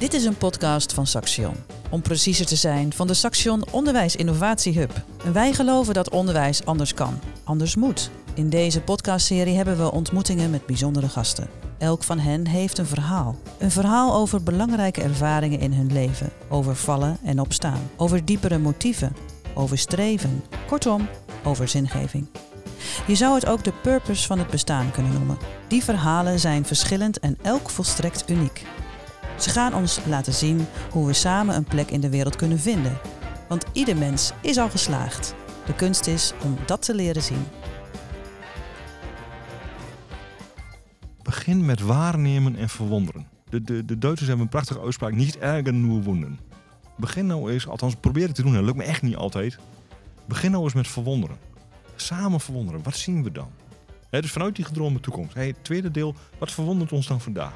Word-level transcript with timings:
Dit 0.00 0.14
is 0.14 0.24
een 0.24 0.36
podcast 0.36 0.92
van 0.92 1.06
Saxion. 1.06 1.54
Om 1.90 2.02
preciezer 2.02 2.46
te 2.46 2.56
zijn, 2.56 2.92
van 2.92 3.06
de 3.06 3.14
Saxion 3.14 3.64
Onderwijs 3.70 4.16
Innovatie 4.16 4.78
Hub. 4.78 5.04
Wij 5.32 5.52
geloven 5.52 5.94
dat 5.94 6.10
onderwijs 6.10 6.64
anders 6.64 6.94
kan, 6.94 7.20
anders 7.44 7.74
moet. 7.74 8.10
In 8.34 8.48
deze 8.48 8.80
podcastserie 8.80 9.56
hebben 9.56 9.76
we 9.76 9.92
ontmoetingen 9.92 10.50
met 10.50 10.66
bijzondere 10.66 11.08
gasten. 11.08 11.48
Elk 11.78 12.02
van 12.02 12.18
hen 12.18 12.46
heeft 12.46 12.78
een 12.78 12.86
verhaal. 12.86 13.36
Een 13.58 13.70
verhaal 13.70 14.14
over 14.14 14.42
belangrijke 14.42 15.02
ervaringen 15.02 15.60
in 15.60 15.72
hun 15.72 15.92
leven, 15.92 16.30
over 16.48 16.76
vallen 16.76 17.18
en 17.24 17.40
opstaan, 17.40 17.90
over 17.96 18.24
diepere 18.24 18.58
motieven, 18.58 19.16
over 19.54 19.78
streven, 19.78 20.44
kortom, 20.66 21.08
over 21.44 21.68
zingeving. 21.68 22.26
Je 23.06 23.14
zou 23.14 23.34
het 23.34 23.46
ook 23.46 23.64
de 23.64 23.72
purpose 23.82 24.26
van 24.26 24.38
het 24.38 24.50
bestaan 24.50 24.90
kunnen 24.90 25.12
noemen. 25.12 25.38
Die 25.68 25.84
verhalen 25.84 26.40
zijn 26.40 26.64
verschillend 26.64 27.18
en 27.18 27.38
elk 27.42 27.70
volstrekt 27.70 28.30
uniek. 28.30 28.62
Ze 29.40 29.50
gaan 29.50 29.74
ons 29.74 30.00
laten 30.06 30.32
zien 30.32 30.66
hoe 30.90 31.06
we 31.06 31.12
samen 31.12 31.56
een 31.56 31.64
plek 31.64 31.90
in 31.90 32.00
de 32.00 32.10
wereld 32.10 32.36
kunnen 32.36 32.58
vinden. 32.58 32.98
Want 33.48 33.64
ieder 33.72 33.96
mens 33.96 34.32
is 34.40 34.56
al 34.56 34.70
geslaagd. 34.70 35.34
De 35.66 35.74
kunst 35.74 36.06
is 36.06 36.32
om 36.44 36.56
dat 36.66 36.82
te 36.82 36.94
leren 36.94 37.22
zien. 37.22 37.44
Begin 41.22 41.64
met 41.64 41.80
waarnemen 41.80 42.56
en 42.56 42.68
verwonderen. 42.68 43.26
De, 43.48 43.62
de, 43.62 43.84
de 43.84 43.98
Duitsers 43.98 44.28
hebben 44.28 44.46
een 44.46 44.52
prachtige 44.52 44.80
uitspraak, 44.80 45.12
niet 45.12 45.38
ergen, 45.38 45.86
nur 45.86 46.02
wonden. 46.02 46.38
Begin 46.96 47.26
nou 47.26 47.52
eens, 47.52 47.68
althans 47.68 47.94
probeer 47.94 48.26
het 48.26 48.34
te 48.34 48.42
doen, 48.42 48.52
dat 48.52 48.64
lukt 48.64 48.76
me 48.76 48.84
echt 48.84 49.02
niet 49.02 49.16
altijd. 49.16 49.58
Begin 50.26 50.50
nou 50.50 50.64
eens 50.64 50.74
met 50.74 50.88
verwonderen. 50.88 51.36
Samen 51.96 52.40
verwonderen, 52.40 52.82
wat 52.82 52.96
zien 52.96 53.22
we 53.22 53.32
dan? 53.32 53.50
He, 54.10 54.20
dus 54.20 54.30
vanuit 54.30 54.56
die 54.56 54.64
gedroomde 54.64 55.00
toekomst. 55.00 55.34
Hey, 55.34 55.46
het 55.46 55.64
tweede 55.64 55.90
deel, 55.90 56.14
wat 56.38 56.52
verwondert 56.52 56.92
ons 56.92 57.06
dan 57.06 57.20
vandaag? 57.20 57.52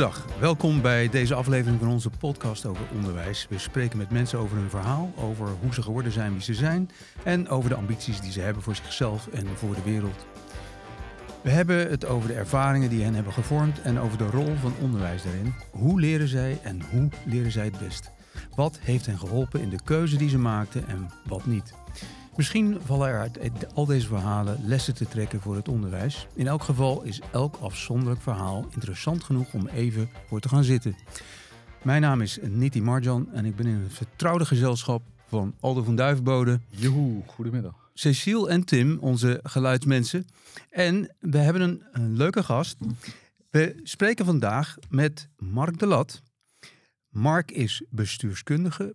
Goedendag, 0.00 0.38
welkom 0.40 0.80
bij 0.80 1.08
deze 1.08 1.34
aflevering 1.34 1.80
van 1.80 1.88
onze 1.88 2.10
podcast 2.10 2.66
over 2.66 2.84
onderwijs. 2.94 3.46
We 3.48 3.58
spreken 3.58 3.98
met 3.98 4.10
mensen 4.10 4.38
over 4.38 4.56
hun 4.56 4.70
verhaal, 4.70 5.12
over 5.16 5.48
hoe 5.60 5.74
ze 5.74 5.82
geworden 5.82 6.12
zijn 6.12 6.32
wie 6.32 6.42
ze 6.42 6.54
zijn 6.54 6.90
en 7.22 7.48
over 7.48 7.70
de 7.70 7.76
ambities 7.76 8.20
die 8.20 8.32
ze 8.32 8.40
hebben 8.40 8.62
voor 8.62 8.74
zichzelf 8.74 9.28
en 9.28 9.46
voor 9.46 9.74
de 9.74 9.82
wereld. 9.82 10.26
We 11.42 11.50
hebben 11.50 11.90
het 11.90 12.06
over 12.06 12.28
de 12.28 12.34
ervaringen 12.34 12.90
die 12.90 13.02
hen 13.02 13.14
hebben 13.14 13.32
gevormd 13.32 13.82
en 13.82 13.98
over 13.98 14.18
de 14.18 14.30
rol 14.30 14.54
van 14.60 14.74
onderwijs 14.80 15.22
daarin. 15.22 15.54
Hoe 15.70 16.00
leren 16.00 16.28
zij 16.28 16.58
en 16.62 16.82
hoe 16.90 17.08
leren 17.24 17.52
zij 17.52 17.64
het 17.64 17.78
best? 17.78 18.10
Wat 18.54 18.78
heeft 18.82 19.06
hen 19.06 19.18
geholpen 19.18 19.60
in 19.60 19.70
de 19.70 19.82
keuze 19.84 20.16
die 20.16 20.28
ze 20.28 20.38
maakten 20.38 20.88
en 20.88 21.10
wat 21.24 21.46
niet? 21.46 21.74
Misschien 22.40 22.78
vallen 22.84 23.08
er 23.08 23.18
uit 23.18 23.74
al 23.74 23.86
deze 23.86 24.06
verhalen 24.06 24.60
lessen 24.64 24.94
te 24.94 25.08
trekken 25.08 25.40
voor 25.40 25.56
het 25.56 25.68
onderwijs. 25.68 26.26
In 26.34 26.46
elk 26.46 26.62
geval 26.62 27.02
is 27.02 27.20
elk 27.32 27.56
afzonderlijk 27.56 28.20
verhaal 28.20 28.66
interessant 28.70 29.24
genoeg 29.24 29.52
om 29.52 29.66
even 29.66 30.08
voor 30.26 30.40
te 30.40 30.48
gaan 30.48 30.64
zitten. 30.64 30.96
Mijn 31.82 32.00
naam 32.00 32.20
is 32.20 32.38
Niti 32.42 32.82
Marjan 32.82 33.32
en 33.32 33.44
ik 33.44 33.56
ben 33.56 33.66
in 33.66 33.74
het 33.74 33.92
vertrouwde 33.92 34.44
gezelschap 34.44 35.02
van 35.26 35.54
Aldo 35.60 35.82
van 35.82 35.96
Duivenbode. 35.96 36.60
Joehoe, 36.68 37.22
goedemiddag. 37.26 37.90
Cecile 37.94 38.48
en 38.48 38.64
Tim, 38.64 38.98
onze 38.98 39.40
geluidsmensen. 39.42 40.26
En 40.70 41.14
we 41.18 41.38
hebben 41.38 41.62
een, 41.62 41.82
een 41.92 42.16
leuke 42.16 42.42
gast. 42.42 42.76
We 43.50 43.80
spreken 43.82 44.24
vandaag 44.24 44.76
met 44.88 45.28
Mark 45.36 45.78
de 45.78 45.86
Lat. 45.86 46.22
Mark 47.08 47.50
is 47.50 47.84
bestuurskundige, 47.90 48.94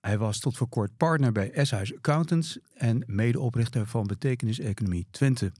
hij 0.00 0.18
was 0.18 0.38
tot 0.38 0.56
voor 0.56 0.68
kort 0.68 0.96
partner 0.96 1.32
bij 1.32 1.50
S-Huis 1.62 1.96
Accountants 1.96 2.58
en 2.74 3.02
medeoprichter 3.06 3.86
van 3.86 4.06
Betekenis 4.06 4.58
Economie 4.58 5.06
Twente. 5.10 5.52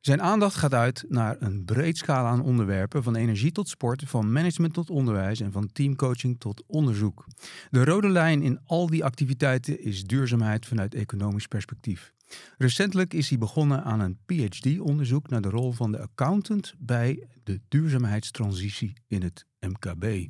Zijn 0.00 0.22
aandacht 0.22 0.54
gaat 0.54 0.74
uit 0.74 1.04
naar 1.08 1.36
een 1.38 1.64
breed 1.64 1.96
scala 1.96 2.28
aan 2.28 2.42
onderwerpen, 2.42 3.02
van 3.02 3.16
energie 3.16 3.52
tot 3.52 3.68
sport, 3.68 4.02
van 4.06 4.32
management 4.32 4.74
tot 4.74 4.90
onderwijs 4.90 5.40
en 5.40 5.52
van 5.52 5.72
teamcoaching 5.72 6.40
tot 6.40 6.64
onderzoek. 6.66 7.26
De 7.70 7.84
rode 7.84 8.08
lijn 8.08 8.42
in 8.42 8.60
al 8.64 8.86
die 8.86 9.04
activiteiten 9.04 9.82
is 9.82 10.04
duurzaamheid 10.04 10.66
vanuit 10.66 10.94
economisch 10.94 11.46
perspectief. 11.46 12.12
Recentelijk 12.58 13.14
is 13.14 13.28
hij 13.28 13.38
begonnen 13.38 13.84
aan 13.84 14.00
een 14.00 14.18
PhD-onderzoek 14.26 15.28
naar 15.28 15.40
de 15.40 15.50
rol 15.50 15.72
van 15.72 15.92
de 15.92 16.00
accountant 16.00 16.74
bij 16.78 17.28
de 17.44 17.60
duurzaamheidstransitie 17.68 18.92
in 19.06 19.22
het 19.22 19.46
MKB. 19.60 20.26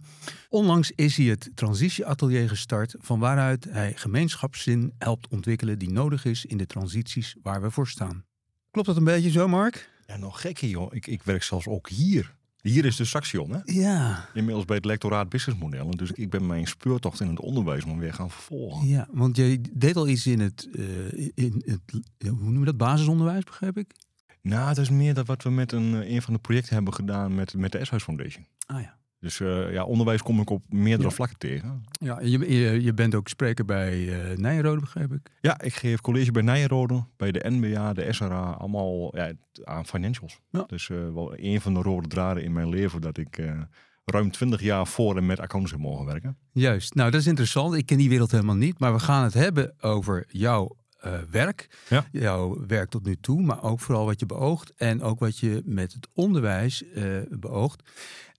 Onlangs 0.49 0.91
is 0.91 1.17
hij 1.17 1.27
het 1.27 1.51
transitieatelier 1.55 2.49
gestart, 2.49 2.95
van 2.99 3.19
waaruit 3.19 3.65
hij 3.71 3.93
gemeenschapszin 3.95 4.93
helpt 4.99 5.29
ontwikkelen 5.29 5.79
die 5.79 5.91
nodig 5.91 6.25
is 6.25 6.45
in 6.45 6.57
de 6.57 6.67
transities 6.67 7.37
waar 7.43 7.63
we 7.63 7.71
voor 7.71 7.89
staan. 7.89 8.25
Klopt 8.71 8.89
dat 8.89 8.97
een 8.97 9.05
beetje 9.05 9.31
zo, 9.31 9.49
Mark? 9.49 9.91
Ja, 10.07 10.17
nog 10.17 10.41
gekker 10.41 10.69
joh. 10.69 10.95
Ik, 10.95 11.07
ik 11.07 11.23
werk 11.23 11.43
zelfs 11.43 11.67
ook 11.67 11.89
hier. 11.89 12.37
Hier 12.61 12.85
is 12.85 12.97
de 12.97 13.05
Saxion, 13.05 13.51
hè? 13.51 13.61
Ja. 13.65 14.29
Inmiddels 14.35 14.65
bij 14.65 14.77
het 14.77 14.85
lectoraat 14.85 15.29
businessmodellen. 15.29 15.97
Dus 15.97 16.13
ik 16.13 16.31
ben 16.31 16.47
mijn 16.47 16.67
speurtocht 16.67 17.21
in 17.21 17.29
het 17.29 17.41
onderwijs 17.41 17.85
maar 17.85 17.99
weer 17.99 18.15
gaan 18.15 18.31
vervolgen. 18.31 18.89
Ja, 18.89 19.09
want 19.11 19.37
jij 19.37 19.59
deed 19.73 19.97
al 19.97 20.09
iets 20.09 20.27
in 20.27 20.41
het, 20.41 20.69
uh, 20.73 21.29
in 21.35 21.63
het 21.67 21.81
hoe 22.29 22.51
noem 22.51 22.59
je 22.59 22.65
dat, 22.65 22.77
basisonderwijs, 22.77 23.45
begrijp 23.45 23.79
ik? 23.79 23.95
Nou, 24.43 24.69
het 24.69 24.79
is 24.79 24.91
meer 24.91 25.15
dat 25.15 25.27
wat 25.27 25.43
we 25.43 25.51
met 25.51 25.73
een, 25.73 26.03
eh, 26.03 26.11
een 26.11 26.23
van 26.23 26.35
de 26.35 26.41
projecten 26.41 26.75
hebben 26.75 26.95
gedaan 26.95 27.35
met, 27.35 27.55
met 27.55 27.73
de 27.73 27.85
S-Huis 27.85 28.03
Foundation. 28.03 28.47
Ah 28.67 28.81
ja. 28.81 28.98
Dus 29.21 29.39
uh, 29.41 29.73
ja, 29.73 29.85
onderwijs 29.85 30.23
kom 30.23 30.41
ik 30.41 30.51
op 30.51 30.63
meerdere 30.69 31.09
Ja. 31.09 31.15
vlakken 31.15 31.39
tegen. 31.39 31.85
Ja, 31.91 32.21
je, 32.21 32.39
je, 32.61 32.83
je 32.83 32.95
bent 32.95 33.15
ook 33.15 33.29
spreker 33.29 33.65
bij 33.65 33.99
uh, 33.99 34.37
Nijenrode, 34.37 34.81
begrijp 34.81 35.13
ik? 35.13 35.31
Ja, 35.41 35.61
ik 35.61 35.75
geef 35.75 36.01
college 36.01 36.33
bij 36.33 36.43
Nijenrode, 36.43 37.05
bij 37.17 37.33
de 37.33 37.45
NBA, 37.51 37.93
de 37.93 38.13
SRA, 38.13 38.51
allemaal 38.51 39.17
ja, 39.17 39.33
aan 39.65 39.87
financials. 39.87 40.39
Ja. 40.51 40.65
Dus 40.67 40.89
uh, 40.89 41.13
wel 41.15 41.33
een 41.39 41.61
van 41.61 41.75
de 41.75 41.83
rode 41.83 42.09
draden 42.09 42.43
in 42.43 42.53
mijn 42.53 42.69
leven 42.69 43.01
dat 43.01 43.17
ik 43.19 43.39
uh, 43.39 43.61
ruim 44.05 44.31
20 44.31 44.61
jaar 44.63 44.87
voor 44.87 45.17
en 45.17 45.27
met 45.27 45.41
accountants 45.41 45.71
heb 45.73 45.81
mogen 45.81 46.07
werken. 46.07 46.37
Juist, 46.53 46.95
nou 46.95 47.11
dat 47.11 47.21
is 47.21 47.27
interessant. 47.27 47.75
Ik 47.75 47.87
ken 47.87 47.99
die 47.99 48.09
wereld 48.09 48.31
helemaal 48.31 48.55
niet, 48.57 48.79
maar 48.79 48.93
we 48.93 48.99
gaan 49.01 49.25
het 49.25 49.35
hebben 49.35 49.75
over 49.81 50.25
jouw 50.29 50.77
uh, 51.07 51.13
werk, 51.31 51.79
Ja. 51.89 52.05
jouw 52.13 52.67
werk 52.67 52.91
tot 52.91 53.05
nu 53.07 53.17
toe, 53.21 53.43
maar 53.43 53.63
ook 53.63 53.81
vooral 53.81 54.05
wat 54.05 54.21
je 54.21 54.27
beoogt 54.27 54.73
en 54.77 55.03
ook 55.03 55.19
wat 55.19 55.39
je 55.39 55.63
met 55.65 55.93
het 55.93 56.09
onderwijs 56.15 56.83
uh, 56.95 57.05
beoogt. 57.31 57.83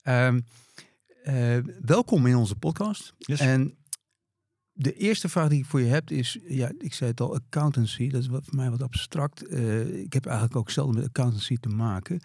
Um, 0.03 0.46
uh, 1.29 1.57
welkom 1.81 2.25
in 2.25 2.35
onze 2.35 2.56
podcast. 2.56 3.13
Yes. 3.17 3.40
En 3.40 3.78
de 4.72 4.94
eerste 4.94 5.29
vraag 5.29 5.50
die 5.50 5.59
ik 5.59 5.66
voor 5.66 5.81
je 5.81 5.88
heb 5.88 6.09
is, 6.12 6.40
ja, 6.47 6.72
ik 6.78 6.94
zei 6.94 7.09
het 7.09 7.22
al, 7.22 7.35
accountancy. 7.35 8.09
Dat 8.09 8.22
is 8.22 8.28
wat, 8.28 8.45
voor 8.45 8.56
mij 8.56 8.69
wat 8.69 8.81
abstract. 8.81 9.51
Uh, 9.51 10.01
ik 10.01 10.13
heb 10.13 10.25
eigenlijk 10.25 10.56
ook 10.56 10.69
zelden 10.69 10.95
met 10.95 11.06
accountancy 11.06 11.57
te 11.57 11.69
maken. 11.69 12.22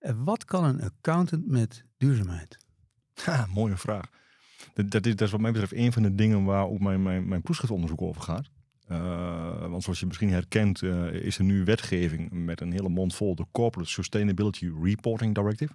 Uh, 0.00 0.10
wat 0.24 0.44
kan 0.44 0.64
een 0.64 0.82
accountant 0.82 1.46
met 1.46 1.84
duurzaamheid? 1.96 2.58
Ha, 3.14 3.46
mooie 3.54 3.76
vraag. 3.76 4.08
Dat, 4.74 4.90
dat, 4.90 5.06
is, 5.06 5.16
dat 5.16 5.26
is 5.26 5.30
wat 5.32 5.40
mij 5.40 5.52
betreft 5.52 5.72
een 5.72 5.92
van 5.92 6.02
de 6.02 6.14
dingen 6.14 6.44
waar 6.44 6.66
ook 6.66 6.80
mijn, 6.80 7.02
mijn, 7.02 7.28
mijn 7.28 7.42
proefschriftonderzoek 7.42 8.02
over 8.02 8.22
gaat. 8.22 8.50
Uh, 8.90 9.68
want 9.68 9.82
zoals 9.82 10.00
je 10.00 10.06
misschien 10.06 10.30
herkent, 10.30 10.82
uh, 10.82 11.12
is 11.12 11.38
er 11.38 11.44
nu 11.44 11.64
wetgeving 11.64 12.30
met 12.30 12.60
een 12.60 12.72
hele 12.72 12.88
mond 12.88 13.14
vol 13.14 13.34
de 13.34 13.46
Corporate 13.52 13.90
Sustainability 13.90 14.70
Reporting 14.82 15.34
Directive. 15.34 15.72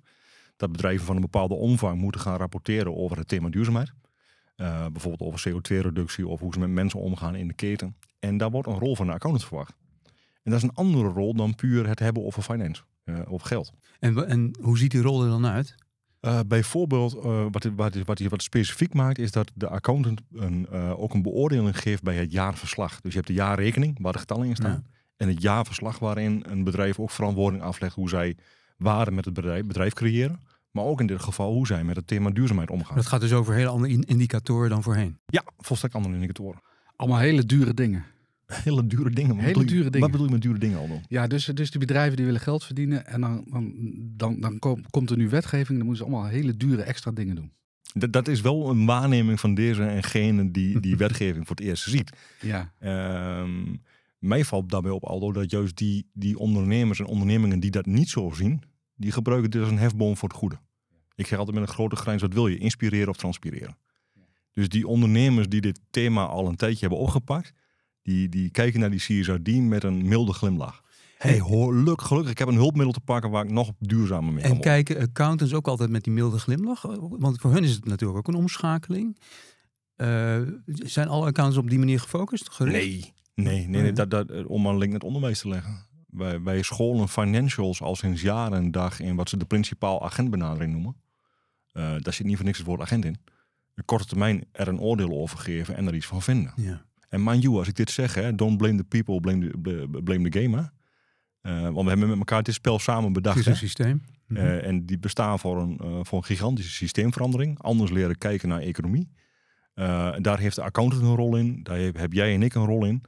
Dat 0.59 0.71
bedrijven 0.71 1.05
van 1.05 1.15
een 1.15 1.21
bepaalde 1.21 1.53
omvang 1.53 1.99
moeten 1.99 2.21
gaan 2.21 2.37
rapporteren 2.37 2.95
over 2.95 3.17
het 3.17 3.27
thema 3.27 3.49
duurzaamheid. 3.49 3.91
Uh, 4.57 4.85
bijvoorbeeld 4.87 5.29
over 5.29 5.49
CO2-reductie 5.49 6.27
of 6.27 6.39
hoe 6.39 6.53
ze 6.53 6.59
met 6.59 6.69
mensen 6.69 6.99
omgaan 6.99 7.35
in 7.35 7.47
de 7.47 7.53
keten. 7.53 7.95
En 8.19 8.37
daar 8.37 8.51
wordt 8.51 8.67
een 8.67 8.79
rol 8.79 8.95
van 8.95 9.05
de 9.05 9.13
accountant 9.13 9.47
verwacht. 9.47 9.75
En 10.43 10.51
dat 10.51 10.53
is 10.53 10.63
een 10.63 10.75
andere 10.75 11.07
rol 11.07 11.33
dan 11.33 11.55
puur 11.55 11.87
het 11.87 11.99
hebben 11.99 12.25
over 12.25 12.43
finance, 12.43 12.81
uh, 13.05 13.19
of 13.27 13.41
geld. 13.41 13.71
En, 13.99 14.27
en 14.27 14.55
hoe 14.61 14.77
ziet 14.77 14.91
die 14.91 15.01
rol 15.01 15.23
er 15.23 15.29
dan 15.29 15.45
uit? 15.45 15.75
Uh, 16.21 16.39
bijvoorbeeld, 16.47 17.15
uh, 17.15 17.45
wat, 17.51 17.63
wat, 17.75 17.95
wat, 18.05 18.19
wat 18.19 18.41
specifiek 18.41 18.93
maakt, 18.93 19.17
is 19.17 19.31
dat 19.31 19.51
de 19.55 19.67
accountant 19.67 20.21
een, 20.31 20.67
uh, 20.73 20.99
ook 20.99 21.13
een 21.13 21.21
beoordeling 21.21 21.79
geeft 21.79 22.03
bij 22.03 22.15
het 22.15 22.31
jaarverslag. 22.31 23.01
Dus 23.01 23.11
je 23.11 23.17
hebt 23.17 23.27
de 23.27 23.33
jaarrekening, 23.33 23.97
waar 24.01 24.13
de 24.13 24.19
getallen 24.19 24.47
in 24.47 24.55
staan. 24.55 24.71
Ja. 24.71 24.91
En 25.17 25.27
het 25.27 25.41
jaarverslag 25.41 25.99
waarin 25.99 26.43
een 26.47 26.63
bedrijf 26.63 26.99
ook 26.99 27.11
verantwoording 27.11 27.63
aflegt 27.63 27.95
hoe 27.95 28.09
zij 28.09 28.37
waarde 28.77 29.11
met 29.11 29.25
het 29.25 29.33
bedrijf, 29.33 29.65
bedrijf 29.65 29.93
creëren. 29.93 30.39
Maar 30.71 30.83
ook 30.83 30.99
in 30.99 31.07
dit 31.07 31.21
geval 31.21 31.53
hoe 31.53 31.67
zij 31.67 31.83
met 31.83 31.95
het 31.95 32.07
thema 32.07 32.29
duurzaamheid 32.29 32.69
omgaan. 32.69 32.95
Dat 32.95 33.05
gaat 33.05 33.21
dus 33.21 33.33
over 33.33 33.53
hele 33.53 33.69
andere 33.69 34.05
indicatoren 34.05 34.69
dan 34.69 34.83
voorheen? 34.83 35.17
Ja, 35.25 35.43
volstrekt 35.57 35.95
andere 35.95 36.13
indicatoren. 36.13 36.61
Allemaal 36.95 37.19
hele 37.19 37.45
dure 37.45 37.73
dingen. 37.73 38.05
Hele 38.63 38.87
dure 38.87 39.09
dingen. 39.09 39.35
Wat 39.35 39.45
hele 39.45 39.59
je, 39.59 39.65
dure 39.65 39.83
dingen. 39.83 39.99
Wat 39.99 40.11
bedoel 40.11 40.25
je 40.25 40.31
met 40.31 40.41
dure 40.41 40.59
dingen 40.59 40.77
al 40.77 40.87
dan? 40.87 41.03
Ja, 41.07 41.27
dus, 41.27 41.45
dus 41.45 41.71
die 41.71 41.79
bedrijven 41.79 42.15
die 42.15 42.25
willen 42.25 42.41
geld 42.41 42.63
verdienen. 42.63 43.05
En 43.05 43.21
dan, 43.21 43.45
dan, 43.49 43.73
dan, 44.17 44.39
dan 44.39 44.59
kom, 44.59 44.85
komt 44.89 45.09
er 45.09 45.17
nu 45.17 45.29
wetgeving. 45.29 45.77
Dan 45.77 45.87
moeten 45.87 46.05
ze 46.05 46.11
allemaal 46.11 46.31
hele 46.31 46.57
dure 46.57 46.81
extra 46.81 47.11
dingen 47.11 47.35
doen. 47.35 47.51
Dat, 47.93 48.13
dat 48.13 48.27
is 48.27 48.41
wel 48.41 48.69
een 48.69 48.85
waarneming 48.85 49.39
van 49.39 49.53
deze 49.53 49.83
engene 49.83 50.51
die 50.51 50.79
die 50.79 50.97
wetgeving 51.05 51.47
voor 51.47 51.55
het 51.55 51.65
eerst 51.65 51.83
ziet. 51.83 52.11
Ja. 52.41 52.73
Um, 53.41 53.81
mij 54.19 54.45
valt 54.45 54.69
daarbij 54.69 54.91
op, 54.91 55.03
Aldo, 55.03 55.31
dat 55.31 55.51
juist 55.51 55.77
die, 55.77 56.09
die 56.13 56.37
ondernemers 56.37 56.99
en 56.99 57.05
ondernemingen 57.05 57.59
die 57.59 57.71
dat 57.71 57.85
niet 57.85 58.09
zo 58.09 58.31
zien, 58.33 58.61
die 58.99 59.11
gebruiken 59.11 59.51
dit 59.51 59.61
als 59.61 59.69
een 59.69 59.77
hefboom 59.77 60.17
voor 60.17 60.29
het 60.29 60.37
goede. 60.37 60.59
Ik 61.15 61.27
zeg 61.27 61.39
altijd 61.39 61.57
met 61.57 61.67
een 61.67 61.73
grote 61.73 61.95
grijns, 61.95 62.21
wat 62.21 62.33
wil 62.33 62.47
je? 62.47 62.57
Inspireren 62.57 63.09
of 63.09 63.17
transpireren? 63.17 63.77
Dus 64.53 64.69
die 64.69 64.87
ondernemers 64.87 65.49
die 65.49 65.61
dit 65.61 65.79
thema 65.89 66.25
al 66.25 66.47
een 66.47 66.55
tijdje 66.55 66.79
hebben 66.79 66.99
opgepakt, 66.99 67.53
die, 68.01 68.29
die 68.29 68.49
kijken 68.49 68.79
naar 68.79 68.89
die 68.89 68.99
CSRD 68.99 69.55
met 69.55 69.83
een 69.83 70.07
milde 70.07 70.33
glimlach. 70.33 70.83
hey, 71.17 71.39
hoor, 71.39 71.75
luk, 71.75 72.01
gelukkig, 72.01 72.31
ik 72.31 72.37
heb 72.37 72.47
een 72.47 72.55
hulpmiddel 72.55 72.93
te 72.93 72.99
pakken 72.99 73.29
waar 73.29 73.43
ik 73.43 73.51
nog 73.51 73.71
duurzamer 73.79 74.33
mee 74.33 74.43
kan 74.43 74.51
En 74.51 74.59
kijken 74.59 74.99
accountants 74.99 75.53
ook 75.53 75.67
altijd 75.67 75.89
met 75.89 76.03
die 76.03 76.13
milde 76.13 76.39
glimlach? 76.39 76.81
Want 76.99 77.39
voor 77.39 77.51
hun 77.51 77.63
is 77.63 77.71
het 77.71 77.85
natuurlijk 77.85 78.19
ook 78.19 78.27
een 78.27 78.41
omschakeling. 78.41 79.17
Eh, 79.95 80.41
zijn 80.65 81.07
alle 81.07 81.25
accountants 81.25 81.57
op 81.57 81.69
die 81.69 81.79
manier 81.79 81.99
gefocust? 81.99 82.49
Gericht? 82.51 82.73
Nee, 82.73 83.13
nee, 83.35 83.67
nee, 83.67 83.81
nee 83.81 83.91
dat, 83.91 84.09
dat, 84.11 84.45
om 84.45 84.61
maar 84.61 84.71
een 84.71 84.77
link 84.77 84.91
met 84.91 85.03
onderwijs 85.03 85.39
te 85.39 85.47
leggen. 85.47 85.87
Wij, 86.09 86.41
wij 86.41 86.61
scholen 86.61 87.07
financials 87.09 87.81
al 87.81 87.95
sinds 87.95 88.21
jaren 88.21 88.57
en 88.57 88.71
dag 88.71 88.99
in 88.99 89.15
wat 89.15 89.29
ze 89.29 89.37
de 89.37 89.45
principaal 89.45 90.03
agentbenadering 90.05 90.71
noemen. 90.71 90.95
Eh, 91.71 91.95
daar 91.99 92.13
zit 92.13 92.25
niet 92.25 92.35
voor 92.35 92.45
niks 92.45 92.57
het 92.57 92.67
woord 92.67 92.81
agent 92.81 93.05
in. 93.05 93.17
Een 93.75 93.85
korte 93.85 94.05
termijn 94.05 94.45
er 94.51 94.67
een 94.67 94.79
oordeel 94.79 95.11
over 95.11 95.37
geven 95.37 95.75
en 95.75 95.87
er 95.87 95.95
iets 95.95 96.05
van 96.05 96.21
vinden. 96.21 96.53
Ja. 96.55 96.81
En 97.09 97.23
mind 97.23 97.41
you, 97.43 97.57
als 97.57 97.67
ik 97.67 97.75
dit 97.75 97.89
zeg, 97.91 98.13
hè, 98.13 98.35
don't 98.35 98.57
blame 98.57 98.75
the 98.77 98.83
people, 98.83 99.19
blame 99.19 99.49
the, 99.49 99.57
bl- 99.57 99.99
blame 100.03 100.29
the 100.29 100.39
game. 100.39 100.57
Hè? 100.57 100.63
Eh, 101.41 101.61
want 101.61 101.83
we 101.83 101.89
hebben 101.89 102.09
met 102.09 102.17
elkaar 102.17 102.43
dit 102.43 102.53
spel 102.53 102.79
samen 102.79 103.03
Het 103.03 103.13
bedacht. 103.13 103.37
is 103.37 103.45
hè. 103.45 103.51
een 103.51 103.57
systeem. 103.57 104.03
Mhm. 104.27 104.39
Eh, 104.45 104.65
en 104.67 104.85
die 104.85 104.97
bestaan 104.99 105.39
voor 105.39 105.61
een, 105.61 106.05
voor 106.05 106.17
een 106.17 106.23
gigantische 106.25 106.71
systeemverandering. 106.71 107.59
Anders 107.61 107.91
leren 107.91 108.17
kijken 108.17 108.49
naar 108.49 108.59
economie. 108.61 109.09
Daar 110.21 110.39
heeft 110.39 110.55
de 110.55 110.61
accountant 110.63 111.01
een 111.03 111.15
rol 111.15 111.35
in. 111.35 111.63
Daar 111.63 111.77
heb, 111.77 111.97
heb 111.97 112.13
jij 112.13 112.33
en 112.33 112.43
ik 112.43 112.53
een 112.55 112.65
rol 112.65 112.85
in. 112.85 113.01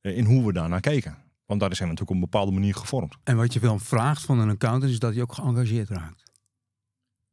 in 0.00 0.24
hoe 0.24 0.46
we 0.46 0.52
daarnaar 0.52 0.80
kijken. 0.80 1.16
Want 1.48 1.60
daar 1.60 1.74
zijn 1.76 1.88
we 1.88 1.94
natuurlijk 1.94 2.10
op 2.10 2.14
een 2.24 2.30
bepaalde 2.30 2.52
manier 2.52 2.74
gevormd. 2.74 3.16
En 3.24 3.36
wat 3.36 3.52
je 3.52 3.60
wel 3.60 3.78
vraagt 3.78 4.22
van 4.24 4.38
een 4.38 4.50
accountant 4.50 4.92
is 4.92 4.98
dat 4.98 5.12
hij 5.12 5.22
ook 5.22 5.32
geëngageerd 5.32 5.88
raakt. 5.88 6.22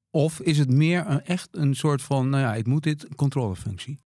Of 0.10 0.40
is 0.40 0.58
het 0.58 0.70
meer 0.70 1.08
een, 1.08 1.22
echt 1.26 1.48
een 1.52 1.76
soort 1.76 2.02
van, 2.02 2.30
nou 2.30 2.44
ja, 2.44 2.56
ik 2.56 2.66
moet 2.68 2.84
dit, 2.84 3.16
controlefunctie? 3.16 4.02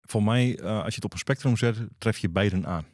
Voor 0.00 0.22
mij, 0.22 0.58
eh, 0.58 0.76
als 0.76 0.88
je 0.88 0.94
het 0.94 1.04
op 1.04 1.12
een 1.12 1.18
spectrum 1.18 1.56
zet, 1.56 1.78
tref 1.98 2.18
je 2.18 2.28
beiden 2.30 2.66
aan. 2.66 2.84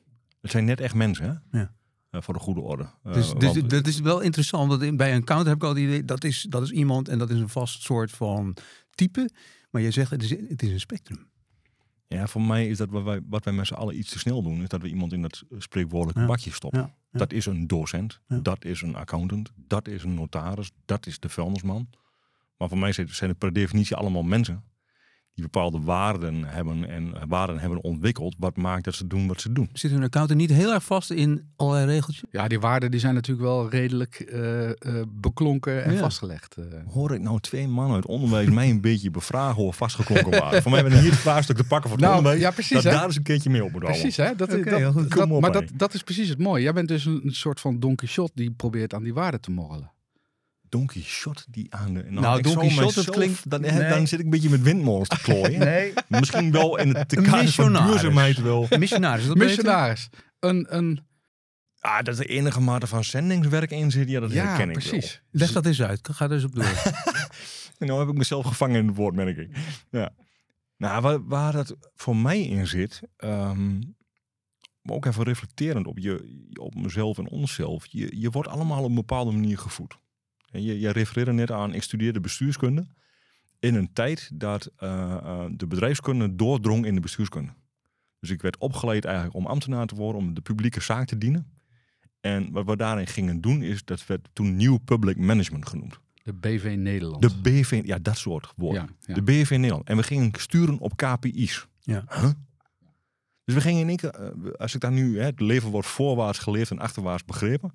Het 0.41 0.51
zijn 0.51 0.65
net 0.65 0.81
echt 0.81 0.95
mensen, 0.95 1.25
hè? 1.51 1.59
Ja. 1.59 1.75
Eh, 2.11 2.23
voor 2.23 2.35
de 2.35 2.41
goede 2.41 2.61
orde. 2.61 2.83
Eh, 3.03 3.13
Dus, 3.13 3.33
dus 3.35 3.53
want- 3.55 3.71
dat 3.71 3.87
is 3.87 4.01
wel 4.01 4.21
interessant, 4.21 4.69
want 4.69 4.83
in- 4.83 4.97
bij 4.97 5.15
een 5.15 5.21
accountant 5.21 5.47
heb 5.49 5.57
ik 5.57 5.63
al 5.63 5.69
het 5.69 5.79
idee, 5.79 6.05
dat 6.05 6.25
is, 6.25 6.47
dat 6.49 6.63
is 6.63 6.71
iemand 6.71 7.09
en 7.09 7.19
dat 7.19 7.31
is 7.31 7.39
een 7.41 7.49
vast 7.49 7.83
soort 7.83 8.11
van 8.11 8.57
type. 8.91 9.31
Maar 9.71 9.83
je 9.83 9.91
zegt, 9.91 10.11
het 10.11 10.23
is, 10.23 10.31
het 10.31 10.63
is 10.63 10.71
een 10.71 10.81
spectrum. 10.81 11.31
Ja, 12.09 12.27
voor 12.27 12.43
mij 12.43 12.69
is 12.69 12.77
dat 12.79 12.89
wat 12.91 13.03
wij, 13.03 13.21
wat 13.29 13.45
wij 13.45 13.55
met 13.55 13.67
z'n 13.67 13.75
allen 13.75 13.99
iets 13.99 14.11
te 14.11 14.19
snel 14.19 14.43
doen, 14.43 14.63
is 14.63 14.69
dat 14.69 14.81
we 14.83 14.89
iemand 14.89 15.13
in 15.13 15.23
dat 15.23 15.43
spreekwoordelijke 15.59 16.21
Ja. 16.21 16.27
bakje 16.27 16.51
stoppen. 16.53 16.81
Ja, 16.81 16.87
ja. 17.11 17.19
Dat 17.19 17.33
is 17.33 17.47
een 17.47 17.67
docent, 17.67 18.21
dat 18.27 18.65
is 18.65 18.83
een 18.83 18.95
accountant, 18.97 19.53
dat 19.57 19.89
is 19.89 20.03
een 20.03 20.15
notaris, 20.15 20.71
dat 20.85 21.07
is 21.07 21.19
de 21.21 21.29
vuilnisman. 21.29 21.89
Maar 22.57 22.69
voor 22.69 22.79
mij 22.79 22.93
zijn 22.93 23.09
zijn 23.09 23.31
het 23.31 23.39
per 23.39 23.53
definitie 23.53 23.97
allemaal 23.97 24.23
mensen 24.23 24.63
die 25.37 25.45
bepaalde 25.45 25.81
waarden 25.81 26.45
hebben 26.45 26.89
en 26.89 27.15
waarden 27.29 27.59
hebben 27.59 27.83
ontwikkeld, 27.83 28.35
wat 28.39 28.57
maakt 28.57 28.85
dat 28.85 28.95
ze 28.95 29.07
doen 29.07 29.27
wat 29.27 29.41
ze 29.41 29.53
doen. 29.53 29.69
Zit 29.73 29.91
een 29.93 30.03
accountant 30.03 30.41
niet 30.41 30.51
heel 30.51 30.73
erg 30.73 30.85
vast 30.85 31.11
in 31.11 31.49
allerlei 31.57 31.87
regeltjes? 31.87 32.25
Ja, 32.31 32.49
die 32.49 32.61
waarden 32.61 32.91
die 32.91 33.01
zijn 33.01 33.15
natuurlijk 33.15 33.47
wel 33.47 33.71
redelijk 33.71 34.15
eh, 34.21 34.69
eh, 34.71 34.75
beklonken 35.09 35.85
en 35.85 35.93
Ja. 35.93 35.99
vastgelegd. 35.99 36.57
eh. 36.57 36.65
Hoor 36.93 37.15
ik 37.15 37.21
nou 37.21 37.41
twee 37.41 37.69
mannen 37.69 37.95
uit 37.95 38.07
onderwijs 38.07 38.49
mij 38.51 38.71
een 38.71 38.81
beetje 38.81 39.11
bevragen 39.11 39.63
hoe 39.63 39.73
vastgeklonken 39.73 40.31
waren? 40.41 40.63
voor 40.63 40.71
mij 40.71 40.81
hebben 40.81 40.99
we 40.99 41.05
hier 41.05 41.13
het 41.15 41.21
vraagstuk 41.21 41.57
te 41.57 41.65
pakken 41.65 41.91
voor 41.91 41.99
het 41.99 42.07
Nou, 42.07 42.17
onderwijs. 42.19 42.43
ja, 42.43 42.51
precies, 42.51 42.73
dat 42.73 42.83
hè? 42.85 42.91
daar 42.91 43.05
eens 43.05 43.17
een 43.17 43.23
keertje 43.23 43.51
mee 43.51 43.65
op 43.65 43.73
moet 43.73 43.83
houden. 43.83 44.03
Precies, 44.03 44.25
hè? 44.27 44.35
Dat, 44.37 44.51
dat, 44.51 45.29
maar 45.41 45.53
dat, 45.53 45.65
dat 45.75 45.95
is 45.95 46.03
precies 46.03 46.29
het 46.29 46.39
mooie. 46.39 46.63
Jij 46.63 46.73
bent 46.73 46.89
dus 46.89 47.05
een, 47.05 47.21
een 47.25 47.35
soort 47.35 47.61
van 47.61 47.81
Don 47.81 47.95
Quixote 47.95 48.33
die 48.35 48.51
probeert 48.51 48.95
aan 48.95 49.03
die 49.03 49.15
waarden 49.15 49.41
te 49.41 49.51
morrelen. 49.51 49.91
Don 50.77 50.87
Quixote 50.87 51.45
die 51.51 51.75
aan 51.75 51.95
de... 51.95 52.05
Nou, 52.09 52.39
ik 52.39 52.45
Don 52.45 52.57
Quixote, 52.57 52.95
dat 52.95 53.11
klinkt- 53.11 53.51
Dan, 53.51 53.61
nee. 53.61 53.89
dan 53.89 54.07
zit 54.07 54.19
ik 54.19 54.25
een 54.25 54.31
beetje 54.31 54.51
met 54.51 54.63
windmolens 54.63 55.09
te 55.09 55.21
klooien. 55.21 55.59
Nee. 55.69 55.93
Misschien 56.09 56.51
wel 56.53 56.79
in 56.79 56.95
het 56.95 57.15
kader 57.15 57.49
van 57.49 57.73
duurzaamheid 57.73 58.43
wel. 58.43 58.67
Missionaris, 58.79 59.21
is 59.23 59.29
dat? 59.29 59.37
Missionaris. 59.37 60.09
Een, 60.41 60.67
een, 60.77 61.05
Ah, 61.81 62.03
dat 62.03 62.19
er 62.19 62.27
enige 62.29 62.61
mate 62.61 62.87
van 62.87 63.05
zendingswerk 63.05 63.71
in 63.71 63.91
zit, 63.91 64.09
ja, 64.09 64.21
dat 64.21 64.33
ja, 64.33 64.47
herken 64.47 64.67
ik 64.69 64.73
precies. 64.73 65.23
Leg 65.31 65.53
dat 65.53 65.67
eens 65.67 65.83
uit. 65.83 66.09
Ga 66.13 66.25
er 66.25 66.33
eens 66.33 66.45
op 66.45 66.55
door. 66.55 66.65
Nou 67.79 67.99
heb 67.99 68.09
ik 68.09 68.15
mezelf 68.15 68.47
gevangen 68.47 68.81
in 68.81 68.87
het 68.87 68.97
woord, 68.97 69.15
merk 69.15 69.37
ik. 69.37 69.57
Ja. 69.91 70.11
Nou, 70.77 71.03
waar, 71.03 71.27
waar 71.27 71.53
dat 71.53 71.77
voor 71.95 72.17
mij 72.17 72.41
in 72.43 72.67
zit, 72.67 73.01
ehm, 73.17 73.79
maar 74.83 74.95
ook 74.97 75.07
even 75.07 75.25
reflecterend 75.25 75.87
op, 75.87 75.99
je, 75.99 76.47
op 76.61 76.75
mezelf 76.75 77.19
en 77.19 77.29
onszelf. 77.29 77.87
Je, 77.87 78.21
je 78.21 78.31
wordt 78.31 78.49
allemaal 78.49 78.83
op 78.83 78.89
een 78.89 78.95
bepaalde 78.95 79.31
manier 79.33 79.59
gevoed. 79.59 79.99
En 80.51 80.63
je, 80.63 80.81
je 80.81 80.91
refereerde 80.91 81.33
net 81.33 81.51
aan, 81.51 81.75
ik 81.75 81.83
studeerde 81.83 82.21
bestuurskunde 82.21 82.87
in 83.59 83.75
een 83.75 83.93
tijd 83.93 84.31
dat 84.35 84.71
eh, 84.77 85.13
eh, 85.13 85.45
de 85.51 85.67
bedrijfskunde 85.67 86.35
doordrong 86.35 86.87
in 86.87 86.95
de 86.95 87.01
bestuurskunde. 87.01 87.53
Dus 88.21 88.31
ik 88.31 88.43
werd 88.43 88.59
opgeleid 88.59 89.05
eigenlijk 89.05 89.37
om 89.37 89.47
ambtenaar 89.47 89.87
te 89.87 89.95
worden, 89.95 90.21
om 90.21 90.35
de 90.35 90.41
publieke 90.41 90.81
zaak 90.81 91.07
te 91.07 91.19
dienen. 91.19 91.51
En 92.21 92.53
wat 92.53 92.67
we 92.67 92.77
daarin 92.77 93.07
gingen 93.07 93.41
doen, 93.41 93.63
is 93.63 93.85
dat 93.85 94.07
werd 94.07 94.29
toen 94.33 94.57
New 94.57 94.79
Public 94.85 95.17
Management 95.17 95.69
genoemd. 95.69 95.99
De 96.23 96.33
BV 96.33 96.75
Nederland. 96.79 97.23
De 97.23 97.41
BV, 97.43 97.81
ja, 97.85 97.99
dat 97.99 98.17
soort 98.17 98.53
woorden. 98.57 98.83
ja, 98.83 98.95
ja. 99.01 99.15
De 99.15 99.23
BV 99.23 99.51
Nederland. 99.51 99.89
En 99.89 99.97
we 99.97 100.03
gingen 100.03 100.31
sturen 100.39 100.79
op 100.79 100.97
KPI's. 100.97 101.67
Ja. 101.81 102.05
Huh? 102.09 102.31
Dus 103.45 103.55
we 103.55 103.61
gingen 103.61 103.81
in 103.81 103.89
één 103.89 103.97
keer, 103.97 104.11
eh, 104.11 104.53
als 104.53 104.75
ik 104.75 104.81
daar 104.81 104.93
nu, 104.93 105.19
hè, 105.19 105.25
het 105.25 105.41
leven 105.41 105.71
wordt 105.71 105.89
voorwaarts 105.89 106.39
geleefd 106.39 106.71
en 106.71 106.79
achterwaarts 106.79 107.25
begrepen. 107.25 107.73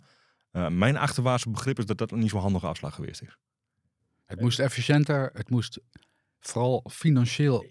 Eh, 0.52 0.68
mijn 0.68 0.98
achterwaartse 0.98 1.50
begrip 1.50 1.80
is 1.80 1.86
dat 1.86 1.98
dat 1.98 2.12
een 2.12 2.20
niet 2.20 2.30
zo 2.30 2.38
handige 2.38 2.68
afslag 2.68 2.96
geweest 2.96 3.22
is. 3.22 3.38
Het 4.26 4.42
moest 4.42 4.60
efficiënter. 4.60 5.30
Het 5.34 5.50
moest 5.50 5.80
vooral 6.40 6.86
financieel 6.90 7.66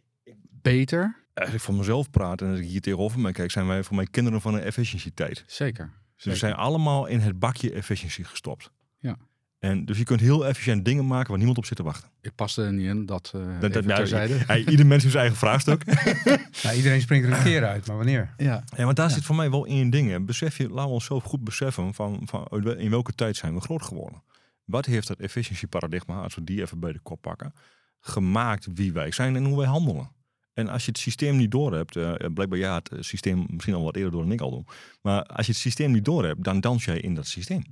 beter. 0.51 1.25
Als 1.35 1.53
ik 1.53 1.61
voor 1.61 1.75
mezelf 1.75 2.11
praat 2.11 2.43
en 2.43 2.51
als 2.51 2.59
ik 2.59 2.67
hier 2.67 2.81
tegenover 2.81 3.21
mij 3.21 3.33
kijk, 3.33 3.51
zijn 3.51 3.67
wij 3.67 3.83
voor 3.83 3.97
mij 3.97 4.07
kinderen 4.07 4.41
van 4.41 4.55
een 4.55 4.61
efficiëntietijd. 4.61 5.45
Zeker. 5.47 5.85
Dus 5.85 6.25
we 6.25 6.31
Zeker. 6.31 6.39
zijn 6.39 6.55
allemaal 6.55 7.07
in 7.07 7.21
het 7.21 7.39
bakje 7.39 7.73
efficiëntie 7.73 8.25
gestopt. 8.25 8.71
Ja. 8.99 9.17
En 9.61 9.85
dus 9.85 9.99
je 9.99 10.05
kunt 10.05 10.21
heel 10.21 10.47
efficiënt 10.47 10.85
dingen 10.85 11.07
maken 11.07 11.29
waar 11.29 11.37
niemand 11.37 11.59
op 11.59 11.65
zit 11.65 11.77
te 11.77 11.83
wachten. 11.83 12.11
Ik 12.21 12.35
paste 12.35 12.63
er 12.63 12.73
niet 12.73 12.87
in. 12.87 13.07
Dat, 13.07 13.33
eh 13.35 13.61
Dat, 13.61 13.73
dat, 13.73 13.85
nou, 13.85 14.59
ieder 14.71 14.87
mens 14.87 15.03
heeft 15.03 15.15
zijn 15.15 15.25
eigen 15.25 15.37
vraagstuk. 15.37 15.85
Nou, 16.63 16.77
iedereen 16.77 17.01
springt 17.01 17.27
er 17.27 17.33
een 17.37 17.43
keer 17.43 17.67
uit, 17.67 17.87
maar 17.87 17.97
wanneer? 17.97 18.35
Ja. 18.37 18.65
Ja, 18.77 18.85
want 18.85 18.97
daar 18.97 19.11
zit 19.11 19.25
voor 19.25 19.37
mij 19.37 19.51
wel 19.51 19.67
één 19.67 19.91
ding. 19.91 20.11
Hè. 20.11 20.21
Besef 20.21 20.57
je, 20.57 20.69
laten 20.69 20.85
we 20.85 20.95
onszelf 20.95 21.25
goed 21.25 21.45
beseffen 21.45 21.95
van, 21.95 22.23
van 22.25 22.47
in 22.79 22.91
welke 22.91 23.13
tijd 23.13 23.37
zijn 23.37 23.55
we 23.55 23.61
groot 23.61 23.83
geworden. 23.83 24.23
Wat 24.65 24.87
heeft 24.87 25.09
dat 25.09 25.19
efficiëntieparadigma, 25.19 26.23
als 26.23 26.35
we 26.35 26.45
die 26.45 26.61
even 26.61 26.81
bij 26.81 26.93
de 26.93 27.01
kop 27.03 27.21
pakken, 27.21 27.53
gemaakt 28.01 28.67
wie 28.75 28.93
wij 28.93 29.13
zijn 29.13 29.37
en 29.37 29.45
hoe 29.45 29.57
wij 29.57 29.67
handelen? 29.67 30.11
En 30.53 30.69
als 30.69 30.85
je 30.85 30.91
het 30.91 31.01
systeem 31.01 31.37
niet 31.37 31.51
door 31.51 31.75
hebt, 31.75 31.97
eh, 31.97 32.15
blijkbaar 32.35 32.59
ja, 32.59 32.75
het 32.75 32.89
eh, 32.89 32.99
systeem 33.01 33.47
misschien 33.49 33.75
al 33.75 33.85
wat 33.85 33.97
eerder 33.97 34.13
door 34.13 34.23
dan 34.23 34.33
ik 34.33 34.41
al 34.41 34.51
doe. 34.51 34.65
Maar 35.03 35.23
als 35.23 35.47
je 35.47 35.53
het 35.53 35.61
systeem 35.61 35.93
niet 35.93 36.05
door 36.05 36.25
hebt, 36.25 36.45
dan 36.45 36.61
dans 36.61 36.85
jij 36.85 37.01
in 37.01 37.15
dat 37.15 37.27
systeem. 37.27 37.63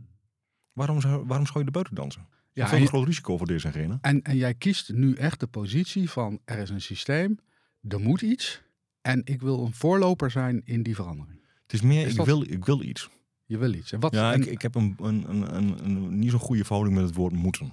Waarom 0.79 1.27
waarom 1.27 1.47
zou 1.47 1.59
je 1.59 1.65
er 1.65 1.71
buiten 1.71 1.95
dansen? 1.95 2.27
Ja, 2.29 2.63
Ja, 2.63 2.69
veel 2.69 2.79
en, 2.79 2.85
te 2.85 2.91
groot 2.91 3.07
risico 3.07 3.37
voor 3.37 3.47
deze 3.47 3.69
en 3.69 3.99
en, 4.01 4.23
en 4.23 4.37
jij 4.37 4.55
kiest 4.55 4.93
nu 4.93 5.15
echt 5.15 5.41
de 5.41 5.47
positie 5.47 6.11
van 6.11 6.41
er 6.45 6.59
is 6.59 6.71
een 6.71 6.81
systeem, 6.81 7.39
er 7.89 8.01
moet 8.01 8.23
iets. 8.23 8.63
En 9.01 9.21
ik 9.25 9.41
wil 9.41 9.65
een 9.65 9.75
voorloper 9.75 10.31
zijn 10.31 10.63
in 10.65 10.83
die 10.83 10.95
verandering. 10.95 11.41
Het 11.63 11.73
is 11.73 11.81
meer, 11.81 12.05
Is 12.05 12.11
ik, 12.11 12.17
dat- 12.17 12.27
wil, 12.27 12.43
ik 12.43 12.65
wil 12.65 12.83
iets. 12.83 13.09
Je 13.45 13.59
wil 13.59 13.73
iets. 13.73 13.93
En 13.93 14.01
wat, 14.01 14.13
Ja, 14.15 14.33
en, 14.33 14.41
ik, 14.41 14.47
ik 14.47 14.63
heb 14.63 14.75
een, 14.75 14.95
een, 14.99 15.25
een, 15.31 15.55
een, 15.57 15.85
een 15.85 16.19
niet 16.19 16.31
zo'n 16.31 16.41
goede 16.41 16.65
verhouding 16.65 16.97
met 16.97 17.07
het 17.07 17.15
woord 17.15 17.33
moeten. 17.33 17.73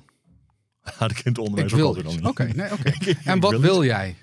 Had 0.81 1.11
ik 1.11 1.17
in 1.17 1.23
het 1.31 1.37
onderwijs 1.37 1.73
ik 1.73 1.79
ook 1.83 1.95
altijd. 1.97 2.25
Oké, 2.25 2.43
nee, 2.43 2.71
oké. 2.71 2.91
En 3.31 3.39
wat 3.39 3.59
wil 3.59 3.83
jij? 3.83 4.15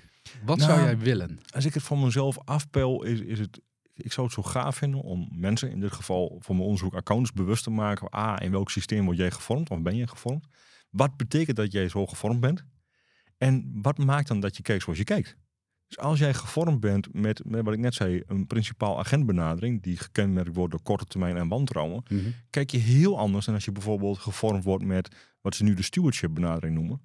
Wat 0.45 0.57
Nou, 0.57 0.69
zou 0.71 0.83
jij 0.83 0.97
willen? 0.97 1.39
Als 1.53 1.65
ik 1.65 1.73
het 1.73 1.83
van 1.83 2.01
mezelf 2.03 2.37
afpel, 2.45 3.03
is, 3.03 3.19
is 3.19 3.39
het... 3.39 3.61
Ik 3.95 4.11
zou 4.11 4.25
het 4.25 4.35
zo 4.35 4.41
gaaf 4.43 4.75
vinden 4.75 5.01
om 5.01 5.29
mensen, 5.31 5.71
in 5.71 5.79
dit 5.79 5.91
geval 5.91 6.37
voor 6.39 6.55
mijn 6.55 6.67
onderzoek 6.67 6.93
accountants, 6.93 7.33
bewust 7.33 7.63
te 7.63 7.69
maken. 7.69 8.15
A, 8.15 8.41
in 8.41 8.51
welk 8.51 8.69
systeem 8.71 9.05
word 9.05 9.17
jij 9.17 9.31
gevormd 9.31 9.69
of 9.69 9.81
ben 9.81 9.95
je 9.95 10.07
gevormd? 10.07 10.47
Wat 10.89 11.17
betekent 11.17 11.57
dat 11.57 11.71
jij 11.71 11.89
zo 11.89 12.05
gevormd 12.05 12.39
bent? 12.39 12.63
En 13.37 13.69
wat 13.81 13.97
maakt 13.97 14.27
dan 14.27 14.39
dat 14.39 14.57
je 14.57 14.63
kijkt 14.63 14.83
zoals 14.83 14.97
je 14.99 15.05
kijkt? 15.05 15.37
Dus 15.87 15.97
als 15.97 16.19
jij 16.19 16.33
gevormd 16.33 16.79
bent 16.79 17.13
met, 17.13 17.41
met 17.45 17.63
wat 17.65 17.73
ik 17.73 17.79
net 17.79 17.93
zei, 17.93 18.21
een 18.27 18.47
principaal 18.47 18.99
agentbenadering, 18.99 19.81
die 19.83 19.97
gekenmerkt 19.97 20.55
wordt 20.55 20.71
door 20.71 20.81
korte 20.81 21.05
termijn 21.05 21.37
en 21.37 21.47
wantrouwen, 21.47 22.03
Mhm. 22.09 22.29
kijk 22.49 22.69
je 22.69 22.77
heel 22.77 23.17
anders 23.17 23.45
dan 23.45 23.53
als 23.55 23.65
je 23.65 23.71
bijvoorbeeld 23.71 24.17
gevormd 24.17 24.63
wordt 24.63 24.83
met 24.85 25.15
wat 25.41 25.55
ze 25.55 25.63
nu 25.63 25.73
de 25.73 25.81
stewardship 25.83 26.33
benadering 26.33 26.75
noemen. 26.75 27.01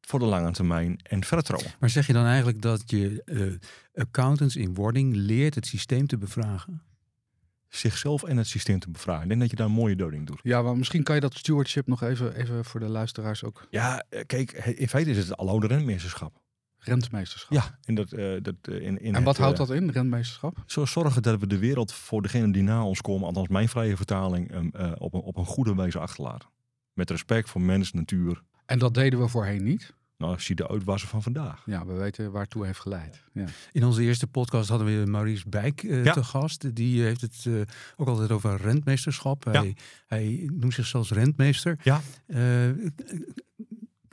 Voor 0.00 0.18
de 0.18 0.24
lange 0.24 0.50
termijn 0.50 1.00
en 1.02 1.24
vertrouwen. 1.24 1.72
Maar 1.80 1.90
zeg 1.90 2.06
je 2.06 2.12
dan 2.12 2.24
eigenlijk 2.24 2.62
dat 2.62 2.82
je 2.86 3.22
eh, 3.24 4.02
accountants 4.02 4.56
in 4.56 4.74
wording 4.74 5.14
leert 5.14 5.54
het 5.54 5.66
systeem 5.66 6.06
te 6.06 6.18
bevragen? 6.18 6.82
Zichzelf 7.68 8.22
en 8.22 8.36
het 8.36 8.46
systeem 8.46 8.78
te 8.78 8.90
bevragen. 8.90 9.22
Ik 9.22 9.28
denk 9.28 9.40
dat 9.40 9.50
je 9.50 9.56
daar 9.56 9.66
een 9.66 9.72
mooie 9.72 9.96
duiding 9.96 10.26
doet. 10.26 10.40
Ja, 10.42 10.62
maar 10.62 10.76
misschien 10.76 11.02
kan 11.02 11.14
je 11.14 11.20
dat 11.20 11.34
stewardship 11.34 11.86
nog 11.86 12.02
even, 12.02 12.34
even 12.34 12.64
voor 12.64 12.80
de 12.80 12.88
luisteraars 12.88 13.44
ook. 13.44 13.66
Ja, 13.70 14.04
eh, 14.08 14.20
kijk, 14.26 14.52
in 14.52 14.88
feite 14.88 15.10
is 15.10 15.16
het 15.16 15.36
aloude 15.36 15.66
renmeesterschap. 15.66 16.40
Rentmeesterschap. 16.78 17.52
Ja, 17.52 17.78
en 17.84 17.94
dat, 17.94 18.12
eh, 18.12 18.36
dat 18.42 18.54
in, 18.62 19.00
in 19.00 19.14
en 19.14 19.22
wat 19.22 19.36
het, 19.36 19.44
houdt 19.44 19.58
dat 19.58 19.70
in, 19.70 19.90
rentmeesterschap? 19.90 20.62
Zo 20.66 20.84
zorgen 20.84 21.22
dat 21.22 21.40
we 21.40 21.46
de 21.46 21.58
wereld 21.58 21.92
voor 21.92 22.22
degenen 22.22 22.52
die 22.52 22.62
na 22.62 22.84
ons 22.84 23.00
komen, 23.00 23.26
althans 23.26 23.48
mijn 23.48 23.68
vrije 23.68 23.96
vertaling, 23.96 24.50
ehm, 24.50 24.68
eh, 24.72 24.92
op, 24.98 25.14
een, 25.14 25.20
op 25.20 25.36
een 25.36 25.44
goede 25.46 25.74
wijze 25.74 25.98
achterlaten. 25.98 26.48
Met 26.92 27.10
respect 27.10 27.50
voor 27.50 27.60
mens, 27.60 27.92
natuur. 27.92 28.42
En 28.68 28.78
dat 28.78 28.94
deden 28.94 29.20
we 29.20 29.28
voorheen 29.28 29.62
niet. 29.62 29.94
Nou, 30.16 30.40
zie 30.40 30.54
de 30.54 30.68
uitwassen 30.68 31.08
van 31.08 31.22
vandaag. 31.22 31.62
Ja, 31.66 31.86
we 31.86 31.92
weten 31.92 32.32
waartoe 32.32 32.66
heeft 32.66 32.80
geleid. 32.80 33.24
Ja. 33.32 33.44
In 33.72 33.84
onze 33.84 34.02
eerste 34.02 34.26
podcast 34.26 34.68
hadden 34.68 35.00
we 35.04 35.10
Maurice 35.10 35.48
Bijk 35.48 35.82
eh, 35.82 36.04
Ja. 36.04 36.12
te 36.12 36.24
gast. 36.24 36.74
Die 36.74 37.02
heeft 37.02 37.20
het 37.20 37.44
eh, 37.46 37.52
ook 37.96 38.08
altijd 38.08 38.30
over 38.30 38.56
rentmeesterschap. 38.56 39.44
Ja. 39.44 39.50
Hij, 39.50 39.76
hij 40.06 40.48
noemt 40.52 40.74
zich 40.74 40.86
zelfs 40.86 41.10
rentmeester. 41.10 41.78
Ja. 41.82 42.00
Eh, 42.26 42.38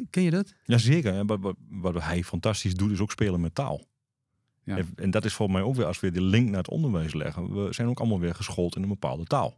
ken 0.10 0.24
je 0.24 0.30
dat? 0.32 0.54
Jazeker. 0.66 1.14
En 1.14 1.28
wat, 1.28 1.40
wat, 1.40 1.56
wat 1.70 2.04
hij 2.04 2.24
fantastisch 2.24 2.76
doet, 2.76 2.92
is 2.92 3.00
ook 3.00 3.12
spelen 3.12 3.42
met 3.42 3.56
taal. 3.56 3.84
Ja. 4.64 4.78
En, 4.78 4.90
en 4.96 5.12
dat 5.12 5.26
is 5.26 5.34
voor 5.34 5.52
mij 5.52 5.62
ook 5.62 5.76
weer, 5.76 5.86
als 5.86 6.00
we 6.00 6.12
de 6.12 6.22
link 6.22 6.50
naar 6.50 6.58
het 6.58 6.70
onderwijs 6.70 7.14
leggen, 7.14 7.66
we 7.66 7.74
zijn 7.74 7.88
ook 7.88 8.00
allemaal 8.00 8.20
weer 8.20 8.36
geschoold 8.36 8.76
in 8.76 8.82
een 8.82 8.90
bepaalde 8.90 9.24
taal. 9.24 9.58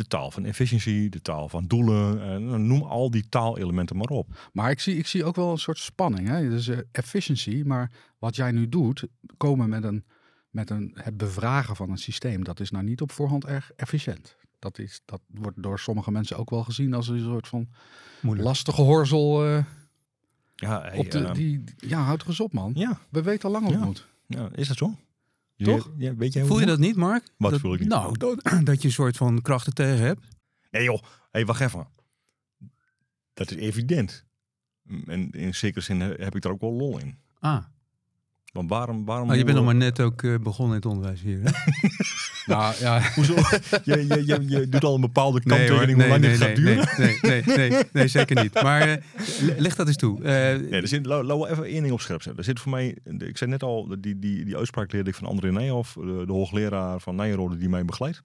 De 0.00 0.06
taal 0.06 0.30
van 0.30 0.44
efficiëntie, 0.44 1.10
de 1.10 1.22
taal 1.22 1.48
van 1.48 1.66
doelen, 1.66 2.22
en 2.22 2.66
noem 2.66 2.82
al 2.82 3.10
die 3.10 3.28
taalelementen 3.28 3.96
maar 3.96 4.08
op. 4.08 4.48
Maar 4.52 4.70
ik 4.70 4.80
zie, 4.80 4.96
ik 4.96 5.06
zie 5.06 5.24
ook 5.24 5.36
wel 5.36 5.50
een 5.50 5.58
soort 5.58 5.78
spanning. 5.78 6.28
Hè? 6.28 6.48
Dus 6.48 6.68
eh, 6.68 6.78
efficiency, 6.92 7.62
maar 7.66 7.90
wat 8.18 8.36
jij 8.36 8.50
nu 8.52 8.68
doet, 8.68 9.04
komen 9.36 9.68
met, 9.68 9.84
een, 9.84 10.04
met 10.50 10.70
een, 10.70 10.90
het 10.94 11.16
bevragen 11.16 11.76
van 11.76 11.90
een 11.90 11.98
systeem, 11.98 12.44
dat 12.44 12.60
is 12.60 12.70
nou 12.70 12.84
niet 12.84 13.00
op 13.00 13.12
voorhand 13.12 13.44
erg 13.44 13.70
efficiënt. 13.76 14.36
Dat, 14.58 14.78
is, 14.78 15.02
dat 15.04 15.20
wordt 15.26 15.62
door 15.62 15.78
sommige 15.78 16.10
mensen 16.10 16.36
ook 16.38 16.50
wel 16.50 16.64
gezien 16.64 16.94
als 16.94 17.08
een 17.08 17.20
soort 17.20 17.48
van 17.48 17.68
Moeilijk. 18.22 18.48
lastige 18.48 18.82
horzel. 18.82 19.44
eh, 19.46 19.64
Ja, 20.56 20.80
hey, 20.82 20.98
op 20.98 21.10
de, 21.10 21.18
eh, 21.24 21.32
die, 21.34 21.64
ja, 21.76 22.02
houd 22.02 22.22
er 22.22 22.28
eens 22.28 22.40
op 22.40 22.52
man. 22.52 22.72
ja, 22.74 22.98
We 23.08 23.22
weten 23.22 23.44
al 23.44 23.50
lang 23.50 23.64
hoe 23.64 23.72
het 23.72 23.80
Ja. 23.82 23.86
moet. 23.86 24.06
ja, 24.26 24.48
is 24.54 24.68
dat 24.68 24.76
zo? 24.76 24.94
Toch? 25.64 25.90
Ja, 25.96 26.14
weet 26.14 26.32
jij 26.32 26.42
hoe 26.42 26.50
Voel 26.50 26.60
je 26.60 26.66
dat 26.66 26.78
niet, 26.78 26.96
Mark? 26.96 27.32
Wat 27.36 27.50
dat, 27.50 27.60
voel 27.60 27.74
ik 27.74 27.80
niet? 27.80 27.88
Nou, 27.88 28.18
dat, 28.18 28.42
dat 28.64 28.82
je 28.82 28.88
een 28.88 28.94
soort 28.94 29.16
van 29.16 29.42
krachten 29.42 29.74
tegen 29.74 30.04
hebt. 30.04 30.26
Nee 30.70 30.84
joh, 30.84 31.02
hey, 31.30 31.46
wacht 31.46 31.60
even. 31.60 31.88
Dat 33.32 33.50
is 33.50 33.56
evident. 33.56 34.24
En 35.04 35.30
in 35.30 35.54
zekere 35.54 35.80
zin 35.80 36.00
heb 36.00 36.36
ik 36.36 36.42
daar 36.42 36.52
ook 36.52 36.60
wel 36.60 36.72
lol 36.72 36.98
in. 36.98 37.18
Ah, 37.38 37.64
Want 38.52 38.70
waarom... 38.70 39.04
waarom 39.04 39.26
maar 39.26 39.36
je 39.36 39.44
bent 39.44 39.56
nog 39.56 39.64
maar 39.64 39.74
net 39.74 40.00
ook 40.00 40.22
eh, 40.22 40.38
begonnen 40.38 40.76
in 40.76 40.82
het 40.82 40.90
onderwijs 40.90 41.20
hier. 41.20 41.40
Nou 42.46 42.74
ja, 42.78 43.02
Hoezo? 43.14 43.34
je, 43.84 44.06
je, 44.06 44.22
je, 44.26 44.48
je 44.48 44.68
doet 44.68 44.84
al 44.84 44.94
een 44.94 45.00
bepaalde 45.00 45.40
Nee, 45.44 45.58
kanttekening 45.58 45.98
hoe 46.00 46.08
lang 46.08 46.20
nee, 46.20 46.30
dit 46.30 46.38
nee, 46.38 46.48
gaat 46.48 46.56
duren. 46.56 46.88
nee, 46.98 47.18
nee, 47.22 47.42
nee, 47.56 47.70
nee, 47.70 47.82
nee, 47.92 48.08
zeker 48.08 48.42
niet. 48.42 48.62
Maar 48.62 48.88
eh, 48.88 48.96
leg 49.56 49.74
dat 49.76 49.86
eens 49.86 49.96
toe. 49.96 50.22
Eh, 50.24 50.58
Nee, 50.58 50.80
er 50.80 50.88
zit, 50.88 51.06
laten 51.06 51.38
we 51.38 51.50
even 51.50 51.64
één 51.64 51.80
ding 51.82 51.92
op 51.92 52.00
scherp 52.00 52.22
zetten. 52.22 52.38
Er 52.40 52.48
zit 52.48 52.60
voor 52.60 52.70
mij, 52.70 52.96
ik 53.18 53.36
zei 53.36 53.50
net 53.50 53.62
al, 53.62 53.94
die, 54.00 54.18
die, 54.18 54.44
die 54.44 54.56
uitspraak 54.56 54.92
leerde 54.92 55.10
ik 55.10 55.16
van 55.16 55.26
André 55.26 55.52
Nijhoff, 55.52 55.92
de, 55.92 56.22
de 56.26 56.32
hoogleraar 56.32 57.00
van 57.00 57.16
Nijrode 57.16 57.56
die 57.56 57.68
mij 57.68 57.84
begeleidt. 57.84 58.22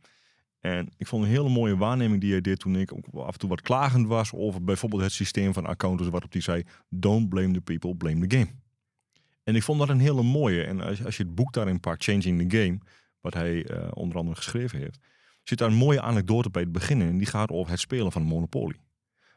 En 0.60 0.89
ik 0.98 1.07
vond 1.07 1.24
een 1.24 1.29
hele 1.29 1.50
mooie 1.50 1.77
waarneming 1.77 2.22
die 2.22 2.31
hij 2.31 2.41
deed 2.41 2.60
toen 2.60 2.75
ik 2.75 2.93
ook 2.93 3.05
af 3.25 3.34
en 3.34 3.39
toe 3.39 3.50
wat 3.50 3.62
klagend 3.62 4.07
was 4.07 4.34
over 4.34 4.63
bijvoorbeeld 4.63 5.01
het 5.01 5.12
systeem 5.12 5.53
van 5.53 5.65
accountants, 5.65 6.12
waarop 6.12 6.31
hij 6.31 6.41
zei, 6.41 6.63
don't 6.89 7.29
blame 7.29 7.53
the 7.53 7.62
people, 7.62 7.95
blame 7.95 8.27
the 8.27 8.38
game. 8.38 8.50
En 9.43 9.55
ik 9.55 9.63
vond 9.63 9.79
dat 9.79 9.89
een 9.89 10.00
hele 10.00 10.24
mooie. 10.24 10.63
En 10.63 10.81
als, 10.81 11.05
als 11.05 11.17
je 11.17 11.24
het 11.24 11.36
boek 11.36 11.53
daarin 11.53 11.79
pakt, 11.79 12.03
Changing 12.03 12.50
the 12.50 12.57
Game, 12.57 12.77
wat 13.25 13.34
hij 13.34 13.65
eh, 13.65 13.88
onder 13.94 14.17
andere 14.17 14.36
geschreven 14.36 14.79
heeft, 14.79 15.00
zit 15.44 15.58
daar 15.58 15.70
een 15.70 15.75
mooie 15.75 16.01
anekdote 16.01 16.50
bij 16.50 16.62
het 16.62 16.72
begin 16.72 17.01
in. 17.01 17.08
En 17.08 17.17
die 17.17 17.27
gaat 17.27 17.50
over 17.50 17.72
het 17.72 17.79
spelen 17.79 18.12
van 18.12 18.22
Monopoly. 18.22 18.75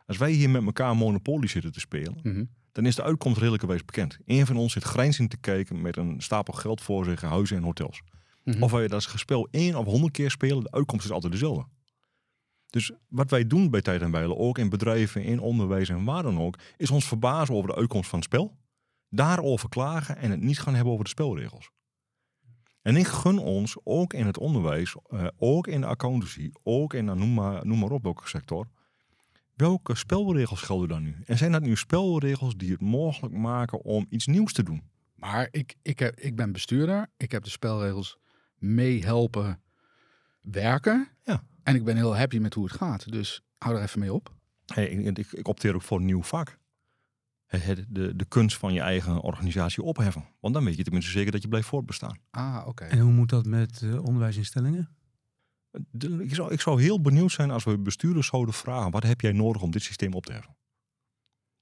Als 0.06 0.16
wij 0.16 0.30
hier 0.30 0.50
met 0.50 0.64
elkaar 0.64 0.96
Monopoly 0.96 1.46
zitten 1.46 1.72
te 1.72 1.80
spelen, 1.80 2.18
mhm. 2.22 2.44
dan 2.72 2.86
is 2.86 2.94
de 2.94 3.02
uitkomst 3.02 3.38
redelijkerwijs 3.38 3.84
bekend. 3.84 4.18
Eén 4.24 4.46
van 4.46 4.56
ons 4.56 4.72
zit 4.72 4.82
grijnzend 4.84 5.30
te 5.30 5.36
kijken 5.36 5.80
met 5.80 5.96
een 5.96 6.20
stapel 6.20 6.52
geld 6.52 6.80
voor 6.80 7.04
zich, 7.04 7.20
huizen 7.20 7.56
en 7.56 7.62
hotels. 7.62 8.02
Mhm. 8.44 8.62
Of 8.62 8.70
wij 8.70 8.88
dat 8.88 9.02
spel 9.02 9.48
één 9.50 9.74
of 9.74 9.84
honderd 9.84 10.12
keer 10.12 10.30
spelen, 10.30 10.62
de 10.62 10.70
uitkomst 10.70 11.04
is 11.04 11.10
altijd 11.10 11.32
dezelfde. 11.32 11.66
Dus 12.70 12.92
wat 13.08 13.30
wij 13.30 13.46
doen 13.46 13.70
bij 13.70 13.82
tijd 13.82 14.02
en 14.02 14.10
wijle, 14.10 14.36
ook 14.36 14.58
in 14.58 14.68
bedrijven, 14.68 15.22
in 15.22 15.40
onderwijs 15.40 15.88
en 15.88 16.04
waar 16.04 16.22
dan 16.22 16.40
ook, 16.40 16.58
is 16.76 16.90
ons 16.90 17.06
verbazen 17.06 17.54
over 17.54 17.68
de 17.68 17.76
uitkomst 17.76 18.10
van 18.10 18.18
het 18.18 18.28
spel. 18.28 18.56
Daarover 19.08 19.68
klagen 19.68 20.16
en 20.16 20.30
het 20.30 20.40
niet 20.40 20.60
gaan 20.60 20.74
hebben 20.74 20.92
over 20.92 21.04
de 21.04 21.10
spelregels. 21.10 21.70
En 22.88 22.96
ik 22.96 23.06
gun 23.06 23.38
ons 23.38 23.76
ook 23.84 24.12
in 24.12 24.26
het 24.26 24.38
onderwijs, 24.38 24.96
eh, 25.10 25.26
ook 25.38 25.66
in 25.66 25.80
de 25.80 25.86
accountancy, 25.86 26.50
ook 26.62 26.94
in, 26.94 27.04
nou, 27.04 27.18
noem, 27.18 27.34
maar, 27.34 27.66
noem 27.66 27.78
maar 27.78 27.90
op 27.90 28.02
welke 28.02 28.28
sector. 28.28 28.68
Welke 29.54 29.94
spelregels 29.94 30.62
gelden 30.62 30.88
dan 30.88 31.02
nu? 31.02 31.16
En 31.24 31.38
zijn 31.38 31.52
dat 31.52 31.62
nu 31.62 31.76
spelregels 31.76 32.56
die 32.56 32.70
het 32.70 32.80
mogelijk 32.80 33.34
maken 33.34 33.82
om 33.82 34.06
iets 34.08 34.26
nieuws 34.26 34.52
te 34.52 34.62
doen? 34.62 34.82
Maar 35.14 35.48
ik, 35.50 35.74
ik, 35.82 35.98
heb, 35.98 36.20
ik 36.20 36.36
ben 36.36 36.52
bestuurder. 36.52 37.06
Ik 37.16 37.30
heb 37.30 37.44
de 37.44 37.50
spelregels 37.50 38.18
mee 38.58 39.04
helpen 39.04 39.60
werken. 40.40 41.08
Ja. 41.24 41.42
En 41.62 41.74
ik 41.74 41.84
ben 41.84 41.96
heel 41.96 42.16
happy 42.16 42.38
met 42.38 42.54
hoe 42.54 42.64
het 42.64 42.72
gaat. 42.72 43.12
Dus 43.12 43.42
hou 43.58 43.76
er 43.76 43.82
even 43.82 44.00
mee 44.00 44.12
op. 44.12 44.34
Hey, 44.66 44.88
ik, 44.88 45.18
ik, 45.18 45.32
ik 45.32 45.48
opteer 45.48 45.74
ook 45.74 45.82
voor 45.82 45.98
een 45.98 46.04
nieuw 46.04 46.22
vak. 46.22 46.58
Het, 47.48 47.64
het- 47.64 47.84
de, 47.88 48.16
de 48.16 48.24
kunst 48.24 48.56
van 48.56 48.72
je 48.72 48.80
eigen 48.80 49.20
organisatie 49.20 49.82
opheffen. 49.82 50.24
Want 50.40 50.54
dan 50.54 50.64
weet 50.64 50.76
je 50.76 50.82
tenminste 50.82 51.10
zeker 51.10 51.32
dat 51.32 51.42
je 51.42 51.48
blijft 51.48 51.68
voortbestaan. 51.68 52.18
Ah, 52.30 52.64
oké. 52.66 52.84
en 52.84 52.98
hoe 52.98 53.12
moet 53.12 53.28
dat 53.28 53.46
met 53.46 53.82
eh, 53.82 54.04
onderwijsinstellingen? 54.04 54.88
De- 55.90 56.22
ik, 56.24 56.34
zou, 56.34 56.52
ik 56.52 56.60
zou 56.60 56.82
heel 56.82 57.00
benieuwd 57.00 57.32
zijn 57.32 57.50
als 57.50 57.64
we 57.64 57.78
bestuurders 57.78 58.26
zouden 58.26 58.54
vragen... 58.54 58.90
wat 58.90 59.02
heb 59.02 59.20
jij 59.20 59.32
nodig 59.32 59.62
om 59.62 59.70
dit 59.70 59.82
systeem 59.82 60.12
op 60.12 60.26
te 60.26 60.32
heffen? 60.32 60.56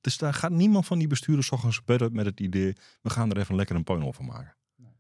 Dus 0.00 0.18
daar 0.18 0.34
gaat 0.34 0.50
niemand 0.50 0.86
van 0.86 0.98
die 0.98 1.08
bestuurders 1.08 1.50
ochtends 1.50 1.84
bedden 1.84 2.12
met 2.12 2.26
het 2.26 2.40
idee... 2.40 2.72
we 3.02 3.10
gaan 3.10 3.30
er 3.30 3.36
even 3.38 3.54
lekker 3.54 3.76
een 3.76 3.84
puin 3.84 4.04
over 4.04 4.24
maken. 4.24 4.56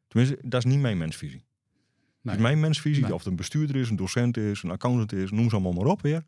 Tenminste, 0.08 0.38
dat 0.48 0.64
is 0.64 0.70
niet 0.72 0.80
mijn 0.80 0.98
mensvisie. 0.98 1.44
Nee. 2.22 2.34
Dus 2.34 2.42
mijn 2.44 2.60
mensvisie, 2.60 3.02
Nee. 3.02 3.12
of 3.14 3.18
het 3.18 3.28
een 3.28 3.36
bestuurder 3.36 3.76
is, 3.76 3.90
een 3.90 3.96
docent 3.96 4.36
is, 4.36 4.62
een 4.62 4.70
accountant 4.70 5.12
is... 5.12 5.30
noem 5.30 5.48
ze 5.48 5.54
allemaal 5.54 5.72
maar 5.72 5.86
op 5.86 6.02
weer. 6.02 6.24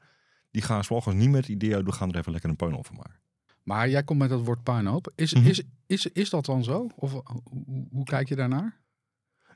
Die 0.50 0.62
gaan 0.62 0.84
's 0.84 0.90
ochtends 0.90 1.18
niet 1.20 1.30
met 1.30 1.40
het 1.40 1.48
idee 1.50 1.74
uit... 1.74 1.84
we 1.84 1.92
gaan 1.92 2.08
er 2.12 2.18
even 2.18 2.32
lekker 2.32 2.50
een 2.50 2.56
puin 2.56 2.76
over 2.76 2.94
maken. 2.94 3.20
Maar 3.62 3.88
jij 3.88 4.02
komt 4.04 4.18
met 4.18 4.28
dat 4.28 4.44
woord 4.44 4.62
puinhoop. 4.62 5.12
Is, 5.14 5.34
Mhm. 5.34 5.46
is, 5.46 5.62
is, 5.86 6.06
is 6.06 6.30
dat 6.30 6.44
dan 6.44 6.64
zo? 6.64 6.86
Of 6.96 7.12
hoe, 7.12 7.22
hoe- 7.90 8.04
kijk 8.04 8.28
je 8.28 8.36
daarnaar? 8.36 8.76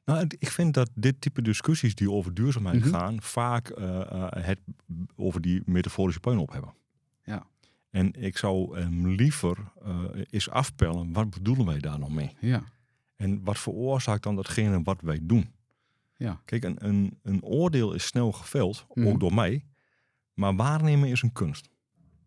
Nou, 0.04 0.26
ik 0.38 0.50
vind 0.50 0.74
dat 0.74 0.90
dit 0.94 1.20
type 1.20 1.42
discussies 1.42 1.94
die 1.94 2.10
over 2.10 2.34
duurzaamheid 2.34 2.80
Mhm. 2.80 2.88
gaan, 2.88 3.22
vaak 3.22 3.68
eh, 3.68 4.00
eh, 4.00 4.26
het 4.44 4.60
over 5.16 5.40
die 5.40 5.62
metaforische 5.64 6.20
puinhoop 6.20 6.52
hebben. 6.52 6.74
Ja. 7.24 7.46
En 7.90 8.12
ik 8.22 8.36
zou 8.38 8.78
hem 8.78 9.08
liever 9.08 9.58
eh 9.84 10.04
eens 10.30 10.50
afpellen, 10.50 11.12
wat 11.12 11.30
bedoelen 11.30 11.66
wij 11.66 11.78
daar 11.78 11.98
nog 11.98 12.10
mee? 12.10 12.36
Ja. 12.40 12.62
En 13.16 13.44
wat 13.44 13.58
veroorzaakt 13.58 14.22
dan 14.22 14.36
datgene 14.36 14.82
wat 14.82 15.00
wij 15.00 15.18
doen? 15.22 15.52
Ja. 16.16 16.40
Kijk, 16.44 16.64
een, 16.64 16.86
een, 16.86 17.18
een 17.22 17.42
oordeel 17.42 17.92
is 17.92 18.06
snel 18.06 18.32
geveld, 18.32 18.86
Mhm. 18.94 19.06
ook 19.06 19.20
door 19.20 19.34
mij. 19.34 19.64
Maar 20.34 20.56
waarnemen 20.56 21.08
is 21.08 21.22
een 21.22 21.32
kunst. 21.32 21.68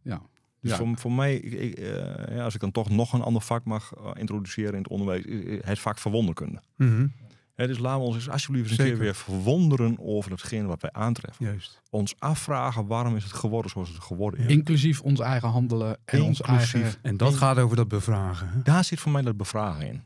Ja. 0.02 0.22
Dus 0.66 0.78
Ja. 0.78 0.78
voor, 0.86 0.98
voor 0.98 1.12
mij, 1.12 1.36
ik, 1.36 1.78
eh, 1.80 2.36
ja, 2.36 2.44
als 2.44 2.54
ik 2.54 2.60
dan 2.62 2.72
toch 2.72 2.90
nog 2.90 3.14
een 3.14 3.22
ander 3.22 3.42
vak 3.42 3.66
mag 3.66 3.94
eh, 3.94 4.12
introduceren 4.14 4.72
in 4.72 4.78
het 4.78 4.88
onderwijs, 4.88 5.24
is 5.26 5.60
het 5.64 5.80
vak 5.80 5.98
verwonderkunde. 5.98 6.62
Mhm, 6.78 7.08
Hè, 7.56 7.68
dus 7.68 7.78
laten 7.78 8.00
we 8.00 8.06
ons 8.06 8.16
eens 8.16 8.30
alsjeblieft 8.30 8.70
eens 8.70 8.78
een 8.78 8.84
Zeker. 8.86 9.00
keer 9.00 9.06
weer 9.06 9.16
verwonderen 9.16 9.96
over 10.00 10.30
datgene 10.30 10.68
wat 10.68 10.82
wij 10.82 10.92
aantreffen. 10.92 11.46
Juist. 11.46 11.82
Ons 11.90 12.16
afvragen 12.20 12.88
waarom 12.88 13.16
is 13.16 13.24
het 13.24 13.34
geworden 13.34 13.72
zoals 13.72 13.90
het 13.90 14.00
geworden 14.00 14.40
is. 14.40 14.46
Inclusief 14.52 15.02
ons 15.02 15.20
eigen 15.20 15.50
handelen 15.50 15.98
en 16.06 16.22
ons 16.22 16.40
Inclusief. 16.42 16.74
eigen... 16.84 17.00
En 17.02 17.18
dat 17.18 17.32
En- 17.32 17.38
gaat 17.38 17.58
over 17.58 17.76
dat 17.76 17.88
bevragen. 17.88 18.50
Hè? 18.50 18.62
Daar 18.62 18.84
zit 18.84 19.00
voor 19.00 19.12
mij 19.12 19.22
dat 19.22 19.38
bevragen 19.38 19.88
in. 19.88 20.02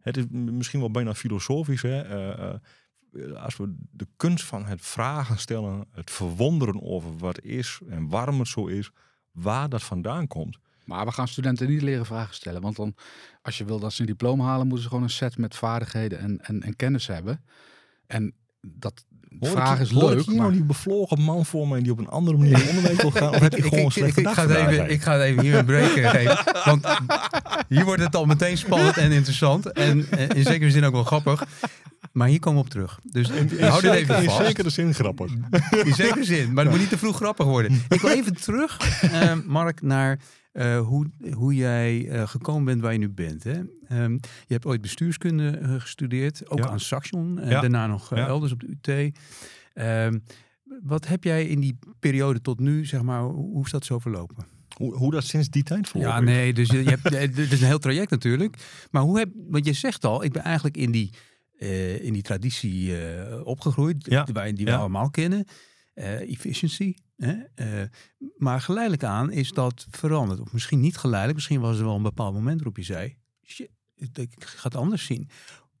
Het 0.00 0.16
is 0.16 0.24
misschien 0.30 0.80
wel 0.80 0.90
bijna 0.90 1.14
filosofisch. 1.14 1.82
Hè? 1.82 2.00
eh, 2.02 2.48
eh, 2.48 3.32
als 3.42 3.56
we 3.56 3.74
de 3.90 4.06
kunst 4.16 4.44
van 4.44 4.64
het 4.64 4.80
vragen 4.82 5.38
stellen, 5.38 5.84
het 5.90 6.10
verwonderen 6.10 6.82
over 6.82 7.16
wat 7.18 7.40
is 7.42 7.80
en 7.88 8.08
waarom 8.08 8.38
het 8.38 8.48
zo 8.48 8.66
is, 8.66 8.90
waar 9.32 9.68
dat 9.68 9.82
vandaan 9.82 10.26
komt. 10.26 10.58
Maar 10.84 11.04
we 11.04 11.12
gaan 11.12 11.28
studenten 11.28 11.68
niet 11.68 11.82
leren 11.82 12.06
vragen 12.06 12.34
stellen. 12.34 12.60
Want 12.60 12.76
dan, 12.76 12.94
als 13.42 13.58
je 13.58 13.64
wil 13.64 13.78
dat 13.78 13.92
ze 13.92 14.00
een 14.00 14.06
diploma 14.06 14.44
halen, 14.44 14.66
moeten 14.66 14.82
ze 14.82 14.88
gewoon 14.88 15.04
een 15.04 15.10
set 15.10 15.38
met 15.38 15.56
vaardigheden 15.56 16.18
en, 16.18 16.38
en, 16.40 16.62
en 16.62 16.76
kennis 16.76 17.06
hebben. 17.06 17.44
En 18.06 18.34
dat 18.60 19.04
Hoor 19.40 19.50
vraag 19.50 19.74
ik, 19.74 19.80
is 19.80 19.90
hoor 19.90 20.10
ik 20.10 20.16
leuk, 20.16 20.26
hier 20.26 20.34
maar 20.34 20.44
nou 20.44 20.52
die 20.52 20.64
bevlogen 20.64 21.20
man 21.20 21.46
voor 21.46 21.68
mij 21.68 21.80
die 21.80 21.92
op 21.92 21.98
een 21.98 22.08
andere 22.08 22.36
manier 22.36 22.62
in 22.62 22.68
onderwijs 22.68 23.02
wil 23.02 23.10
gaan? 23.10 23.28
Of 23.28 23.40
heb 23.48 23.54
je 23.54 23.62
gewoon 23.62 23.84
een 23.84 23.90
slechte 23.90 24.20
ik, 24.20 24.26
dag 24.26 24.34
ga 24.34 24.46
even, 24.46 24.90
ik 24.90 25.02
ga 25.02 25.12
het 25.12 25.22
even 25.22 25.42
hier 25.42 25.54
een 25.54 25.64
break 25.64 25.90
geven. 25.90 26.38
Want 26.64 26.86
hier 27.68 27.84
wordt 27.84 28.02
het 28.02 28.16
al 28.16 28.24
meteen 28.24 28.58
spannend 28.58 28.96
en 28.96 29.12
interessant. 29.12 29.72
En 29.72 30.10
in 30.10 30.44
zekere 30.44 30.70
zin 30.70 30.84
ook 30.84 30.92
wel 30.92 31.04
grappig. 31.04 31.44
Maar 32.12 32.28
hier 32.28 32.38
komen 32.38 32.58
we 32.60 32.64
op 32.66 32.70
terug. 32.72 33.00
Dus 33.02 33.28
hou 33.60 33.80
dit 33.82 33.92
even 33.92 34.16
in 34.22 34.24
vast. 34.30 34.46
zekere 34.46 34.70
zin 34.70 34.94
grappig. 34.94 35.32
In 35.84 35.94
zekere 35.94 36.24
zin. 36.24 36.52
Maar 36.52 36.62
het 36.64 36.72
moet 36.72 36.80
niet 36.82 36.90
te 36.90 36.98
vroeg 36.98 37.16
grappig 37.16 37.46
worden. 37.46 37.72
Ik 37.88 38.00
wil 38.00 38.10
even 38.10 38.34
terug, 38.40 39.00
eh, 39.02 39.34
Mark, 39.46 39.82
naar 39.82 40.18
eh, 40.52 40.80
hoe, 40.80 41.06
hoe 41.32 41.54
jij 41.54 42.08
eh, 42.08 42.28
gekomen 42.28 42.64
bent 42.64 42.80
waar 42.80 42.92
je 42.92 42.98
nu 42.98 43.08
bent. 43.10 43.44
Hè? 43.44 43.60
Ehm, 43.88 44.12
je 44.12 44.52
hebt 44.54 44.66
ooit 44.66 44.80
bestuurskunde 44.80 45.58
gestudeerd, 45.80 46.50
ook 46.50 46.58
Ja. 46.58 46.68
aan 46.68 46.80
Saxion. 46.80 47.38
en 47.38 47.50
Ja. 47.50 47.60
daarna 47.60 47.86
nog 47.86 48.14
Ja. 48.16 48.26
elders 48.26 48.52
op 48.52 48.60
de 48.60 48.66
UT. 49.06 49.12
Ehm, 49.74 50.18
wat 50.82 51.06
heb 51.08 51.24
jij 51.24 51.46
in 51.46 51.60
die 51.60 51.78
periode 51.98 52.40
tot 52.40 52.60
nu, 52.60 52.84
zeg 52.86 53.02
maar, 53.02 53.22
hoe 53.22 53.64
is 53.64 53.70
dat 53.70 53.84
zo 53.84 53.98
verlopen? 53.98 54.44
Hoe, 54.76 54.94
hoe 54.96 55.10
dat 55.10 55.24
sinds 55.24 55.48
die 55.48 55.62
tijd 55.62 55.88
verlopen 55.88 56.14
Ja, 56.14 56.20
nee, 56.20 56.52
dus 56.52 56.68
je, 56.68 56.82
je 56.84 56.88
hebt, 56.88 57.02
het 57.16 57.38
is 57.52 57.60
een 57.60 57.66
heel 57.66 57.78
traject 57.78 58.10
natuurlijk. 58.10 58.56
Maar 58.90 59.02
hoe 59.02 59.18
heb, 59.18 59.28
want 59.48 59.66
je 59.66 59.72
zegt 59.72 60.04
al, 60.04 60.24
ik 60.24 60.32
ben 60.32 60.42
eigenlijk 60.42 60.76
in 60.76 60.90
die, 60.90 61.10
eh, 61.62 62.04
in 62.04 62.12
die 62.12 62.22
traditie 62.22 63.06
eh, 63.06 63.46
opgegroeid, 63.46 64.06
Ja, 64.06 64.24
die, 64.24 64.34
wij- 64.34 64.52
die 64.52 64.64
we 64.64 64.76
allemaal 64.76 65.10
kennen. 65.10 65.44
Eh, 65.94 66.30
efficiency, 66.30 66.94
Hè? 67.16 67.34
Maar 68.36 68.60
geleidelijk 68.60 69.04
aan 69.04 69.30
is 69.30 69.50
dat 69.52 69.86
veranderd. 69.90 70.40
Of 70.40 70.52
misschien 70.52 70.80
niet 70.80 70.96
geleidelijk. 70.96 71.34
Misschien 71.38 71.60
was 71.60 71.78
er 71.78 71.84
wel 71.84 71.96
een 71.96 72.02
bepaald 72.02 72.34
moment 72.34 72.56
waarop 72.56 72.76
je 72.76 72.82
zei... 72.82 73.16
Shit, 73.46 73.70
ik 74.14 74.34
ga 74.44 74.62
het 74.62 74.74
anders 74.76 75.04
zien. 75.04 75.28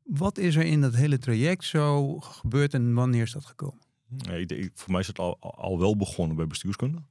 Wat 0.02 0.38
is 0.38 0.56
er 0.56 0.64
in 0.64 0.80
dat 0.80 0.94
hele 0.94 1.18
traject 1.18 1.64
zo 1.64 2.18
gebeurd 2.20 2.74
en 2.74 2.94
wanneer 2.94 3.22
is 3.22 3.32
dat 3.32 3.44
gekomen? 3.44 3.80
Ik 4.46 4.70
voor 4.74 4.90
mij 4.90 5.00
is 5.00 5.06
het 5.06 5.18
al, 5.18 5.36
al 5.40 5.78
wel 5.78 5.96
begonnen 5.96 6.36
bij 6.36 6.46
bestuurskunde. 6.46 7.02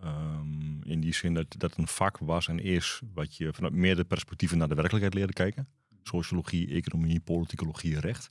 Ehm, 0.00 0.82
in 0.82 1.00
die 1.00 1.14
zin 1.14 1.34
dat 1.34 1.46
dat 1.58 1.76
een 1.76 1.86
vak 1.86 2.18
was 2.18 2.48
en 2.48 2.58
is 2.58 3.00
wat 3.14 3.36
je 3.36 3.52
vanuit 3.52 3.72
meerdere 3.74 4.06
perspectieven 4.06 4.58
naar 4.58 4.68
de 4.68 4.74
werkelijkheid 4.74 5.14
leerde 5.14 5.32
kijken. 5.32 5.68
Sociologie, 6.02 6.68
economie, 6.68 7.20
politicologie, 7.20 8.00
recht. 8.00 8.30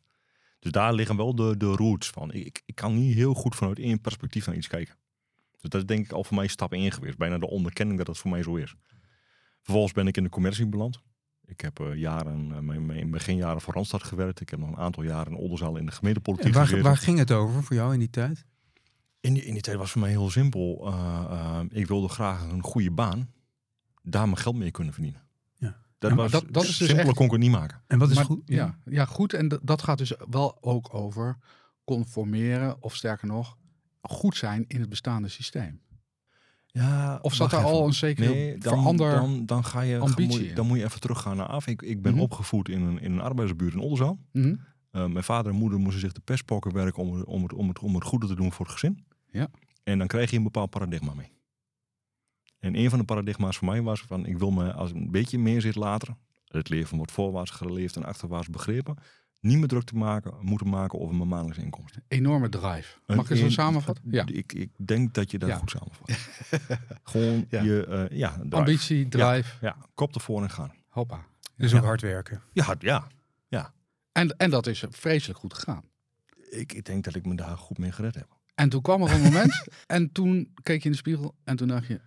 Dus 0.60 0.72
daar 0.72 0.94
liggen 0.94 1.16
wel 1.16 1.36
de, 1.36 1.58
de 1.58 1.66
roots 1.66 2.10
van. 2.10 2.32
Ik, 2.32 2.62
ik 2.66 2.76
kan 2.76 3.00
niet 3.00 3.16
heel 3.16 3.34
goed 3.34 3.56
vanuit 3.56 3.80
één 3.80 4.02
perspectief 4.02 4.46
naar 4.46 4.56
iets 4.56 4.68
kijken. 4.68 4.96
Dus 5.52 5.70
dat 5.70 5.82
is 5.82 5.88
denk 5.88 6.06
ik 6.06 6.12
al 6.12 6.24
voor 6.24 6.36
mij 6.36 6.48
stap 6.48 6.74
één 6.74 6.92
geweest. 6.92 7.18
Bijna 7.18 7.38
de 7.38 7.50
onderkenning 7.50 7.98
dat 7.98 8.08
dat 8.08 8.18
voor 8.18 8.32
mij 8.32 8.44
zo 8.44 8.56
is. 8.56 8.76
Vervolgens 9.62 9.94
ben 9.94 10.08
ik 10.08 10.18
in 10.18 10.24
de 10.24 10.30
commercie 10.30 10.68
beland. 10.68 11.02
Ik 11.46 11.62
heb 11.62 11.80
eh, 11.80 11.96
jaren, 11.96 12.52
eh, 12.52 12.60
mijn, 12.60 12.86
mijn 12.86 13.12
beginjaren 13.12 13.62
voor 13.62 13.74
Randstad 13.74 14.04
gewerkt. 14.04 14.42
Ik 14.42 14.50
heb 14.50 14.60
nog 14.60 14.70
een 14.70 14.78
aantal 14.78 15.04
jaren 15.04 15.32
in 15.32 15.38
Oldenzaal 15.38 15.78
in 15.78 15.86
de 15.86 15.92
gemeentepolitiek 15.92 16.48
En 16.48 16.54
waar, 16.54 16.64
gezeten. 16.64 16.86
waar 16.86 16.98
ging 16.98 17.18
het 17.18 17.32
over 17.32 17.64
voor 17.64 17.76
jou 17.76 17.94
in 17.94 18.00
die 18.00 18.10
tijd? 18.10 18.46
In 19.20 19.34
die, 19.34 19.46
in 19.46 19.54
die 19.54 19.62
tijd 19.62 19.78
was 19.78 19.92
voor 19.92 20.02
mij 20.02 20.10
heel 20.10 20.30
simpel. 20.30 20.88
Uh, 20.88 21.26
uh, 21.32 21.60
ik 21.70 21.88
wilde 21.88 22.08
graag 22.08 22.42
een 22.42 22.64
goede 22.64 22.92
baan. 22.92 23.32
Daar 24.02 24.26
mijn 24.26 24.38
geld 24.38 24.56
mee 24.56 24.72
kunnen 24.72 24.94
verdienen. 24.94 25.22
Dat 26.00 26.10
Ja, 26.10 26.15
maar 26.15 26.29
was, 26.29 26.41
dat- 26.41 26.53
dat 26.53 26.63
is 26.63 26.68
dus 26.70 26.77
simpeler 26.77 27.06
echt- 27.06 27.15
kon 27.15 27.25
ik 27.25 27.32
het 27.32 27.41
niet 27.41 27.51
maken. 27.51 27.82
En 27.88 28.00
wat 28.00 28.10
is 28.10 28.15
Maar- 28.15 28.25
goed? 28.25 28.41
Ja, 28.46 28.77
ja, 28.86 29.06
goed. 29.06 29.34
En 29.34 29.60
dat 29.63 29.82
gaat 29.82 29.98
dus 29.98 30.13
wel 30.29 30.58
ook 30.62 30.94
over 30.94 31.38
conformeren, 31.84 32.77
of 32.84 32.96
sterker 32.96 33.27
nog, 33.27 33.58
goed 34.01 34.36
zijn 34.38 34.65
in 34.68 34.79
het 34.79 34.89
bestaande 34.89 35.27
systeem. 35.27 35.82
Ja, 36.68 37.20
Of 37.22 37.34
zat 37.34 37.51
daar 37.51 37.63
al 37.63 37.86
een 37.88 37.94
zekere 37.94 38.29
nee, 38.29 38.58
dan, 38.58 38.77
verander... 38.77 39.12
dan, 39.12 39.46
dan, 39.46 39.65
ga 39.65 39.82
je, 39.82 39.98
ambitie 39.98 40.25
moet, 40.25 40.36
je- 40.36 40.50
in? 40.50 40.56
dan 40.56 40.68
moet 40.68 40.77
je 40.77 40.84
even 40.84 41.00
teruggaan 41.00 41.38
naar 41.38 41.46
af. 41.48 41.68
Ik, 41.68 41.82
ik 41.82 42.01
ben 42.01 42.13
Mhm. 42.13 42.22
opgevoed 42.22 42.70
in 42.70 42.82
een, 42.82 43.00
in 43.01 43.12
een 43.12 43.22
arbeidersbuurt 43.22 43.74
in 43.74 43.79
Oldenzaal. 43.79 44.20
Mhm. 44.32 44.48
Uh, 44.48 44.56
mijn 45.06 45.24
vader 45.24 45.51
en 45.51 45.58
moeder 45.58 45.79
moesten 45.79 46.00
zich 46.01 46.12
de 46.12 46.22
pestpokken 46.22 46.74
werken 46.74 47.03
om, 47.03 47.13
het- 47.15 47.25
om, 47.25 47.44
het, 47.44 47.53
om, 47.53 47.68
het, 47.68 47.79
om 47.79 47.96
het 47.96 48.03
goede 48.03 48.27
te 48.27 48.36
doen 48.36 48.51
voor 48.51 48.65
het 48.65 48.74
gezin. 48.74 49.06
Ja. 49.32 49.48
En 49.84 49.98
dan 49.98 50.08
krijg 50.08 50.32
je 50.32 50.38
een 50.38 50.44
bepaald 50.44 50.70
paradigma 50.70 51.13
mee. 51.13 51.32
En 52.60 52.75
een 52.75 52.89
van 52.89 53.00
de 53.00 53.06
paradigma's 53.06 53.58
voor 53.58 53.68
mij 53.68 53.82
was 53.82 54.01
van 54.01 54.25
ik 54.25 54.38
wil 54.38 54.51
me 54.51 54.74
als 54.74 54.92
een 54.92 55.12
beetje 55.12 55.39
meer 55.39 55.62
zit 55.62 55.75
later, 55.75 56.16
het 56.48 56.70
leven 56.70 56.98
wordt 56.98 57.12
voorwaarts 57.12 57.51
geleefd 57.51 57.96
en 57.96 58.04
achterwaarts 58.06 58.48
begrepen, 58.48 58.96
niet 59.39 59.58
meer 59.58 59.68
druk 59.68 59.84
te 59.84 59.96
maken, 59.96 60.34
moeten 60.42 60.70
maken 60.70 61.00
over 61.00 61.16
mijn 61.16 61.28
maandelijkse 61.30 61.63
inkomsten. 61.63 62.04
Enorme 62.08 62.50
drive. 62.50 62.98
Mag 63.06 63.24
ik 63.24 63.28
het 63.30 63.38
zo 63.38 63.50
samenvatten? 63.50 64.04
Ja. 64.12 64.25
Ik, 64.25 64.54
ik 64.54 64.70
denk 64.78 65.13
dat 65.13 65.32
je 65.32 65.38
dat 65.39 65.50
Ja. 65.50 65.56
goed 65.56 65.70
samenvat. 65.70 66.10
Gewoon 67.04 67.46
Ja. 67.50 67.62
je 67.62 67.86
eh, 67.86 68.18
ja, 68.18 68.30
drive. 68.32 68.56
Ambitie, 68.56 69.08
drive, 69.08 69.66
Ja, 69.66 69.75
kop 69.94 70.16
ervoor 70.16 70.42
en 70.44 70.50
gaan. 70.50 70.72
hoppa. 70.88 71.25
Dus 71.56 71.74
ook 71.74 71.84
hard 71.84 72.01
werken. 72.01 72.42
Ja, 72.54 72.75
ja. 72.80 73.74
En, 74.12 74.38
en 74.38 74.50
dat 74.50 74.68
is 74.68 74.84
vreselijk 74.89 75.39
goed 75.39 75.54
gegaan. 75.54 75.84
Ik, 76.50 76.74
ik 76.74 76.86
denk 76.86 77.04
dat 77.04 77.16
ik 77.16 77.25
me 77.25 77.36
daar 77.36 77.58
goed 77.58 77.78
mee 77.78 77.92
gered 77.92 78.16
heb. 78.16 78.38
En 78.56 78.70
toen 78.70 78.82
kwam 78.82 79.01
er 79.04 79.12
een 79.12 79.22
moment 79.32 79.63
en 79.88 80.12
toen 80.12 80.54
keek 80.63 80.80
je 80.80 80.86
in 80.86 80.92
de 80.92 80.98
spiegel 80.98 81.36
en 81.44 81.56
toen 81.56 81.68
dacht 81.68 81.88
je, 81.88 82.01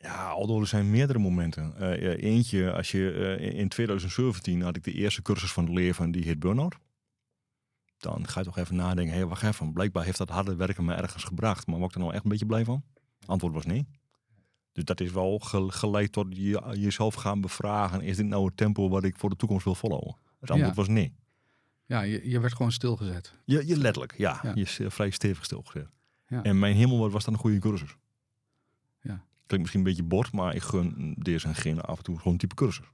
Ja, 0.00 0.36
er 0.36 0.66
zijn 0.66 0.90
meerdere 0.90 1.18
momenten. 1.18 1.76
Eh, 1.76 2.02
ja, 2.02 2.10
eentje, 2.10 2.72
als 2.72 2.90
je 2.90 3.12
eh, 3.40 3.58
in 3.58 3.68
2017 3.68 4.62
had 4.62 4.76
ik 4.76 4.84
de 4.84 4.92
eerste 4.92 5.22
cursus 5.22 5.52
van 5.52 5.64
het 5.64 5.72
leven 5.74 6.10
die 6.10 6.24
heet 6.24 6.38
Burnout. 6.38 6.76
Dan 7.98 8.28
ga 8.28 8.38
je 8.40 8.46
toch 8.46 8.58
even 8.58 8.76
nadenken, 8.76 9.14
hé, 9.14 9.26
wacht 9.26 9.42
even, 9.42 9.72
blijkbaar 9.72 10.04
heeft 10.04 10.18
dat 10.18 10.28
harde 10.28 10.56
werken 10.56 10.84
me 10.84 10.94
ergens 10.94 11.24
gebracht. 11.24 11.66
Maar 11.66 11.76
word 11.78 11.88
ik 11.90 11.94
er 11.96 12.02
nou 12.02 12.14
echt 12.14 12.24
een 12.24 12.30
beetje 12.30 12.46
blij 12.46 12.64
van? 12.64 12.82
Antwoord 13.26 13.54
was 13.54 13.66
nee. 13.66 13.86
Dus 14.72 14.84
dat 14.84 15.00
is 15.00 15.10
wel 15.10 15.38
ge- 15.38 15.70
geleid 15.72 16.12
tot 16.12 16.26
je, 16.36 16.72
jezelf 16.74 17.14
gaan 17.14 17.40
bevragen. 17.40 18.00
Is 18.02 18.16
dit 18.16 18.26
nou 18.26 18.44
het 18.46 18.56
tempo 18.56 18.88
wat 18.88 19.04
ik 19.04 19.16
voor 19.18 19.30
de 19.30 19.36
toekomst 19.36 19.64
wil 19.64 19.74
volhouden? 19.74 20.16
Het 20.40 20.50
antwoord 20.50 20.70
Ja. 20.74 20.76
was 20.80 20.88
nee. 20.88 21.14
ja, 21.86 22.00
je, 22.02 22.28
je 22.30 22.40
werd 22.40 22.54
gewoon 22.54 22.72
stilgezet. 22.72 23.34
Je, 23.44 23.66
je 23.66 23.76
letterlijk, 23.76 24.14
ja. 24.18 24.40
Ja. 24.42 24.52
Je 24.54 24.60
is 24.60 24.78
eh, 24.78 24.90
vrij 24.90 25.10
stevig 25.10 25.44
stilgezet. 25.44 25.88
Ja. 26.26 26.42
En 26.42 26.58
mijn 26.58 26.76
hemel 26.76 27.10
was 27.10 27.24
dan 27.24 27.34
een 27.34 27.40
goede 27.40 27.58
cursus. 27.58 27.96
Ja. 29.00 29.24
Klinkt 29.48 29.58
misschien 29.58 29.80
een 29.80 29.94
beetje 29.94 30.02
bord, 30.02 30.32
maar 30.32 30.54
ik 30.54 30.62
gun 30.62 31.14
deze 31.18 31.46
en 31.46 31.54
gene 31.54 31.80
af 31.80 31.98
en 31.98 32.04
toe 32.04 32.16
gewoon 32.16 32.32
een 32.32 32.38
type 32.38 32.54
cursus. 32.54 32.86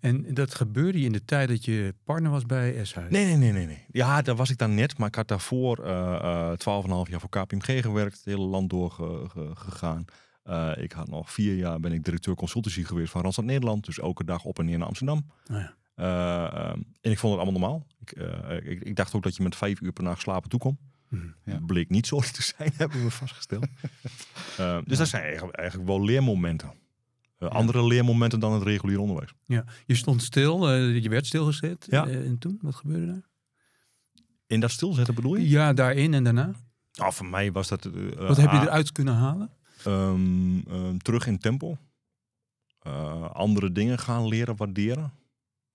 En 0.00 0.34
dat 0.34 0.54
gebeurde 0.54 0.98
je 0.98 1.06
in 1.06 1.12
de 1.12 1.24
tijd 1.24 1.48
dat 1.48 1.64
je 1.64 1.94
partner 2.04 2.30
was 2.30 2.46
bij 2.46 2.84
S. 2.84 2.94
Nee, 2.94 3.08
nee, 3.08 3.36
nee, 3.36 3.52
nee, 3.52 3.66
nee. 3.66 3.84
Ja, 3.90 4.22
daar 4.22 4.36
was 4.36 4.50
ik 4.50 4.58
dan 4.58 4.74
net, 4.74 4.98
maar 4.98 5.08
ik 5.08 5.14
had 5.14 5.28
daarvoor 5.28 5.84
eh 5.84 6.52
eh 6.52 7.04
12,5 7.06 7.10
jaar 7.10 7.20
voor 7.20 7.28
KPMG 7.28 7.82
gewerkt, 7.82 8.16
het 8.16 8.24
hele 8.24 8.46
land 8.46 8.70
doorgegaan. 8.70 10.04
Eh 10.42 10.72
ik 10.76 10.92
had 10.92 11.08
nog 11.08 11.32
vier 11.32 11.54
jaar 11.54 11.80
ben 11.80 11.92
ik 11.92 12.04
directeur 12.04 12.34
consultancy 12.34 12.84
geweest 12.84 13.10
van 13.10 13.20
Randstad 13.22 13.44
Nederland, 13.44 13.84
dus 13.84 13.98
elke 13.98 14.24
dag 14.24 14.44
op 14.44 14.58
en 14.58 14.64
neer 14.64 14.78
naar 14.78 14.86
Amsterdam. 14.86 15.26
Oh 15.50 15.56
ja. 15.56 15.74
Eh, 16.00 16.44
ehm, 16.44 16.80
en 17.00 17.10
ik 17.10 17.18
vond 17.18 17.32
het 17.32 17.42
allemaal 17.42 17.60
normaal. 17.60 17.86
Ik, 17.98 18.12
eh, 18.12 18.72
ik, 18.72 18.82
ik 18.82 18.96
dacht 18.96 19.14
ook 19.14 19.22
dat 19.22 19.36
je 19.36 19.42
met 19.42 19.56
vijf 19.56 19.80
uur 19.80 19.92
per 19.92 20.04
nacht 20.04 20.20
slapen 20.20 20.50
toekomt. 20.50 20.78
Mhm. 21.10 21.26
Ja. 21.44 21.60
Bleek 21.66 21.90
niet 21.90 22.06
zo 22.06 22.20
te 22.36 22.42
zijn, 22.42 22.72
hebben 22.76 23.04
we 23.04 23.10
vastgesteld. 23.10 23.66
Eh, 24.56 24.78
dus 24.84 24.98
dat 24.98 25.08
zijn 25.08 25.22
eigenlijk, 25.22 25.56
eigenlijk 25.56 25.88
wel 25.88 26.04
leermomenten. 26.04 26.72
Eh, 27.38 27.48
Andere 27.48 27.86
leermomenten 27.86 28.40
dan 28.40 28.52
het 28.52 28.62
regulier 28.62 28.98
onderwijs. 28.98 29.34
Ja, 29.44 29.64
je 29.86 29.94
stond 29.94 30.22
stil, 30.22 30.70
eh, 30.70 31.02
je 31.02 31.08
werd 31.08 31.26
stilgezet. 31.26 31.86
Ja. 31.90 32.08
En 32.08 32.38
toen, 32.38 32.58
wat 32.62 32.74
gebeurde 32.74 33.06
daar? 33.06 33.28
In 34.46 34.60
dat 34.60 34.70
stilzetten 34.70 35.14
bedoel 35.14 35.36
je? 35.36 35.48
Ja, 35.48 35.72
daarin 35.72 36.14
en 36.14 36.24
daarna. 36.24 36.52
Nou, 36.92 37.12
voor 37.12 37.26
mij 37.26 37.52
was 37.52 37.68
dat... 37.68 37.84
Wat 38.16 38.36
heb 38.36 38.50
je 38.50 38.56
ah, 38.56 38.62
eruit 38.62 38.92
kunnen 38.92 39.14
halen? 39.14 39.50
Ehm, 39.84 40.58
ehm, 40.58 40.96
terug 40.96 41.26
in 41.26 41.38
tempo. 41.38 41.76
Andere 43.32 43.72
dingen 43.72 43.98
gaan 43.98 44.28
leren 44.28 44.56
waarderen. 44.56 45.12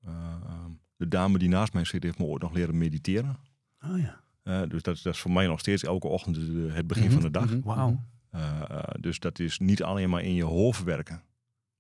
Ehm, 0.06 0.72
de 0.96 1.08
dame 1.08 1.38
die 1.38 1.50
naast 1.50 1.74
mij 1.74 1.86
zit 1.86 2.04
heeft 2.04 2.18
me 2.18 2.26
ooit 2.26 2.42
nog 2.42 2.54
leren 2.54 2.78
mediteren. 2.78 3.38
Oh 3.86 4.00
ja, 4.00 4.24
Eh, 4.46 4.62
dus 4.68 4.82
dat, 4.82 4.96
is- 4.96 5.02
dat 5.02 5.14
is 5.14 5.20
voor 5.20 5.32
mij 5.32 5.48
nog 5.48 5.60
steeds 5.60 5.84
elke 5.84 6.08
ochtend 6.08 6.36
de- 6.36 6.70
het 6.74 6.88
begin 6.88 7.04
Mhm, 7.04 7.14
van 7.14 7.22
de 7.22 7.32
dag. 7.32 7.46
mhm. 7.50 7.60
wauw. 7.64 8.00
Eh, 8.32 8.62
eh, 8.70 8.84
dus 9.00 9.20
dat 9.20 9.40
is 9.40 9.60
niet 9.60 9.84
alleen 9.84 10.10
maar 10.10 10.22
in 10.24 10.34
je 10.34 10.44
hoofd 10.44 10.84
werken. 10.84 11.22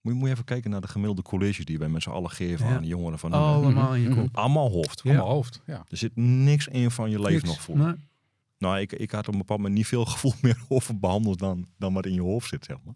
Moet 0.01 0.13
je, 0.13 0.19
moet 0.19 0.27
je 0.27 0.33
even 0.33 0.45
kijken 0.45 0.69
naar 0.71 0.81
de 0.81 0.87
gemiddelde 0.87 1.21
colleges 1.21 1.65
die 1.65 1.77
wij 1.79 1.89
met 1.89 2.01
z'n 2.03 2.09
allen 2.09 2.29
geven 2.31 2.67
Ja. 2.67 2.75
aan 2.75 2.81
de 2.81 2.87
jongeren 2.87 3.19
van 3.19 3.31
nu. 3.31 3.37
Allemaal 3.37 3.95
in 3.95 4.01
je 4.01 4.09
Mhm. 4.09 4.19
kop. 4.19 4.37
Allemaal 4.37 4.69
hoofd. 4.71 5.01
Ja. 5.03 5.09
Allemaal 5.09 5.29
hoofd. 5.29 5.61
Ja. 5.65 5.85
Er 5.89 5.97
zit 5.97 6.15
niks 6.15 6.67
in 6.67 6.91
van 6.91 7.09
je 7.09 7.21
leven 7.21 7.47
nog 7.47 7.61
voor. 7.61 7.77
Nee. 7.77 7.93
Nou, 8.57 8.79
ik, 8.79 8.91
ik 8.93 9.11
had 9.11 9.27
op 9.27 9.33
een 9.33 9.39
bepaald 9.39 9.59
moment 9.59 9.77
niet 9.77 9.87
veel 9.87 10.05
gevoel 10.15 10.33
meer 10.41 10.61
over 10.67 10.99
behandeld 10.99 11.39
dan, 11.39 11.67
dan 11.77 11.93
wat 11.93 12.05
in 12.05 12.13
je 12.13 12.21
hoofd 12.21 12.49
zit, 12.49 12.65
zeg 12.65 12.77
maar. 12.83 12.95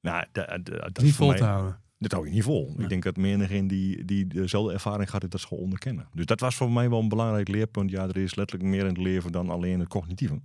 Nou, 0.00 0.24
da- 0.32 0.46
da- 0.46 0.58
dat 0.62 0.98
is 0.98 1.02
Niet 1.02 1.14
voor 1.14 1.24
vol 1.24 1.26
mij- 1.28 1.36
te 1.38 1.44
houden. 1.44 1.80
Dat 2.00 2.12
hou 2.12 2.26
je 2.26 2.32
niet 2.32 2.42
vol. 2.42 2.74
Ik 2.78 2.88
denk 2.88 3.02
dat 3.02 3.16
menigeen 3.16 3.66
die, 3.66 4.04
die 4.04 4.26
dezelfde 4.26 4.72
ervaring 4.72 5.10
gaat, 5.10 5.30
dat 5.30 5.40
gewoon 5.40 5.62
onderkennen. 5.62 6.08
Dus 6.14 6.26
dat 6.26 6.40
was 6.40 6.54
voor 6.54 6.72
mij 6.72 6.90
wel 6.90 7.00
een 7.00 7.08
belangrijk 7.08 7.48
leerpunt. 7.48 7.90
Ja, 7.90 8.08
er 8.08 8.16
is 8.16 8.34
letterlijk 8.34 8.70
meer 8.70 8.80
in 8.80 8.86
het 8.86 8.98
leven 8.98 9.32
dan 9.32 9.50
alleen 9.50 9.80
het 9.80 9.88
cognitieve. 9.88 10.40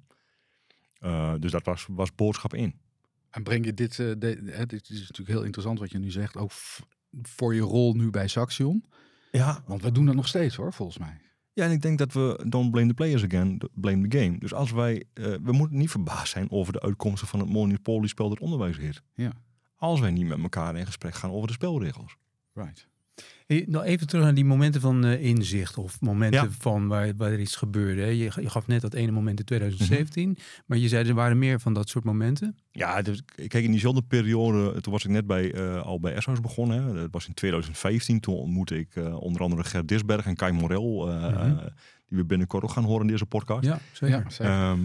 Eh, 1.00 1.34
dus 1.40 1.52
dat 1.52 1.66
was, 1.66 1.88
was 1.90 2.16
boodschap 2.16 2.54
in. 2.54 2.76
En 3.30 3.44
breng 3.44 3.66
je 3.66 3.74
dit, 3.74 3.96
de, 3.96 4.42
hè, 4.46 4.66
dit 4.66 4.90
is 4.90 5.00
natuurlijk 5.00 5.30
heel 5.30 5.44
interessant 5.44 5.80
wat 5.80 5.92
je 5.92 6.00
nu 6.00 6.12
zegt, 6.12 6.38
ook 6.38 6.52
voor 7.22 7.56
je 7.56 7.62
rol 7.62 7.94
nu 7.94 8.10
bij 8.10 8.28
Saxion. 8.28 8.86
Ja, 9.32 9.64
Want 9.68 9.82
we 9.82 9.92
doen 9.92 10.06
dat 10.06 10.16
nog 10.16 10.28
steeds 10.28 10.56
hoor, 10.56 10.74
volgens 10.74 10.98
mij. 10.98 11.18
ja, 11.54 11.66
en 11.66 11.72
ik 11.72 11.82
denk 11.82 11.98
dat 11.98 12.14
we 12.14 12.46
don't 12.48 12.72
blame 12.72 12.88
the 12.88 12.94
players 12.94 13.24
again, 13.24 13.62
blame 13.74 14.08
the 14.08 14.18
game. 14.18 14.38
Dus 14.40 14.54
als 14.54 14.72
wij, 14.72 15.04
eh, 15.14 15.26
we 15.44 15.52
moeten 15.52 15.78
niet 15.78 15.90
verbaasd 15.90 16.32
zijn 16.32 16.52
over 16.52 16.74
de 16.74 16.82
uitkomsten 16.82 17.28
van 17.28 17.40
het 17.40 17.50
monopoliespel 17.50 18.30
dat 18.30 18.40
onderwijs 18.40 18.78
heet. 18.78 19.02
Ja. 19.14 19.32
Als 19.76 20.00
wij 20.00 20.12
niet 20.12 20.28
met 20.28 20.40
elkaar 20.42 20.76
in 20.76 20.86
gesprek 20.86 21.16
gaan 21.16 21.32
over 21.32 21.48
de 21.48 21.54
spelregels. 21.54 22.16
Right. 22.54 22.88
Nou 23.48 23.84
even 23.86 24.08
terug 24.08 24.24
naar 24.24 24.34
die 24.34 24.46
momenten 24.46 24.82
van 24.82 25.06
eh, 25.06 25.24
inzicht 25.26 25.78
of 25.78 26.02
momenten 26.02 26.42
Ja. 26.44 26.50
van 26.60 26.88
waar, 26.88 27.14
waar 27.18 27.32
er 27.32 27.40
iets 27.40 27.56
gebeurde. 27.56 28.02
hè. 28.02 28.08
Je, 28.08 28.16
je 28.42 28.50
gaf 28.50 28.68
net 28.68 28.82
dat 28.82 28.94
ene 28.94 29.12
moment 29.12 29.40
in 29.40 29.46
2017, 29.46 30.30
Mhm. 30.30 30.40
maar 30.66 30.78
je 30.78 30.88
zei 30.88 31.08
er 31.10 31.14
waren 31.16 31.40
meer 31.40 31.60
van 31.60 31.74
dat 31.74 31.90
soort 31.90 32.04
momenten. 32.04 32.58
Ja, 32.72 33.02
dus, 33.02 33.24
kijk, 33.36 33.54
in 33.64 33.72
diezelfde 33.72 34.02
periode, 34.02 34.82
toen 34.82 34.94
was 34.94 35.04
ik 35.06 35.10
net 35.12 35.28
bij, 35.28 35.54
eh, 35.54 35.82
al 35.82 36.00
bij 36.00 36.14
Essos 36.14 36.40
begonnen. 36.40 36.84
Hè. 36.84 36.94
Dat 36.94 37.08
was 37.12 37.28
in 37.28 37.34
2015. 37.34 38.20
Toen 38.20 38.36
ontmoette 38.36 38.80
ik 38.80 38.96
eh, 38.96 39.22
onder 39.22 39.42
andere 39.42 39.64
Gert 39.64 39.88
Disberg 39.88 40.26
en 40.26 40.36
Kai 40.36 40.52
Morel. 40.52 41.10
eh, 41.10 41.32
Mhm. 41.32 41.68
die 42.06 42.18
we 42.18 42.26
binnenkort 42.26 42.64
ook 42.64 42.72
gaan 42.72 42.84
horen 42.84 43.02
in 43.06 43.12
deze 43.12 43.26
podcast. 43.26 43.66
Ja, 43.66 43.80
zeker. 43.92 44.18
Ja, 44.18 44.30
zeker. 44.30 44.54
Ehm, 44.54 44.80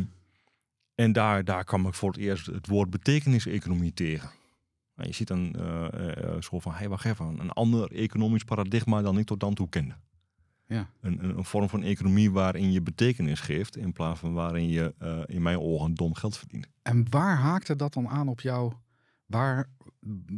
en 0.95 1.13
daar, 1.13 1.45
daar 1.45 1.65
kwam 1.65 1.87
ik 1.87 1.95
voor 1.95 2.11
het 2.11 2.19
eerst 2.21 2.47
het 2.47 2.67
woord 2.67 2.91
betekeniseconomie 2.91 3.93
tegen. 3.95 4.31
Nou, 5.01 5.13
je 5.13 5.19
ziet 5.19 5.29
dan 5.29 5.55
eh, 5.55 5.87
eh, 5.87 6.25
eh, 6.25 6.43
zo 6.43 6.59
van, 6.59 6.73
hey, 6.73 6.89
wacht 6.89 7.05
even, 7.05 7.41
een 7.41 7.51
ander 7.51 7.93
economisch 7.93 8.45
paradigma 8.45 9.03
dan 9.03 9.19
ik 9.19 9.27
tot 9.27 9.41
dan 9.41 9.55
toe 9.55 9.69
kende. 9.69 9.95
Ja. 10.67 10.91
Een, 11.01 11.25
een, 11.25 11.39
een 11.39 11.45
vorm 11.45 11.69
van 11.69 11.83
economie 11.83 12.31
waarin 12.31 12.73
je 12.73 12.83
betekenis 12.83 13.41
geeft, 13.41 13.77
in 13.77 13.93
plaats 13.93 14.21
van 14.21 14.33
waarin 14.33 14.69
je 14.69 14.95
in 15.27 15.43
mijn 15.43 15.59
ogen 15.59 15.95
dom 15.95 16.15
geld 16.15 16.37
verdient. 16.37 16.67
En 16.83 17.11
waar 17.11 17.37
haakte 17.37 17.77
dat 17.77 17.93
dan 17.93 18.09
aan 18.09 18.29
op 18.29 18.41
jou? 18.41 18.73
Waar, 19.27 19.69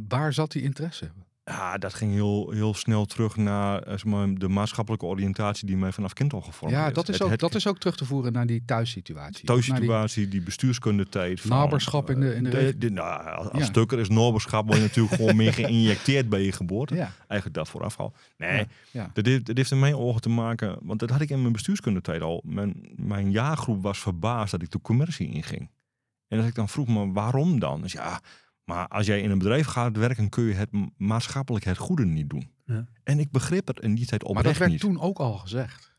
waar 0.07 0.33
zat 0.33 0.51
die 0.51 0.61
interesse? 0.61 1.11
Ja, 1.45 1.77
dat 1.77 1.93
ging 1.93 2.11
heel, 2.13 2.51
heel 2.51 2.73
snel 2.73 3.05
terug 3.05 3.35
naar 3.35 3.81
eh, 3.81 3.89
zeg 3.89 4.05
maar, 4.05 4.33
de 4.35 4.47
maatschappelijke 4.47 5.05
oriëntatie 5.05 5.67
die 5.67 5.77
mij 5.77 5.91
vanaf 5.91 6.13
kind 6.13 6.33
al 6.33 6.41
gevormd 6.41 6.73
Ja, 6.75 6.83
heeft. 6.83 6.95
dat 6.95 7.09
is, 7.09 7.21
ook, 7.21 7.29
het- 7.29 7.39
dat 7.39 7.55
is 7.55 7.67
ook 7.67 7.77
terug 7.79 7.95
te 7.95 8.05
voeren 8.05 8.33
naar 8.33 8.45
die 8.45 8.63
thuissituatie. 8.65 9.45
thuissituatie, 9.45 10.27
die 10.27 10.41
bestuurskundetijd. 10.41 11.41
van, 11.41 11.49
Naberschap 11.49 12.09
in 12.09 12.19
de- 12.19 12.35
in 12.35 12.43
de 12.43 12.57
eh, 12.57 12.73
de- 12.77 12.89
nou, 12.91 13.35
als 13.49 13.61
Ja. 13.61 13.65
stukker 13.65 13.99
is 13.99 14.09
naberschap 14.09 14.65
word 14.65 14.77
je 14.77 14.83
natuurlijk 14.83 15.15
gewoon 15.15 15.35
meer 15.35 15.53
geïnjecteerd 15.53 16.29
bij 16.29 16.41
je 16.41 16.51
geboorte. 16.51 16.93
Die- 16.93 17.03
ja, 17.03 17.11
Eigenlijk 17.27 17.53
dat 17.53 17.69
voorafval. 17.69 18.13
Nee, 18.37 18.57
Ja, 18.57 18.65
ja. 18.91 19.09
Dat, 19.13 19.25
heeft, 19.25 19.45
dat 19.45 19.57
heeft 19.57 19.71
in 19.71 19.79
mijn 19.79 19.95
ogen 19.95 20.21
te 20.21 20.29
maken, 20.29 20.77
want 20.81 20.99
dat 20.99 21.09
had 21.09 21.21
ik 21.21 21.29
in 21.29 21.41
mijn 21.41 21.53
bestuurskundetijd 21.53 22.21
al. 22.21 22.41
Mijn, 22.45 22.89
mijn 22.95 23.31
jaargroep 23.31 23.81
was 23.83 23.99
verbaasd 23.99 24.51
dat 24.51 24.61
ik 24.61 24.71
de 24.71 24.81
commercie 24.81 25.27
inging. 25.29 25.69
En 26.27 26.37
als 26.39 26.47
ik 26.47 26.55
dan 26.55 26.69
vroeg 26.69 26.87
me 26.87 27.11
waarom 27.11 27.59
dan? 27.59 27.81
Dus 27.81 27.91
ja, 27.91 28.21
maar 28.65 28.87
als 28.87 29.05
jij 29.05 29.21
in 29.21 29.31
een 29.31 29.37
bedrijf 29.37 29.65
gaat 29.65 29.97
werken, 29.97 30.29
kun 30.29 30.43
je 30.43 30.53
het 30.53 30.69
maatschappelijk 30.97 31.65
het 31.65 31.77
goede 31.77 32.05
niet 32.05 32.29
doen. 32.29 32.51
Ja. 32.65 32.85
En 33.03 33.19
ik 33.19 33.31
begreep 33.31 33.67
het 33.67 33.79
in 33.79 33.95
die 33.95 34.05
tijd 34.05 34.21
maar 34.23 34.29
dat 34.33 34.37
oprecht 34.37 34.59
werd 34.59 34.71
niet. 34.71 34.79
toen 34.79 34.99
ook 34.99 35.17
al 35.19 35.37
gezegd. 35.37 35.91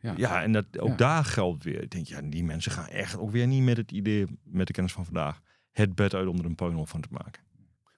Ja, 0.00 0.14
Ja, 0.16 0.42
en 0.42 0.52
dat, 0.52 0.78
ook 0.78 0.88
Ja. 0.88 0.94
daar 0.96 1.24
geldt 1.24 1.64
weer. 1.64 1.82
Ik 1.82 1.90
denk, 1.90 2.06
ja, 2.06 2.20
die 2.22 2.44
mensen 2.44 2.72
gaan 2.72 2.86
echt 2.86 3.18
ook 3.18 3.30
weer 3.30 3.46
niet 3.46 3.62
met 3.62 3.76
het 3.76 3.92
idee, 3.92 4.26
met 4.44 4.66
de 4.66 4.72
kennis 4.72 4.92
van 4.92 5.04
vandaag, 5.04 5.40
het 5.70 5.94
bed 5.94 6.14
uit 6.14 6.26
onder 6.28 6.46
een 6.46 6.54
puinhoop 6.54 6.88
van 6.88 7.00
te 7.00 7.08
maken. 7.10 7.42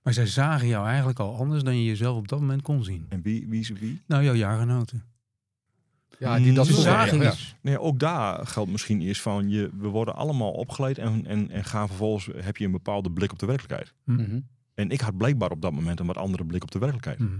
Maar 0.03 0.13
zij 0.13 0.27
zagen 0.27 0.67
jou 0.69 0.87
eigenlijk 0.87 1.19
al 1.19 1.37
anders 1.37 1.63
dan 1.63 1.77
je 1.77 1.85
jezelf 1.85 2.17
op 2.17 2.29
dat 2.29 2.41
moment 2.41 2.63
kon 2.63 2.85
zien. 2.85 3.07
En 3.09 3.23
wie, 3.23 3.49
wie 3.49 3.61
is 3.61 3.69
wie? 3.69 4.03
Nou, 4.07 4.25
jouw 4.25 4.35
jaargenoten. 4.35 5.05
Ja 6.19 6.39
die, 6.39 6.53
dat 6.53 6.69
is 6.69 6.83
zagen 6.83 7.21
ja. 7.21 7.33
iets. 7.33 7.55
Nee, 7.61 7.81
ook 7.81 7.99
daar 7.99 8.47
geldt 8.47 8.71
misschien 8.71 9.01
eerst 9.01 9.23
van, 9.23 9.49
je, 9.49 9.71
we 9.79 9.89
worden 9.89 10.15
allemaal 10.15 10.53
opgeleid 10.53 10.99
en, 10.99 11.27
en, 11.27 11.51
en 11.51 11.65
gaan 11.65 11.89
vervolgens, 11.89 12.29
heb 12.45 12.57
je 12.57 12.65
een 12.65 12.71
bepaalde 12.71 13.11
blik 13.11 13.33
op 13.33 13.39
de 13.39 13.47
werkelijkheid. 13.47 13.93
Mhm. 14.05 14.41
En 14.75 14.91
ik 14.91 15.01
had 15.01 15.17
blijkbaar 15.17 15.51
op 15.51 15.61
dat 15.61 15.73
moment 15.73 16.01
een 16.01 16.07
wat 16.07 16.17
andere 16.17 16.45
blik 16.45 16.63
op 16.63 16.71
de 16.71 16.79
werkelijkheid 16.79 17.19
Mhm. 17.19 17.39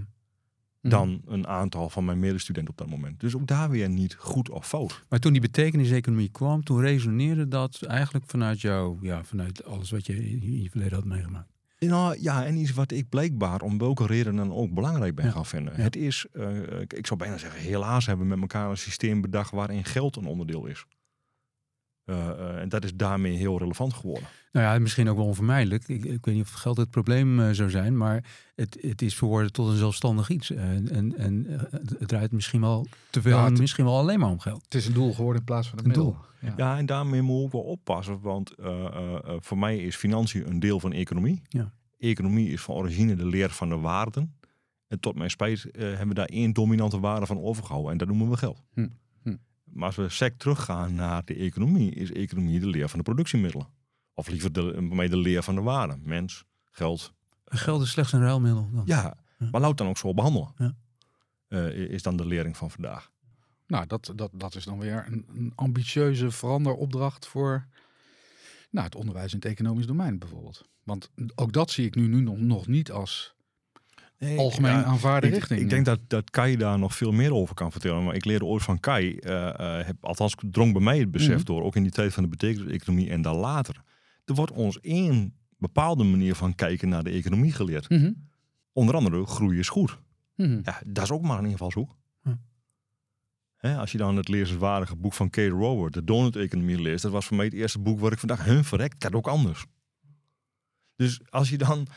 Mhm. 0.85 0.93
dan 0.93 1.21
een 1.25 1.47
aantal 1.47 1.89
van 1.89 2.05
mijn 2.05 2.19
medestudenten 2.19 2.71
op 2.71 2.77
dat 2.77 2.89
moment. 2.89 3.19
Dus 3.19 3.35
ook 3.35 3.47
daar 3.47 3.69
weer 3.69 3.89
niet 3.89 4.15
goed 4.15 4.49
of 4.49 4.67
fout. 4.67 5.03
Maar 5.09 5.19
toen 5.19 5.31
die 5.31 5.41
betekeniseconomie 5.41 6.29
kwam, 6.29 6.63
toen 6.63 6.81
resoneerde 6.81 7.47
dat 7.47 7.81
eigenlijk 7.81 8.25
vanuit 8.27 8.61
jou, 8.61 8.97
ja, 9.01 9.23
vanuit 9.23 9.65
alles 9.65 9.91
wat 9.91 10.05
je 10.05 10.29
in 10.29 10.61
je 10.61 10.69
verleden 10.69 10.93
had 10.93 11.05
meegemaakt. 11.05 11.54
Nou 11.79 12.17
ja, 12.21 12.45
en 12.45 12.57
iets 12.57 12.73
wat 12.73 12.91
ik 12.91 13.09
blijkbaar 13.09 13.61
om 13.61 13.77
welke 13.77 14.05
reden 14.05 14.35
dan 14.35 14.53
ook 14.53 14.73
belangrijk 14.73 15.15
ben 15.15 15.25
Ja. 15.25 15.31
gaan 15.31 15.45
vinden. 15.45 15.73
Ja. 15.77 15.83
Het 15.83 15.95
is, 15.95 16.25
eh, 16.31 16.79
ik- 16.81 16.93
ik 16.93 17.07
zou 17.07 17.19
bijna 17.19 17.37
zeggen, 17.37 17.59
helaas 17.61 18.05
hebben 18.05 18.25
we 18.25 18.31
met 18.31 18.41
elkaar 18.41 18.69
een 18.69 18.77
systeem 18.77 19.21
bedacht 19.21 19.51
waarin 19.51 19.83
geld 19.85 20.15
een 20.15 20.25
onderdeel 20.25 20.65
is. 20.65 20.85
Eh, 22.05 22.29
eh, 22.29 22.61
en 22.61 22.69
dat 22.69 22.83
is 22.83 22.95
daarmee 22.95 23.35
heel 23.35 23.57
relevant 23.57 23.93
geworden. 23.93 24.27
Nou 24.51 24.65
ja, 24.65 24.79
misschien 24.79 25.09
ook 25.09 25.17
wel 25.17 25.25
onvermijdelijk. 25.25 25.87
Ik, 25.87 26.05
ik 26.05 26.25
weet 26.25 26.35
niet 26.35 26.43
of 26.43 26.51
het 26.51 26.59
geld 26.59 26.77
het 26.77 26.89
probleem 26.89 27.39
eh, 27.39 27.49
zou 27.51 27.69
zijn, 27.69 27.97
maar 27.97 28.23
het, 28.55 28.77
het 28.81 29.01
is 29.01 29.15
verworden 29.15 29.51
tot 29.51 29.67
een 29.67 29.77
zelfstandig 29.77 30.29
iets. 30.29 30.51
En, 30.51 30.89
en, 30.89 31.17
en 31.17 31.45
het 31.97 32.07
draait 32.07 32.31
misschien 32.31 32.61
wel 32.61 32.87
te 33.09 33.21
veel, 33.21 33.37
Ja, 33.37 33.45
en 33.45 33.57
misschien 33.57 33.85
wel 33.85 33.97
alleen 33.97 34.19
maar 34.19 34.29
om 34.29 34.39
geld. 34.39 34.63
Het 34.63 34.75
is 34.75 34.87
een 34.87 34.93
doel 34.93 35.13
geworden 35.13 35.39
in 35.39 35.45
plaats 35.45 35.69
van 35.69 35.77
een 35.77 35.83
Een 35.83 35.91
middel. 35.91 36.11
doel. 36.11 36.25
Ja. 36.39 36.53
Ja, 36.57 36.77
en 36.77 36.85
daarmee 36.85 37.21
moet 37.21 37.39
ik 37.39 37.45
ook 37.45 37.51
wel 37.51 37.61
oppassen, 37.61 38.19
want 38.21 38.51
eh, 38.51 38.85
eh, 38.85 39.15
eh, 39.15 39.35
voor 39.39 39.57
mij 39.57 39.77
is 39.77 39.95
financiën 39.95 40.47
een 40.47 40.59
deel 40.59 40.79
van 40.79 40.93
economie. 40.93 41.41
Ja. 41.49 41.71
Economie 41.97 42.49
is 42.49 42.61
van 42.61 42.75
origine 42.75 43.15
de 43.15 43.25
leer 43.25 43.49
van 43.49 43.69
de 43.69 43.77
waarden. 43.77 44.35
En 44.87 44.99
tot 44.99 45.15
mijn 45.15 45.29
spijt 45.29 45.67
hebben 45.71 46.07
we 46.07 46.13
daar 46.13 46.25
één 46.25 46.53
dominante 46.53 46.99
waarde 46.99 47.25
van 47.25 47.41
overgehouden 47.41 47.91
en 47.91 47.97
dat 47.97 48.07
noemen 48.07 48.29
we 48.29 48.37
geld. 48.37 48.61
Hm. 48.73 48.87
Maar 49.75 49.85
als 49.85 49.95
we 49.95 50.09
sec 50.09 50.37
teruggaan 50.37 50.95
naar 50.95 51.25
de 51.25 51.35
economie, 51.35 51.91
is 51.91 52.11
economie 52.11 52.59
de 52.59 52.67
leer 52.67 52.89
van 52.89 52.97
de 52.99 53.05
productiemiddelen. 53.05 53.67
Of 54.13 54.27
liever 54.27 54.51
de, 54.51 54.87
de 55.09 55.17
leer 55.17 55.43
van 55.43 55.55
de 55.55 55.61
waarden. 55.61 56.01
Mens, 56.03 56.45
geld. 56.71 57.13
Geld 57.45 57.81
is 57.81 57.89
slechts 57.91 58.11
een 58.11 58.21
ruilmiddel. 58.21 58.69
Dan. 58.71 58.83
Ja, 58.85 59.17
Ja. 59.37 59.49
maar 59.51 59.61
laat 59.61 59.77
dan 59.77 59.87
ook 59.87 59.97
zo 59.97 60.13
behandelen. 60.13 60.53
Ja. 60.57 60.75
Eh, 61.47 61.69
is 61.69 62.03
dan 62.03 62.17
de 62.17 62.25
lering 62.25 62.57
van 62.57 62.71
vandaag. 62.71 63.11
Nou, 63.67 63.85
dat, 63.87 64.11
dat, 64.15 64.31
dat 64.33 64.55
is 64.55 64.63
dan 64.63 64.79
weer 64.79 65.05
een, 65.07 65.25
een 65.33 65.51
ambitieuze 65.55 66.31
veranderopdracht 66.31 67.27
voor 67.27 67.67
nou, 68.69 68.85
het 68.85 68.95
onderwijs 68.95 69.31
in 69.33 69.37
het 69.37 69.47
economisch 69.47 69.85
domein 69.87 70.19
bijvoorbeeld. 70.19 70.69
Want 70.83 71.11
ook 71.35 71.51
dat 71.51 71.71
zie 71.71 71.85
ik 71.85 71.95
nu, 71.95 72.07
nu 72.07 72.21
nog, 72.21 72.37
nog 72.37 72.67
niet 72.67 72.91
als 72.91 73.34
algemeen 74.19 74.71
Ja, 74.71 74.83
aanvaarde 74.83 75.27
ik, 75.27 75.33
richting. 75.33 75.59
ik 75.59 75.69
denk 75.69 75.85
dat, 75.85 75.99
dat 76.07 76.29
Kai 76.29 76.55
daar 76.57 76.79
nog 76.79 76.95
veel 76.95 77.11
meer 77.11 77.33
over 77.33 77.55
kan 77.55 77.71
vertellen. 77.71 78.03
Maar 78.03 78.15
ik 78.15 78.25
leerde 78.25 78.45
ooit 78.45 78.63
van 78.63 78.79
Kai, 78.79 79.17
eh, 79.17 79.59
eh, 79.79 79.85
heb, 79.85 79.95
althans 80.05 80.35
drong 80.51 80.73
bij 80.73 80.81
mij 80.81 80.99
het 80.99 81.11
besef 81.11 81.35
Mhm. 81.35 81.43
door, 81.45 81.63
ook 81.63 81.75
in 81.75 81.83
die 81.83 81.91
tijd 81.91 82.13
van 82.13 82.23
de 82.23 82.29
betekenis-economie 82.29 83.09
en 83.09 83.21
dan 83.21 83.35
later. 83.35 83.81
Er 84.25 84.33
wordt 84.35 84.51
ons 84.51 84.79
één 84.79 85.35
bepaalde 85.57 86.03
manier 86.03 86.35
van 86.35 86.55
kijken 86.55 86.89
naar 86.89 87.03
de 87.03 87.09
economie 87.09 87.51
geleerd. 87.51 87.89
Mhm. 87.89 88.11
Onder 88.73 88.95
andere 88.95 89.25
groei 89.25 89.59
is 89.59 89.69
goed. 89.69 89.99
Mhm. 90.35 90.59
Ja, 90.63 90.81
dat 90.85 91.03
is 91.03 91.11
ook 91.11 91.21
maar 91.21 91.39
een 91.39 91.45
invalshoek. 91.49 91.95
Hè, 93.55 93.77
als 93.77 93.91
je 93.91 93.97
dan 93.97 94.17
het 94.17 94.27
lezerswaardige 94.27 94.95
boek 94.95 95.13
van 95.13 95.29
Kate 95.29 95.47
Rower, 95.49 95.91
de 95.91 96.03
donut-economie 96.03 96.81
leest, 96.81 97.01
dat 97.03 97.11
was 97.11 97.25
voor 97.25 97.35
mij 97.35 97.45
het 97.45 97.53
eerste 97.53 97.79
boek 97.79 97.99
waar 97.99 98.11
ik 98.11 98.19
vandaag, 98.19 98.45
hun 98.45 98.63
verrekt, 98.63 99.01
dat 99.01 99.13
ook 99.13 99.27
anders. 99.27 99.65
Dus 100.95 101.19
als 101.29 101.49
je 101.49 101.57
dan 101.57 101.87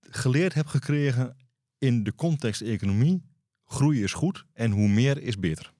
geleerd 0.00 0.54
hebt 0.54 0.68
gekregen 0.68 1.36
in 1.86 2.02
de 2.02 2.14
context 2.14 2.60
economie, 2.60 3.22
groei 3.64 4.02
is 4.02 4.12
goed 4.12 4.44
en 4.52 4.70
hoe 4.70 4.88
meer 4.88 5.22
is 5.22 5.38
beter. 5.38 5.74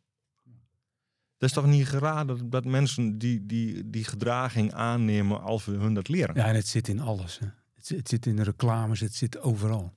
Dat 1.38 1.48
is 1.48 1.54
toch 1.54 1.66
niet 1.66 1.86
geraden 1.86 2.50
dat, 2.50 2.64
mensen 2.64 3.18
die, 3.18 3.46
die, 3.46 3.90
die 3.90 4.04
gedraging 4.04 4.72
aannemen 4.72 5.42
als 5.42 5.64
we 5.64 5.72
hun 5.72 5.94
dat 5.94 6.08
leren. 6.08 6.34
Ja, 6.34 6.46
en 6.46 6.54
het 6.54 6.66
zit 6.66 6.88
in 6.88 7.00
alles. 7.00 7.38
Hè. 7.38 7.46
Het, 7.74 7.88
het 7.88 8.08
zit 8.08 8.26
in 8.26 8.36
de 8.36 8.42
reclames, 8.42 9.00
het 9.00 9.14
zit 9.14 9.40
overal. 9.40 9.94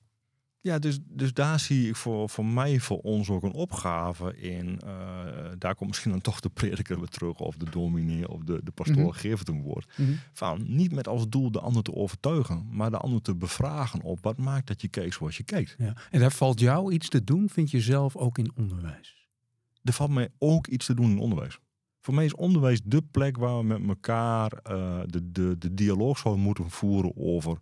Ja, 0.62 0.78
dus, 0.78 0.98
dus 1.08 1.32
daar 1.32 1.60
zie 1.60 1.88
ik 1.88 1.96
voor, 1.96 2.28
voor 2.30 2.44
mij, 2.46 2.80
voor 2.80 2.98
ons 2.98 3.30
ook 3.30 3.42
een 3.42 3.52
opgave 3.52 4.36
in. 4.36 4.80
eh, 4.80 4.90
daar 5.58 5.74
komt 5.74 5.88
misschien 5.90 6.10
dan 6.10 6.20
toch 6.20 6.40
de 6.40 6.48
prediker 6.48 6.98
weer 6.98 7.08
terug, 7.08 7.38
of 7.38 7.56
de 7.56 7.70
dominee, 7.70 8.28
of 8.28 8.42
de, 8.42 8.60
de 8.64 8.70
pastoor, 8.70 8.96
Mhm. 9.02 9.10
geef 9.18 9.38
het 9.38 9.48
een 9.48 9.62
woord. 9.62 9.92
Mhm. 9.98 10.10
Van 10.32 10.64
niet 10.66 10.92
met 10.92 11.08
als 11.08 11.28
doel 11.28 11.50
de 11.50 11.60
ander 11.60 11.82
te 11.82 11.94
overtuigen, 11.94 12.66
maar 12.70 12.90
de 12.90 12.96
ander 12.98 13.22
te 13.22 13.34
bevragen 13.36 14.02
op 14.02 14.18
wat 14.22 14.38
maakt 14.38 14.66
dat 14.66 14.80
je 14.80 14.88
kijkt 14.88 15.14
zoals 15.14 15.36
je 15.36 15.42
kijkt. 15.42 15.74
Ja. 15.78 15.96
En 16.10 16.20
daar 16.20 16.32
valt 16.32 16.60
jou 16.60 16.92
iets 16.92 17.08
te 17.08 17.24
doen, 17.24 17.48
vind 17.48 17.70
je 17.70 17.80
zelf 17.80 18.16
ook 18.16 18.38
in 18.38 18.50
onderwijs. 18.56 19.26
Er 19.82 19.92
valt 19.92 20.10
mij 20.10 20.28
ook 20.38 20.66
iets 20.66 20.86
te 20.86 20.94
doen 20.94 21.10
in 21.10 21.18
onderwijs. 21.18 21.58
Voor 22.00 22.14
mij 22.14 22.24
is 22.24 22.34
onderwijs 22.34 22.80
de 22.84 23.02
plek 23.02 23.36
waar 23.36 23.58
we 23.58 23.64
met 23.64 23.88
elkaar 23.88 24.52
eh, 24.52 25.00
de, 25.06 25.30
de, 25.32 25.56
de 25.58 25.74
dialoog 25.74 26.18
zouden 26.18 26.44
moeten 26.44 26.70
voeren 26.70 27.12
over 27.16 27.58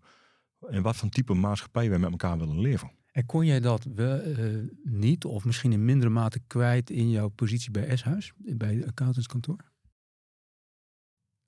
en 0.70 0.82
wat 0.82 0.96
voor 0.96 1.08
type 1.08 1.34
maatschappij 1.34 1.88
wij 1.90 1.98
met 1.98 2.10
elkaar 2.10 2.38
willen 2.38 2.60
leven. 2.60 2.90
En 3.12 3.26
kon 3.26 3.46
jij 3.46 3.60
dat 3.60 3.84
wel, 3.94 4.18
eh, 4.20 4.46
niet, 4.84 5.24
of 5.24 5.44
misschien 5.44 5.72
in 5.72 5.84
mindere 5.84 6.10
mate 6.10 6.40
kwijt 6.46 6.90
in 6.90 7.10
jouw 7.10 7.28
positie 7.28 7.70
bij 7.70 7.96
S-huis, 7.96 8.32
bij 8.36 8.74
het 8.74 8.86
accountantskantoor? 8.86 9.56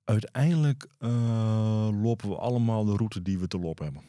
uiteindelijk 0.05 0.87
eh, 0.99 1.89
lopen 2.03 2.29
we 2.29 2.37
allemaal 2.37 2.85
de 2.85 2.97
route 2.97 3.23
die 3.23 3.39
we 3.39 3.47
te 3.49 3.59
lopen 3.59 3.85
hebben. 3.85 4.03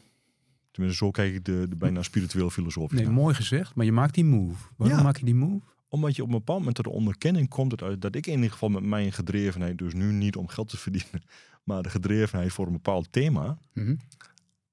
Tenminste, 0.72 1.06
zo 1.06 1.12
kijk 1.12 1.34
ik 1.34 1.46
de, 1.46 1.66
de 1.70 1.76
bijna 1.76 2.02
spiritueel 2.02 2.50
filosofie. 2.50 3.00
Nee, 3.00 3.10
mooi 3.10 3.36
gezegd, 3.36 3.76
maar 3.76 3.86
je 3.86 3.92
maakt 3.92 4.14
die 4.14 4.26
move. 4.26 4.64
Waarom 4.78 4.98
Ja. 4.98 5.04
maak 5.04 5.18
je 5.18 5.26
die 5.26 5.36
move? 5.36 5.66
Omdat 5.88 6.16
je 6.16 6.22
op 6.22 6.28
een 6.28 6.34
bepaald 6.38 6.58
moment 6.60 6.76
tot 6.76 6.86
de 6.86 6.92
onderkenning 6.92 7.50
komt 7.50 7.72
het 7.72 7.82
uit 7.84 8.02
dat 8.02 8.16
ik 8.16 8.28
in 8.28 8.36
ieder 8.36 8.52
geval 8.52 8.70
met 8.70 8.84
mijn 8.84 9.12
gedrevenheid, 9.12 9.78
dus 9.78 9.94
nu 9.94 10.12
niet 10.12 10.36
om 10.36 10.48
geld 10.48 10.70
te 10.70 10.78
verdienen, 10.78 11.22
maar 11.64 11.82
de 11.84 11.90
gedrevenheid 11.90 12.52
voor 12.54 12.66
een 12.66 12.72
bepaald 12.74 13.12
thema, 13.12 13.58
Mhm. 13.74 13.96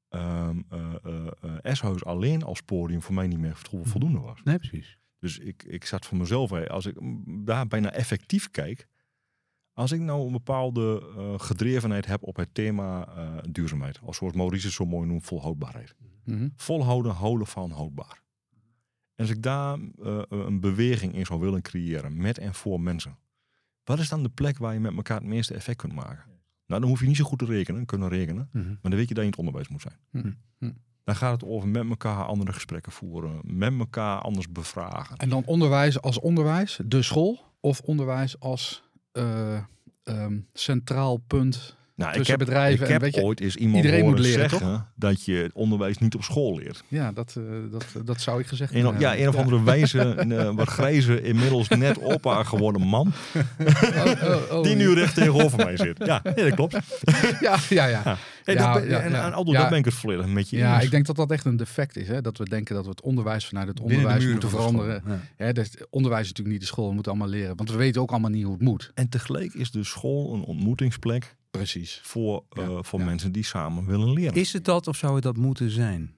Eh, 0.08 0.48
eh, 0.68 0.94
eh, 1.40 1.74
S-huis 1.74 2.04
alleen 2.04 2.42
als 2.42 2.60
podium 2.62 3.02
voor 3.02 3.14
mij 3.14 3.26
niet 3.26 3.38
meer 3.38 3.56
vol- 3.56 3.84
voldoende 3.84 4.18
was. 4.20 4.40
Nee, 4.44 4.58
precies. 4.58 4.98
Dus 5.18 5.38
ik, 5.38 5.62
ik 5.62 5.84
zat 5.84 6.06
voor 6.06 6.18
mezelf, 6.18 6.52
als 6.52 6.86
ik 6.86 6.96
daar 7.44 7.66
bijna 7.66 7.92
effectief 7.92 8.50
kijk, 8.50 8.86
als 9.72 9.92
ik 9.92 10.00
nou 10.00 10.26
een 10.26 10.32
bepaalde 10.32 11.12
eh, 11.16 11.34
gedrevenheid 11.38 12.06
heb 12.06 12.22
op 12.22 12.36
het 12.36 12.54
thema 12.54 13.06
eh, 13.06 13.36
duurzaamheid, 13.50 14.00
of 14.02 14.14
zoals 14.14 14.32
Maurice 14.32 14.66
het 14.66 14.74
zo 14.74 14.84
mooi 14.84 15.08
noemt, 15.08 15.24
volhoudbaarheid. 15.24 15.94
Mhm. 16.24 16.48
Volhouden, 16.56 17.12
houden 17.12 17.46
van 17.46 17.70
houdbaar. 17.70 18.22
En 19.14 19.24
als 19.26 19.30
ik 19.30 19.42
daar 19.42 19.78
eh, 20.02 20.22
een 20.28 20.60
beweging 20.60 21.14
in 21.14 21.26
zou 21.26 21.40
willen 21.40 21.62
creëren, 21.62 22.16
met 22.16 22.38
en 22.38 22.54
voor 22.54 22.80
mensen, 22.80 23.18
wat 23.84 23.98
is 23.98 24.08
dan 24.08 24.22
de 24.22 24.28
plek 24.28 24.58
waar 24.58 24.74
je 24.74 24.80
met 24.80 24.96
elkaar 24.96 25.18
het 25.18 25.26
meeste 25.26 25.54
effect 25.54 25.78
kunt 25.78 25.92
maken? 25.94 26.37
Nou, 26.68 26.80
dan 26.80 26.90
hoef 26.90 27.00
je 27.00 27.06
niet 27.06 27.16
zo 27.16 27.24
goed 27.24 27.38
te 27.38 27.44
rekenen, 27.44 27.84
kunnen 27.86 28.08
rekenen, 28.08 28.48
Mhm. 28.52 28.66
maar 28.68 28.76
dan 28.82 28.94
weet 28.94 29.08
je 29.08 29.14
dat 29.14 29.16
je 29.16 29.22
in 29.22 29.28
het 29.28 29.38
onderwijs 29.38 29.68
moet 29.68 29.80
zijn. 29.82 29.94
Mhm. 30.10 30.32
Mhm. 30.58 30.72
Dan 31.04 31.16
gaat 31.16 31.32
het 31.40 31.50
over 31.50 31.68
met 31.68 31.88
elkaar 31.88 32.24
andere 32.24 32.52
gesprekken 32.52 32.92
voeren, 32.92 33.40
met 33.44 33.78
elkaar 33.78 34.18
anders 34.20 34.52
bevragen. 34.52 35.16
En 35.16 35.28
dan 35.28 35.42
onderwijs 35.44 36.00
als 36.00 36.20
onderwijs, 36.20 36.80
de 36.86 37.02
school, 37.02 37.44
of 37.60 37.80
onderwijs 37.80 38.40
als 38.40 38.82
eh, 39.12 39.62
ehm, 40.04 40.38
centraal 40.52 41.16
punt 41.16 41.76
Nou, 41.98 42.20
ik 42.20 42.26
heb, 42.26 42.38
bedrijven 42.38 42.80
ik 42.80 42.86
en 42.86 42.92
heb 42.92 43.00
weet 43.02 43.14
je, 43.14 43.22
ooit 43.22 43.40
eens 43.40 43.56
iemand 43.56 43.76
iedereen 43.76 44.00
horen 44.00 44.16
moet 44.16 44.26
leren, 44.26 44.50
zeggen 44.50 44.86
dat 44.94 45.24
je 45.24 45.34
het 45.34 45.52
onderwijs 45.52 45.98
niet 45.98 46.14
op 46.14 46.22
school 46.22 46.56
leert. 46.56 46.84
Ja, 46.88 47.12
dat, 47.12 47.34
eh, 47.38 47.42
dat, 47.70 48.06
dat 48.06 48.20
zou 48.20 48.40
ik 48.40 48.46
gezegd 48.46 48.72
hebben. 48.72 48.98
ja, 49.00 49.16
een 49.16 49.28
of 49.28 49.36
andere 49.36 49.62
wijze, 49.62 50.00
een, 50.20 50.32
eh, 50.32 50.54
wat 50.54 50.68
grijze, 50.68 51.22
inmiddels 51.22 51.68
net 51.68 52.02
opa 52.02 52.42
geworden 52.42 52.82
man, 52.82 53.12
Oh, 53.34 54.04
oh, 54.22 54.42
oh, 54.50 54.62
die 54.66 54.74
nu 54.76 54.94
recht 54.94 55.14
tegenover 55.14 55.64
mij 55.64 55.76
zit. 55.76 55.98
Ja, 56.06 56.20
nee, 56.24 56.44
dat 56.44 56.54
klopt. 56.54 56.78
Ja, 57.40 57.56
ja, 57.68 57.86
ja. 57.86 58.16
Hey, 58.44 58.54
Ja, 58.54 58.72
dat 58.72 58.80
ben- 58.82 58.90
ja, 58.90 59.00
en 59.00 59.10
ja. 59.10 59.26
en 59.26 59.32
Aldo, 59.32 59.52
Ja. 59.52 59.58
daar 59.60 59.68
ben 59.68 59.78
ik 59.78 59.84
het 59.84 59.94
volledig 59.94 60.26
met 60.26 60.50
je 60.50 60.56
Ja, 60.56 60.74
eens. 60.74 60.84
ik 60.84 60.90
denk 60.90 61.06
dat 61.06 61.16
dat 61.16 61.30
echt 61.30 61.44
een 61.44 61.56
defect 61.56 61.96
is. 61.96 62.08
Hè? 62.08 62.20
Dat 62.20 62.38
we 62.38 62.44
denken 62.48 62.74
dat 62.74 62.84
we 62.84 62.90
het 62.90 63.00
onderwijs 63.00 63.46
vanuit 63.46 63.68
het 63.68 63.80
onderwijs 63.80 64.26
moeten 64.26 64.48
veranderen. 64.48 65.02
Ja. 65.06 65.20
Hè, 65.36 65.52
dus 65.52 65.70
onderwijs 65.90 66.22
is 66.22 66.28
natuurlijk 66.28 66.58
niet 66.58 66.66
de 66.68 66.72
school, 66.74 66.88
we 66.88 66.94
moeten 66.94 67.12
allemaal 67.12 67.30
leren. 67.30 67.56
Want 67.56 67.70
we 67.70 67.76
weten 67.76 68.00
ook 68.00 68.10
allemaal 68.10 68.30
niet 68.30 68.42
hoe 68.44 68.52
het 68.52 68.62
moet. 68.62 68.90
En 68.94 69.08
tegelijk 69.08 69.54
is 69.54 69.70
de 69.70 69.84
school 69.84 70.34
een 70.34 70.42
ontmoetingsplek 70.42 71.36
Precies. 71.50 72.00
voor, 72.02 72.44
eh, 72.48 72.62
Ja, 72.70 72.82
voor 72.82 72.98
ja. 72.98 73.04
mensen 73.04 73.32
die 73.32 73.44
samen 73.44 73.86
willen 73.86 74.12
leren. 74.12 74.34
Is 74.34 74.52
het 74.52 74.64
dat 74.64 74.86
of 74.86 74.96
zou 74.96 75.14
het 75.14 75.22
dat 75.22 75.36
moeten 75.36 75.70
zijn? 75.70 76.16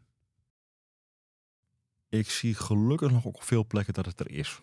ik 2.10 2.30
zie 2.30 2.54
gelukkig 2.54 3.10
nog 3.10 3.26
ook 3.26 3.36
op 3.36 3.42
veel 3.42 3.66
plekken 3.66 3.94
dat 3.94 4.06
het 4.06 4.20
er 4.20 4.30
is. 4.30 4.60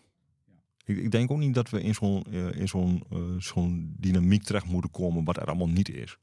Ik, 0.85 0.97
ik 0.97 1.11
denk 1.11 1.31
ook 1.31 1.37
niet 1.37 1.53
dat 1.53 1.69
we 1.69 1.81
in 1.81 1.93
zo'n 1.93 2.23
eh, 2.23 2.51
in 2.51 2.67
zo'n 2.67 3.03
eh, 3.11 3.19
zo'n 3.37 3.95
dynamiek 3.97 4.43
terecht 4.43 4.65
moeten 4.65 4.91
komen 4.91 5.23
wat 5.23 5.37
er 5.37 5.45
allemaal 5.45 5.69
niet 5.69 5.89
is. 5.89 6.17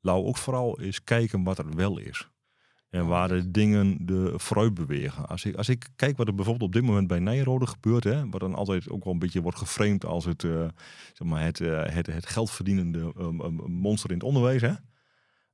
We 0.00 0.10
ook 0.10 0.36
vooral 0.36 0.80
eens 0.80 1.04
kijken 1.04 1.42
wat 1.42 1.58
er 1.58 1.74
wel 1.74 1.98
is. 1.98 2.28
En 2.96 3.06
waar 3.06 3.28
de 3.28 3.50
dingen 3.50 4.06
de 4.06 4.32
vooruit 4.36 4.74
bewegen. 4.74 5.28
Als 5.28 5.44
ik, 5.44 5.54
als 5.56 5.68
ik 5.68 5.88
kijk 5.96 6.16
wat 6.16 6.26
er 6.26 6.34
bijvoorbeeld 6.34 6.66
op 6.66 6.72
dit 6.72 6.82
moment 6.82 7.06
bij 7.06 7.18
Nijrode 7.18 7.66
gebeurt, 7.66 8.04
hè, 8.04 8.28
wat 8.28 8.40
dan 8.40 8.54
altijd 8.54 8.90
ook 8.90 9.04
wel 9.04 9.12
een 9.12 9.18
beetje 9.18 9.42
wordt 9.42 9.58
geframed 9.58 10.04
als 10.04 10.24
het, 10.24 10.44
eh, 10.44 10.68
zeg 11.12 11.28
maar 11.28 11.44
het, 11.44 11.60
eh, 11.60 11.84
het, 11.84 12.06
het 12.06 12.26
geldverdienende 12.26 13.12
um, 13.18 13.40
um, 13.40 13.54
monster 13.66 14.10
in 14.10 14.16
het 14.16 14.26
onderwijs. 14.26 14.60
Hè. 14.60 14.72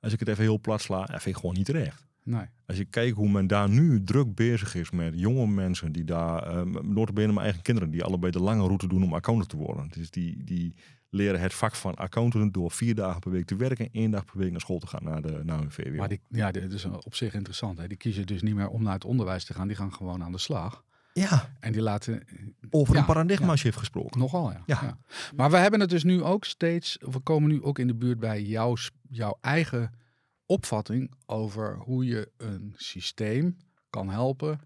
Als 0.00 0.12
ik 0.12 0.18
het 0.18 0.28
even 0.28 0.42
heel 0.42 0.60
plat 0.60 0.80
sla, 0.80 1.06
vind 1.06 1.24
ik 1.24 1.36
gewoon 1.36 1.54
niet 1.54 1.64
terecht. 1.64 2.06
Nee. 2.24 2.44
Als 2.66 2.76
je 2.76 2.84
kijkt 2.84 3.16
hoe 3.16 3.28
men 3.28 3.46
daar 3.46 3.68
nu 3.68 4.04
druk 4.04 4.34
bezig 4.34 4.74
is 4.74 4.90
met 4.90 5.12
jonge 5.16 5.46
mensen 5.46 5.92
die 5.92 6.04
daar, 6.04 6.56
um, 6.56 6.92
notabene 6.94 7.32
mijn 7.32 7.44
eigen 7.44 7.62
kinderen, 7.62 7.90
die 7.90 8.04
allebei 8.04 8.32
de 8.32 8.40
lange 8.40 8.66
route 8.66 8.88
doen 8.88 9.02
om 9.02 9.14
accountant 9.14 9.50
te 9.50 9.56
worden. 9.56 9.88
Dus 9.90 10.10
die, 10.10 10.44
die 10.44 10.74
leren 11.12 11.40
het 11.40 11.54
vak 11.54 11.74
van 11.74 11.94
accountant 11.94 12.54
door 12.54 12.70
vier 12.70 12.94
dagen 12.94 13.20
per 13.20 13.30
week 13.30 13.46
te 13.46 13.56
werken, 13.56 13.88
één 13.92 14.10
dag 14.10 14.24
per 14.24 14.38
week 14.38 14.50
naar 14.50 14.60
school 14.60 14.78
te 14.78 14.86
gaan, 14.86 15.04
naar, 15.04 15.22
de, 15.22 15.40
naar 15.44 15.58
hun 15.58 15.70
VWO. 15.70 15.96
Maar 15.96 16.08
die, 16.08 16.20
ja, 16.28 16.50
dit 16.50 16.72
is 16.72 16.84
op 16.84 17.14
zich 17.14 17.34
interessant. 17.34 17.78
Hè? 17.78 17.86
Die 17.88 17.96
kiezen 17.96 18.26
dus 18.26 18.42
niet 18.42 18.54
meer 18.54 18.68
om 18.68 18.82
naar 18.82 18.92
het 18.94 19.04
onderwijs 19.04 19.44
te 19.44 19.54
gaan. 19.54 19.66
Die 19.66 19.76
gaan 19.76 19.92
gewoon 19.94 20.22
aan 20.22 20.32
de 20.32 20.38
slag. 20.38 20.84
ja, 21.12 21.54
En 21.60 21.72
die 21.72 21.82
laten 21.82 22.22
over 22.70 22.94
Ja, 22.94 23.00
een 23.00 23.06
paradigma-shift 23.06 23.78
gesproken. 23.78 24.18
nogal, 24.20 24.50
ja. 24.50 24.62
Ja. 24.66 24.98
Maar 25.36 25.50
we 25.50 25.56
hebben 25.56 25.80
het 25.80 25.90
dus 25.90 26.04
nu 26.04 26.22
ook 26.22 26.44
steeds. 26.44 26.96
We 27.00 27.18
komen 27.18 27.48
nu 27.50 27.62
ook 27.62 27.78
in 27.78 27.86
de 27.86 27.94
buurt 27.94 28.18
bij 28.18 28.42
jouw, 28.42 28.76
jouw 29.10 29.38
eigen 29.40 29.92
opvatting 30.46 31.14
over 31.26 31.76
hoe 31.78 32.04
je 32.04 32.30
een 32.36 32.74
systeem 32.76 33.56
kan 33.90 34.08
helpen 34.10 34.60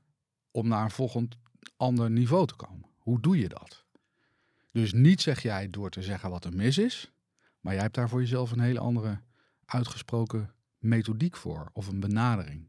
om 0.51 0.69
naar 0.69 0.85
een 0.85 0.91
volgend 0.91 1.37
ander 1.77 2.11
niveau 2.11 2.47
te 2.47 2.55
komen. 2.55 2.87
Hoe 2.99 3.21
doe 3.21 3.39
je 3.39 3.49
dat? 3.49 3.85
Dus 4.77 4.93
niet 4.93 5.21
zeg 5.21 5.43
jij 5.43 5.71
door 5.71 5.91
te 5.91 6.03
zeggen 6.03 6.31
wat 6.31 6.45
er 6.45 6.53
mis 6.53 6.79
is, 6.79 7.13
maar 7.61 7.73
jij 7.73 7.83
hebt 7.83 7.95
daar 7.95 8.09
voor 8.09 8.21
jezelf 8.21 8.51
een 8.51 8.61
hele 8.61 8.79
andere 8.79 9.21
uitgesproken 9.65 10.51
methodiek 10.79 11.37
voor 11.37 11.71
of 11.73 11.87
een 11.87 12.01
benadering. 12.01 12.69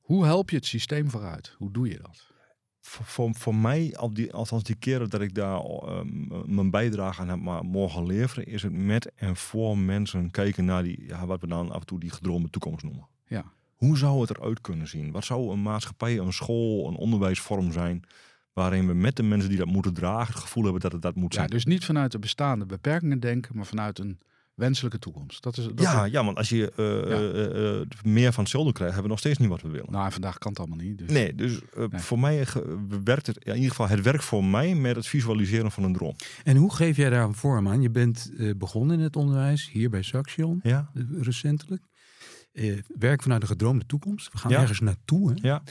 Hoe 0.00 0.24
help 0.24 0.50
je 0.50 0.56
het 0.56 0.66
systeem 0.66 1.10
vooruit? 1.10 1.54
Hoe 1.58 1.70
doe 1.70 1.88
je 1.88 1.98
dat? 1.98 2.32
Voor, 2.80 3.54
mij, 3.54 3.96
al 3.96 4.14
die, 4.14 4.32
althans 4.32 4.62
die 4.62 4.76
keren 4.76 5.10
dat 5.10 5.20
ik 5.20 5.34
daar 5.34 5.64
um, 5.64 6.54
mijn 6.54 6.70
bijdrage 6.70 7.20
aan 7.20 7.28
heb 7.28 7.38
maar 7.38 7.64
mogen 7.64 8.06
leveren, 8.06 8.46
is 8.46 8.62
het 8.62 8.72
met 8.72 9.12
en 9.14 9.36
voor 9.36 9.78
mensen 9.78 10.30
kijken 10.30 10.64
naar 10.64 10.82
die, 10.82 11.06
ja, 11.06 11.26
wat 11.26 11.40
we 11.40 11.46
dan 11.46 11.70
af 11.70 11.80
en 11.80 11.86
toe 11.86 12.00
die 12.00 12.10
gedroomde 12.10 12.50
toekomst 12.50 12.84
noemen. 12.84 13.08
Ja. 13.26 13.52
Hoe 13.74 13.98
zou 13.98 14.20
het 14.20 14.30
eruit 14.30 14.60
kunnen 14.60 14.88
zien? 14.88 15.12
Wat 15.12 15.24
zou 15.24 15.52
een 15.52 15.62
maatschappij, 15.62 16.18
een 16.18 16.32
school, 16.32 16.88
een 16.88 16.96
onderwijsvorm 16.96 17.72
zijn 17.72 18.04
waarin 18.56 18.86
we 18.86 18.94
met 18.94 19.16
de 19.16 19.22
mensen 19.22 19.48
die 19.48 19.58
dat 19.58 19.66
moeten 19.66 19.94
dragen 19.94 20.32
het 20.34 20.42
gevoel 20.42 20.62
hebben 20.62 20.80
dat 20.82 20.92
het 20.92 21.02
dat 21.02 21.14
moet 21.14 21.32
Ja, 21.32 21.38
zijn? 21.38 21.50
dus 21.50 21.64
niet 21.64 21.84
vanuit 21.84 22.12
de 22.12 22.18
bestaande 22.18 22.66
beperkingen 22.66 23.20
denken, 23.20 23.56
maar 23.56 23.66
vanuit 23.66 23.98
een 23.98 24.18
wenselijke 24.54 24.98
toekomst. 24.98 25.42
Dat 25.42 25.56
is, 25.56 25.64
dat 25.64 25.80
ja, 25.80 26.04
is- 26.04 26.10
ja, 26.12 26.24
want 26.24 26.36
als 26.36 26.48
je 26.48 26.70
eh, 26.70 26.84
Ja. 26.86 27.16
eh, 27.16 27.80
eh, 27.80 27.86
meer 28.02 28.32
van 28.32 28.42
hetzelfde 28.42 28.72
krijgt, 28.72 28.94
hebben 28.94 29.02
we 29.02 29.08
nog 29.08 29.18
steeds 29.18 29.38
niet 29.38 29.48
wat 29.48 29.62
we 29.62 29.68
willen. 29.68 29.92
nou, 29.92 30.04
en 30.04 30.12
vandaag 30.12 30.38
kan 30.38 30.50
het 30.50 30.60
allemaal 30.60 30.78
niet. 30.84 30.98
Dus. 30.98 31.10
Nee, 31.10 31.34
dus 31.34 31.60
Nee. 31.76 31.88
voor 32.00 32.18
mij 32.18 32.46
werkt 33.04 33.26
het, 33.26 33.36
ja, 33.40 33.50
in 33.50 33.54
ieder 33.56 33.70
geval 33.70 33.88
het 33.88 34.00
werkt 34.02 34.24
voor 34.24 34.44
mij 34.44 34.74
met 34.74 34.96
het 34.96 35.06
visualiseren 35.06 35.70
van 35.72 35.82
een 35.84 35.92
droom. 35.92 36.14
En 36.44 36.56
hoe 36.56 36.74
geef 36.74 36.96
jij 36.96 37.10
daar 37.10 37.24
een 37.24 37.34
vorm 37.34 37.68
aan? 37.68 37.82
Je 37.82 37.90
bent 37.90 38.32
eh, 38.38 38.50
begonnen 38.56 38.98
in 38.98 39.02
het 39.04 39.16
onderwijs, 39.16 39.70
hier 39.70 39.90
bij 39.90 40.02
Saxion, 40.02 40.60
Ja, 40.62 40.90
recentelijk. 41.20 41.82
Eh, 42.52 42.78
werk 42.98 43.22
vanuit 43.22 43.40
de 43.40 43.46
gedroomde 43.46 43.86
toekomst. 43.86 44.32
We 44.32 44.38
gaan 44.38 44.50
Ja. 44.50 44.60
ergens 44.60 44.80
naartoe. 44.80 45.30
Hè? 45.30 45.48
ja. 45.48 45.62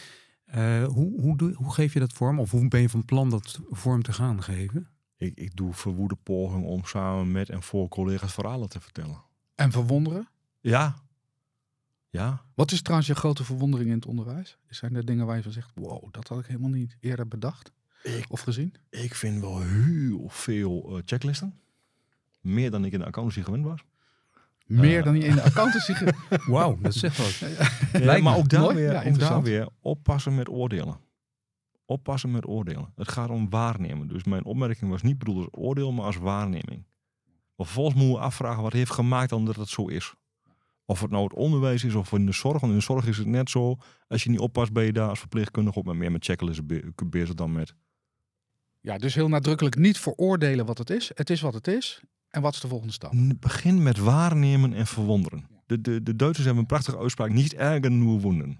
Eh, 0.55 0.85
hoe, 0.85 1.21
hoe, 1.21 1.37
doe, 1.37 1.53
hoe 1.53 1.73
geef 1.73 1.93
je 1.93 1.99
dat 1.99 2.13
vorm? 2.13 2.39
Of 2.39 2.51
hoe 2.51 2.67
ben 2.67 2.81
je 2.81 2.89
van 2.89 3.05
plan 3.05 3.29
dat 3.29 3.59
vorm 3.69 4.01
te 4.01 4.13
gaan 4.13 4.43
geven? 4.43 4.87
Ik, 5.17 5.37
ik 5.37 5.55
doe 5.55 5.73
verwoede 5.73 6.15
pogingen 6.15 6.67
om 6.67 6.85
samen 6.85 7.31
met 7.31 7.49
en 7.49 7.63
voor 7.63 7.87
collega's 7.87 8.33
verhalen 8.33 8.69
te 8.69 8.79
vertellen. 8.81 9.23
En 9.55 9.71
verwonderen? 9.71 10.27
Ja. 10.61 10.95
Ja. 12.09 12.45
Wat 12.53 12.71
is 12.71 12.81
trouwens 12.81 13.09
je 13.09 13.15
grote 13.15 13.43
verwondering 13.43 13.89
in 13.89 13.95
het 13.95 14.05
onderwijs? 14.05 14.57
Zijn 14.69 14.95
er 14.95 15.05
dingen 15.05 15.25
waar 15.25 15.35
je 15.35 15.43
van 15.43 15.51
zegt, 15.51 15.71
wow, 15.75 16.13
dat 16.13 16.27
had 16.27 16.39
ik 16.39 16.45
helemaal 16.45 16.69
niet 16.69 16.97
eerder 16.99 17.27
bedacht 17.27 17.71
Ik, 18.03 18.25
of 18.27 18.41
gezien? 18.41 18.73
ik 18.89 19.15
vind 19.15 19.41
wel 19.41 19.61
heel 19.61 20.29
veel 20.29 20.97
eh, 20.97 21.01
checklisten. 21.05 21.59
Meer 22.41 22.71
dan 22.71 22.85
ik 22.85 22.91
in 22.93 22.99
de 22.99 23.05
accountancy 23.05 23.41
gewend 23.41 23.65
was. 23.65 23.83
Meer 24.65 24.97
Eh. 24.99 25.03
dan 25.03 25.15
je 25.15 25.23
in 25.25 25.35
de 25.35 25.41
accountancy... 25.41 25.93
Wauw, 26.51 26.77
dat 26.81 26.93
zegt 26.93 27.17
wat. 27.17 27.49
Lijkt 28.03 28.23
maar 28.23 28.37
ook 28.37 28.49
daar, 28.49 28.75
weer, 28.75 29.05
ook 29.05 29.19
daar 29.19 29.41
weer 29.43 29.67
oppassen 29.81 30.35
met 30.35 30.49
oordelen. 30.49 30.99
Oppassen 31.85 32.31
met 32.31 32.47
oordelen. 32.47 32.91
Het 32.95 33.07
gaat 33.07 33.29
om 33.29 33.49
waarnemen. 33.49 34.07
Dus 34.07 34.23
mijn 34.23 34.45
opmerking 34.45 34.91
was 34.91 35.01
niet 35.01 35.17
bedoeld 35.17 35.37
als 35.37 35.47
oordeel, 35.63 35.91
maar 35.91 36.05
als 36.05 36.17
waarneming. 36.17 36.85
Maar 37.55 37.65
vervolgens 37.65 37.95
moeten 37.95 38.15
we 38.15 38.21
afvragen 38.21 38.63
wat 38.63 38.73
heeft 38.73 38.91
gemaakt 38.91 39.29
dan 39.29 39.45
dat 39.45 39.55
het 39.55 39.69
zo 39.69 39.87
is. 39.87 40.13
Of 40.85 41.01
het 41.01 41.11
nou 41.11 41.23
het 41.23 41.33
onderwijs 41.33 41.83
is 41.83 41.93
of 41.93 42.11
in 42.11 42.25
de 42.25 42.31
zorg. 42.31 42.59
Want 42.59 42.71
in 42.73 42.77
de 42.79 42.83
zorg 42.83 43.07
is 43.07 43.17
het 43.17 43.27
net 43.27 43.49
zo. 43.49 43.75
Als 44.07 44.23
je 44.23 44.29
niet 44.29 44.39
oppast 44.39 44.73
ben 44.73 44.83
je 44.83 44.93
daar 44.93 45.09
als 45.09 45.19
verpleegkundige 45.19 45.77
ook 45.79 45.85
maar 45.85 45.95
meer 45.95 46.11
met 46.11 46.25
checklisten 46.25 46.65
be- 46.67 46.91
bezig 47.05 47.33
dan 47.35 47.51
met... 47.51 47.75
Ja, 48.81 48.97
dus 48.97 49.15
heel 49.15 49.27
nadrukkelijk 49.29 49.75
niet 49.77 49.99
veroordelen 49.99 50.65
wat 50.65 50.77
het 50.77 50.89
is. 50.89 51.11
Het 51.15 51.29
is 51.29 51.41
wat 51.41 51.53
het 51.53 51.67
is. 51.67 52.01
En 52.35 52.41
wat 52.41 52.53
is 52.53 52.59
de 52.59 52.67
volgende 52.67 52.93
stap? 52.93 53.13
Begin 53.39 53.83
met 53.83 53.97
waarnemen 53.97 54.73
en 54.73 54.87
verwonderen. 54.87 55.47
De, 55.65 55.81
de, 55.81 56.03
de 56.03 56.15
Duitsers 56.15 56.45
hebben 56.45 56.63
een 56.63 56.69
prachtige 56.69 56.97
uitspraak. 56.97 57.31
Niet 57.31 57.53
ergen, 57.53 57.97
nur 57.99 58.19
wonden. 58.19 58.59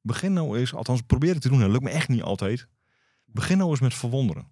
Begin 0.00 0.32
nou 0.32 0.58
eens, 0.58 0.74
althans 0.74 1.00
probeer 1.02 1.32
het 1.32 1.42
te 1.42 1.48
doen. 1.48 1.60
Dat 1.60 1.70
lukt 1.70 1.82
me 1.82 1.90
echt 1.90 2.08
niet 2.08 2.22
altijd. 2.22 2.66
Begin 3.24 3.58
nou 3.58 3.70
eens 3.70 3.80
met 3.80 3.94
verwonderen. 3.94 4.46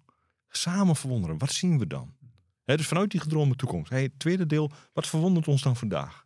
Samen 0.49 0.95
verwonderen. 0.95 1.37
Wat 1.37 1.51
zien 1.51 1.79
we 1.79 1.87
dan? 1.87 2.13
Hè, 2.63 2.77
dus 2.77 2.87
vanuit 2.87 3.11
die 3.11 3.19
gedroomde 3.19 3.55
toekomst. 3.55 3.89
Hey, 3.89 4.01
het 4.03 4.19
tweede 4.19 4.45
deel. 4.45 4.71
Wat 4.93 5.07
verwondert 5.07 5.47
ons 5.47 5.61
dan 5.61 5.75
vandaag? 5.75 6.25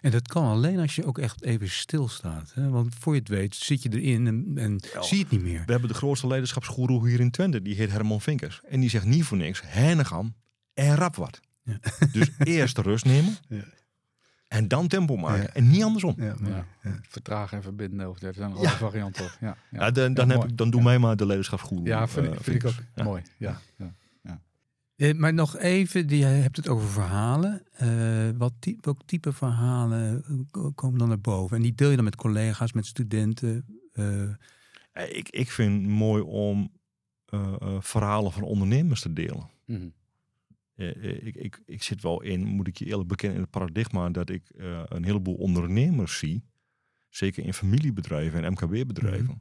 En 0.00 0.10
dat 0.10 0.28
kan 0.28 0.44
alleen 0.44 0.78
als 0.78 0.94
je 0.94 1.04
ook 1.04 1.18
echt 1.18 1.42
even 1.42 1.70
stilstaat. 1.70 2.52
Hè? 2.54 2.68
Want 2.68 2.94
voor 2.94 3.14
je 3.14 3.18
het 3.20 3.28
weet 3.28 3.54
zit 3.54 3.82
je 3.82 4.00
erin 4.00 4.26
en, 4.26 4.52
en 4.54 4.80
Ja. 4.94 5.02
zie 5.02 5.16
je 5.16 5.22
het 5.22 5.32
niet 5.32 5.42
meer. 5.42 5.62
We 5.66 5.72
hebben 5.72 5.88
de 5.88 5.94
grootste 5.94 6.26
leiderschapsgoeroe 6.26 7.08
hier 7.08 7.20
in 7.20 7.30
Twente. 7.30 7.62
Die 7.62 7.74
heet 7.74 7.90
Herman 7.90 8.20
Vinkers. 8.20 8.60
En 8.68 8.80
die 8.80 8.90
zegt 8.90 9.04
niet 9.04 9.24
voor 9.24 9.36
niks. 9.36 9.62
Hennegam 9.64 10.34
en 10.74 10.94
rap 10.94 11.16
wat. 11.16 11.40
Ja. 11.62 11.78
Dus 12.12 12.30
eerst 12.38 12.78
rust 12.78 13.04
nemen. 13.04 13.36
Ja. 13.48 13.64
En 14.48 14.68
dan 14.68 14.88
tempo 14.88 15.16
maken. 15.16 15.42
Ja. 15.42 15.48
En 15.52 15.70
niet 15.70 15.82
andersom. 15.84 16.14
Ja, 16.16 16.34
Ja. 16.44 16.66
ja. 16.82 16.98
Vertragen 17.08 17.56
en 17.56 17.62
verbinden. 17.62 18.08
Of 18.08 18.22
er 18.22 18.34
zijn 18.34 18.48
Ja. 18.48 18.54
allerlei 18.54 18.78
varianten. 18.78 19.24
Ja, 19.40 19.56
ja. 19.70 19.80
Ja, 19.80 19.90
dan, 19.90 20.14
dan, 20.14 20.30
heb 20.30 20.44
ik, 20.44 20.56
dan 20.56 20.70
doe 20.70 20.82
mij 20.82 20.98
maar 20.98 21.16
de 21.16 21.26
leiderschapsgoeroe. 21.26 21.86
Ja, 21.86 22.08
vind, 22.08 22.26
ik- 22.26 22.34
eh, 22.34 22.40
vind 22.40 22.62
ik 22.64 22.68
ook 22.94 23.04
mooi. 23.04 23.22
Ja, 23.38 23.60
ja. 23.76 23.94
Eh, 24.96 25.14
maar 25.14 25.34
nog 25.34 25.56
even, 25.58 26.06
die- 26.06 26.18
je 26.18 26.24
hebt 26.24 26.56
het 26.56 26.68
over 26.68 26.88
verhalen. 26.88 27.62
Eh, 27.72 28.28
wat 28.36 28.52
ty- 28.58 28.76
welk 28.80 29.00
type 29.06 29.32
verhalen 29.32 30.24
ko- 30.50 30.70
komen 30.72 30.98
dan 30.98 31.08
naar 31.08 31.20
boven? 31.20 31.56
En 31.56 31.62
die 31.62 31.74
deel 31.74 31.90
je 31.90 31.96
dan 31.96 32.04
met 32.04 32.16
collega's, 32.16 32.72
met 32.72 32.86
studenten. 32.86 33.64
Ik, 35.12 35.28
ik 35.28 35.50
vind 35.50 35.82
het 35.82 35.90
mooi 35.90 36.22
om 36.22 36.72
eh, 37.26 37.54
eh, 37.60 37.76
verhalen 37.80 38.32
van 38.32 38.42
ondernemers 38.42 39.00
te 39.00 39.12
delen. 39.12 39.50
Mhm. 39.66 39.88
Ik, 40.74 41.34
ik, 41.34 41.62
ik 41.66 41.82
zit 41.82 42.02
wel 42.02 42.22
in, 42.22 42.44
moet 42.46 42.66
ik 42.68 42.76
je 42.76 42.84
eerlijk 42.84 43.08
bekennen, 43.08 43.36
in 43.36 43.42
het 43.42 43.52
paradigma 43.52 44.10
dat 44.10 44.30
ik 44.30 44.50
eh, 44.50 44.82
een 44.84 45.04
heleboel 45.04 45.34
ondernemers 45.34 46.18
zie. 46.18 46.44
Zeker 47.08 47.44
in 47.44 47.54
familiebedrijven 47.54 48.44
en 48.44 48.52
MKB-bedrijven. 48.52 49.24
Mhm. 49.24 49.36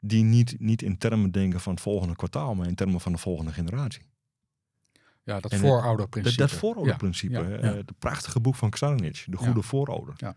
Die 0.00 0.24
niet, 0.24 0.56
niet 0.58 0.82
in 0.82 0.98
termen 0.98 1.30
denken 1.30 1.60
van 1.60 1.72
het 1.72 1.82
volgende 1.82 2.16
kwartaal, 2.16 2.54
maar 2.54 2.66
in 2.66 2.74
termen 2.74 3.00
van 3.00 3.12
de 3.12 3.18
volgende 3.18 3.52
generatie. 3.52 4.10
Ja, 5.24 5.40
dat 5.40 5.54
voorouderprincipe. 5.54 6.36
Dat, 6.36 6.50
dat 6.50 6.58
voorouderprincipe. 6.58 7.32
Ja, 7.32 7.48
ja. 7.48 7.56
eh, 7.56 7.74
Het 7.74 7.98
prachtige 7.98 8.40
boek 8.40 8.54
van 8.54 8.70
Xaranic, 8.70 9.24
De 9.26 9.36
Goede. 9.36 9.62
Voorouder. 9.62 10.14
Ja. 10.16 10.36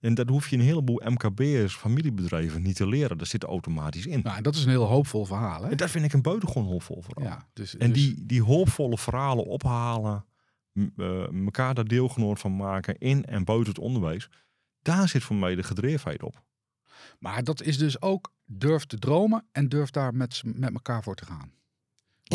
En 0.00 0.14
dat 0.14 0.28
hoef 0.28 0.48
je 0.48 0.56
een 0.56 0.62
heleboel 0.62 1.00
MKB'ers, 1.04 1.74
familiebedrijven 1.74 2.62
niet 2.62 2.76
te 2.76 2.86
leren. 2.86 3.18
Dat 3.18 3.28
zit 3.28 3.44
automatisch 3.44 4.06
in. 4.06 4.20
Nou, 4.22 4.36
en 4.36 4.42
dat 4.42 4.54
is 4.54 4.64
een 4.64 4.70
heel 4.70 4.84
hoopvol 4.84 5.24
verhaal. 5.24 5.62
Hè? 5.62 5.70
En 5.70 5.76
dat 5.76 5.90
vind 5.90 6.04
ik 6.04 6.12
een 6.12 6.22
buitengewoon 6.22 6.64
hoopvol 6.64 7.02
verhaal. 7.02 7.30
Ja, 7.30 7.48
dus, 7.52 7.76
En 7.76 7.92
dus- 7.92 8.02
die, 8.02 8.26
die 8.26 8.42
hoopvolle 8.42 8.98
verhalen 8.98 9.44
ophalen 9.44 10.24
eh, 10.96 11.44
elkaar 11.44 11.74
daar 11.74 11.84
deelgenoot 11.84 12.38
van 12.38 12.56
maken 12.56 12.98
in 12.98 13.24
en 13.24 13.44
buiten 13.44 13.68
het 13.68 13.82
onderwijs. 13.82 14.28
Daar 14.82 15.08
zit 15.08 15.22
voor 15.22 15.36
mij 15.36 15.54
de 15.54 15.62
gedrevenheid 15.62 16.22
op. 16.22 16.42
Maar 17.18 17.44
dat 17.44 17.62
is 17.62 17.78
dus 17.78 18.02
ook 18.02 18.32
durf 18.44 18.84
te 18.84 18.98
dromen 18.98 19.46
en 19.52 19.68
durf 19.68 19.90
daar 19.90 20.14
met, 20.14 20.42
met 20.44 20.72
elkaar 20.72 21.02
voor 21.02 21.14
te 21.14 21.24
gaan. 21.24 21.52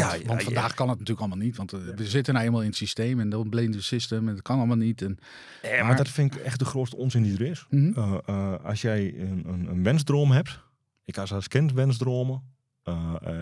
Want, 0.04 0.22
Ja, 0.22 0.28
want 0.28 0.44
vandaag 0.44 0.74
kan 0.74 0.90
het 0.90 1.00
natuurlijk 1.00 1.28
allemaal 1.28 1.46
niet. 1.46 1.58
Want 1.58 1.74
eh, 1.74 1.80
we 1.96 2.08
zitten 2.08 2.34
nou 2.34 2.46
eenmaal 2.46 2.62
in 2.62 2.68
het 2.68 2.76
systeem 2.76 3.20
en 3.20 3.30
dan 3.30 3.50
blame 3.50 3.70
the 3.70 3.82
system 3.84 4.28
en 4.28 4.34
dat 4.34 4.42
kan 4.44 4.58
allemaal 4.58 4.76
niet. 4.78 5.02
En, 5.02 5.18
Ja, 5.62 5.70
maar 5.70 5.86
Maar- 5.86 5.96
dat 5.96 6.10
vind 6.10 6.36
ik 6.36 6.42
echt 6.42 6.60
de 6.60 6.66
grootste 6.66 6.96
onzin 6.98 7.24
die 7.24 7.34
er 7.34 7.42
is. 7.46 7.66
Mhm. 7.70 8.00
Eh, 8.00 8.18
eh, 8.26 8.54
als 8.64 8.82
jij 8.82 9.20
een, 9.20 9.44
een, 9.48 9.68
een 9.68 9.84
wensdroom 9.84 10.32
hebt, 10.32 10.60
ik 11.06 11.18
als 11.18 11.34
als 11.34 11.48
kind 11.48 11.74
wensdromen. 11.74 12.54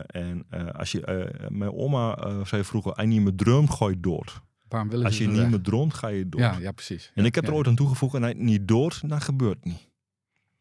en 0.07 0.45
als 0.73 0.91
je, 0.91 1.29
mijn 1.49 1.73
oma 1.73 2.17
zei 2.45 2.63
vroeger, 2.63 2.91
als 2.93 3.01
je 3.01 3.07
niet 3.07 3.21
meer 3.21 3.35
droomt, 3.35 3.69
ga 3.69 3.89
je 3.89 3.99
dood. 3.99 4.41
Als 5.03 5.17
je 5.17 5.27
niet 5.27 5.49
meer 5.49 5.61
droomt, 5.61 5.93
ga 5.93 6.07
je 6.07 6.29
dood. 6.29 6.41
Ja, 6.41 6.57
ja, 6.59 6.71
precies. 6.71 7.11
En 7.15 7.25
ik 7.25 7.35
heb 7.35 7.43
ja. 7.43 7.49
er 7.49 7.55
ooit 7.55 7.67
aan 7.67 7.75
toegevoegd, 7.75 8.15
en 8.15 8.27
je 8.27 8.33
niet 8.35 8.67
dood, 8.67 9.09
dan 9.09 9.21
gebeurt 9.21 9.55
het 9.55 9.65
niet. 9.65 9.91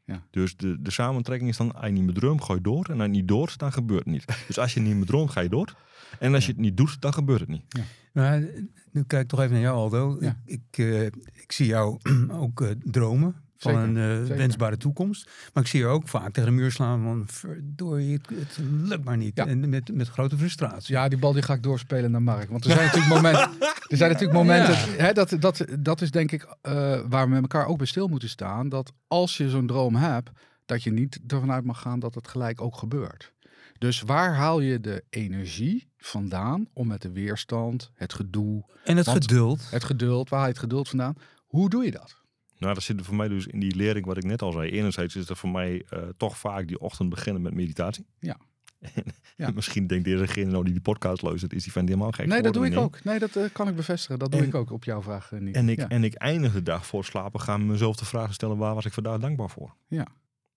Ja. 0.05 0.23
Dus 0.31 0.57
de, 0.57 0.83
de 0.83 0.91
samentrekking 0.91 1.51
is 1.51 1.57
dan, 1.57 1.75
als 1.75 1.87
je 1.87 1.93
niet 1.93 2.05
meer 2.05 2.15
droomt, 2.15 2.45
ga 2.45 2.55
je 2.55 2.61
dood. 2.61 2.89
En 2.89 2.97
als 3.01 3.07
je 3.07 3.13
niet 3.13 3.29
dood, 3.29 3.59
dan 3.59 3.73
gebeurt 3.73 4.05
het 4.05 4.13
niet. 4.13 4.25
Dus 4.47 4.59
als 4.59 4.75
je 4.75 4.81
niet 4.81 4.97
meer 4.97 5.07
droomt, 5.07 5.31
ga 5.31 5.41
je 5.41 5.49
dood. 5.49 5.75
En 6.19 6.35
als 6.35 6.47
je 6.47 6.53
het 6.53 6.61
niet 6.61 6.77
doet, 6.77 7.01
dan 7.01 7.13
gebeurt 7.13 7.41
het 7.41 7.49
niet. 7.49 7.65
Maar 8.13 8.43
eh, 8.43 8.63
nu 8.93 9.03
kijk 9.03 9.23
ik 9.23 9.29
toch 9.29 9.41
even 9.41 9.53
naar 9.53 9.61
jou, 9.61 9.77
Aldo. 9.77 10.17
Ja. 10.21 10.41
Ik, 10.45 10.61
ik, 10.71 10.79
eh, 10.79 11.05
ik 11.43 11.53
zie 11.53 11.67
jou 11.67 11.99
ook 12.43 12.61
eh, 12.61 12.71
dromen 12.83 13.42
van 13.63 13.73
Zeker, 13.73 13.89
een 13.89 14.29
eh, 14.29 14.37
wensbare 14.37 14.77
toekomst. 14.77 15.31
Maar 15.53 15.63
ik 15.63 15.69
zie 15.69 15.81
je 15.81 15.87
ook 15.87 16.09
vaak 16.09 16.33
tegen 16.33 16.51
de 16.51 16.57
muur 16.57 16.73
slaan 16.73 17.03
van 17.03 17.25
verdorie, 17.27 18.13
het, 18.13 18.29
het 18.29 18.59
lukt 18.83 19.05
maar 19.05 19.17
niet. 19.17 19.37
Ja. 19.37 19.47
En 19.47 19.69
met, 19.69 19.95
met 19.95 20.09
grote 20.09 20.37
frustratie. 20.37 20.95
Ja, 20.95 21.09
die 21.09 21.19
bal 21.19 21.33
die 21.33 21.43
ga 21.43 21.55
ik 21.55 21.63
doorspelen 21.63 22.11
naar 22.11 22.23
Mark. 22.23 22.51
Want 22.51 22.65
er 22.65 22.71
zijn 22.71 22.85
natuurlijk 22.85 23.15
momenten. 23.15 23.51
Er 23.93 23.99
zijn 23.99 24.11
natuurlijk 24.11 24.39
momenten. 24.39 24.77
Hè, 24.97 25.13
dat, 25.13 25.37
dat, 25.39 25.65
dat 25.79 26.01
is 26.01 26.11
denk 26.11 26.33
ik 26.33 26.57
eh, 26.61 26.73
waar 27.09 27.25
we 27.25 27.31
met 27.33 27.43
elkaar 27.43 27.67
ook 27.67 27.79
bij 27.79 27.87
stil 27.87 28.09
moeten 28.09 28.29
staan. 28.29 28.69
Dat 28.69 28.93
als 29.09 29.37
je 29.37 29.51
zo'n 29.51 29.67
droom 29.67 29.95
hebt, 29.95 30.31
dat 30.67 30.83
je 30.83 30.93
niet 30.93 31.21
ervan 31.27 31.53
uit 31.53 31.65
mag 31.65 31.81
gaan 31.81 31.99
dat 31.99 32.15
het 32.15 32.29
gelijk 32.29 32.61
ook 32.61 32.77
gebeurt. 32.77 33.33
Dus 33.79 34.01
waar 34.01 34.35
haal 34.35 34.61
je 34.61 34.81
de 34.81 35.05
energie 35.11 35.89
vandaan 35.97 36.69
om 36.73 36.87
met 36.87 37.03
de 37.03 37.13
weerstand, 37.13 37.91
het 37.95 38.13
gedoe, 38.13 38.65
En 38.85 38.97
het 38.97 39.09
geduld. 39.09 39.71
het 39.71 39.85
geduld, 39.85 40.29
waar 40.29 40.39
haal 40.39 40.49
je 40.49 40.55
het 40.55 40.63
geduld 40.63 40.89
vandaan? 40.89 41.15
Hoe 41.47 41.71
doe 41.71 41.85
je 41.85 41.91
dat? 41.91 42.22
Nou, 42.63 42.75
dat 42.75 42.83
zit 42.83 42.99
er 42.99 43.05
voor 43.05 43.15
mij 43.17 43.29
dus 43.29 43.47
in 43.47 43.61
die 43.61 43.77
lering 43.77 44.07
wat 44.07 44.17
ik 44.17 44.25
net 44.25 44.43
al 44.43 44.53
zei. 44.53 44.71
Enerzijds 44.71 45.17
is 45.17 45.29
er 45.29 45.37
voor 45.37 45.51
mij 45.51 45.83
eh, 45.89 46.03
toch 46.17 46.39
vaak 46.39 46.69
die 46.69 46.81
ochtend 46.81 47.09
beginnen 47.09 47.43
met 47.43 47.55
meditatie. 47.55 48.07
Ja. 48.19 48.37
En 48.81 48.93
Ja. 49.37 49.51
Misschien 49.55 49.87
denkt 49.87 50.05
dezegene 50.05 50.51
nou 50.51 50.65
die 50.65 50.73
die 50.73 50.83
podcast 50.83 51.23
luistert, 51.23 51.53
is 51.53 51.63
die 51.63 51.73
van 51.73 51.85
helemaal 51.85 52.11
gek 52.11 52.27
Nee, 52.27 52.43
dat 52.43 52.55
doe 52.55 52.67
ik 52.67 52.77
ook. 52.77 53.05
Nee, 53.05 53.19
dat 53.19 53.37
eh, 53.37 53.45
kan 53.53 53.69
ik 53.69 53.77
bevestigen. 53.77 54.19
Dat 54.19 54.31
doe 54.31 54.41
En- 54.41 54.47
ik 54.47 54.55
ook 54.55 54.71
op 54.71 54.85
jouw 54.85 55.03
vraag, 55.03 55.33
eh, 55.33 55.41
niet. 55.41 55.55
En 55.55 55.69
ik, 55.69 55.79
Ja. 55.79 55.89
en 55.89 56.05
ik 56.05 56.15
eindig 56.15 56.53
de 56.53 56.63
dag 56.63 56.87
voor 56.87 57.05
slapen 57.05 57.41
gaan 57.41 57.67
mezelf 57.67 57.97
de 57.97 58.05
vraag 58.05 58.35
stellen, 58.35 58.57
waar 58.57 58.75
was 58.75 58.85
ik 58.85 58.93
vandaag 58.93 59.19
dankbaar 59.19 59.51
voor? 59.51 59.75
Ja. 59.89 60.07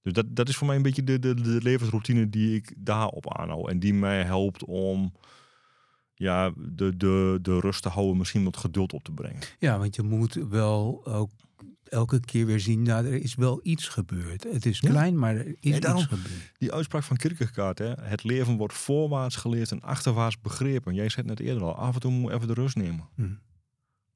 Dus 0.01 0.13
dat, 0.13 0.25
dat 0.29 0.49
is 0.49 0.55
voor 0.55 0.67
mij 0.67 0.75
een 0.75 0.81
beetje 0.81 1.03
de, 1.03 1.19
de, 1.19 1.33
de 1.33 1.59
levensroutine 1.61 2.29
die 2.29 2.55
ik 2.55 2.73
daarop 2.77 3.37
aanhoud. 3.37 3.69
En 3.69 3.79
die 3.79 3.93
mij 3.93 4.23
helpt 4.23 4.63
om 4.63 5.13
ja, 6.13 6.51
de, 6.57 6.97
de, 6.97 7.39
de 7.41 7.59
rust 7.59 7.81
te 7.81 7.89
houden, 7.89 8.17
misschien 8.17 8.43
wat 8.43 8.57
geduld 8.57 8.93
op 8.93 9.03
te 9.03 9.11
brengen. 9.11 9.39
Ja, 9.59 9.77
want 9.77 9.95
je 9.95 10.01
moet 10.03 10.33
wel 10.33 11.05
ook 11.05 11.31
elke 11.89 12.19
keer 12.19 12.45
weer 12.45 12.59
zien, 12.59 12.81
nou, 12.81 13.05
er 13.05 13.21
is 13.21 13.35
wel 13.35 13.59
iets 13.63 13.87
gebeurd. 13.87 14.43
Het 14.43 14.65
is 14.65 14.79
Ja. 14.79 14.89
klein, 14.89 15.19
maar 15.19 15.35
er 15.35 15.47
is 15.47 15.55
Ja, 15.59 15.79
daarom- 15.79 16.01
iets 16.01 16.09
gebeurd. 16.11 16.51
Die 16.57 16.73
uitspraak 16.73 17.03
van 17.03 17.17
Kierkegaard, 17.17 17.77
hè, 17.79 17.91
het 18.01 18.23
leven 18.23 18.57
wordt 18.57 18.73
voorwaarts 18.73 19.35
geleerd 19.35 19.71
en 19.71 19.81
achterwaarts 19.81 20.41
begrepen. 20.41 20.93
Jij 20.93 21.09
zei 21.09 21.27
het 21.27 21.37
net 21.39 21.47
eerder 21.47 21.63
al, 21.63 21.75
af 21.75 21.93
en 21.93 21.99
toe 21.99 22.11
moet 22.11 22.29
je 22.31 22.35
even 22.35 22.47
de 22.47 22.53
rust 22.53 22.75
nemen. 22.75 23.07
Hm. 23.15 23.23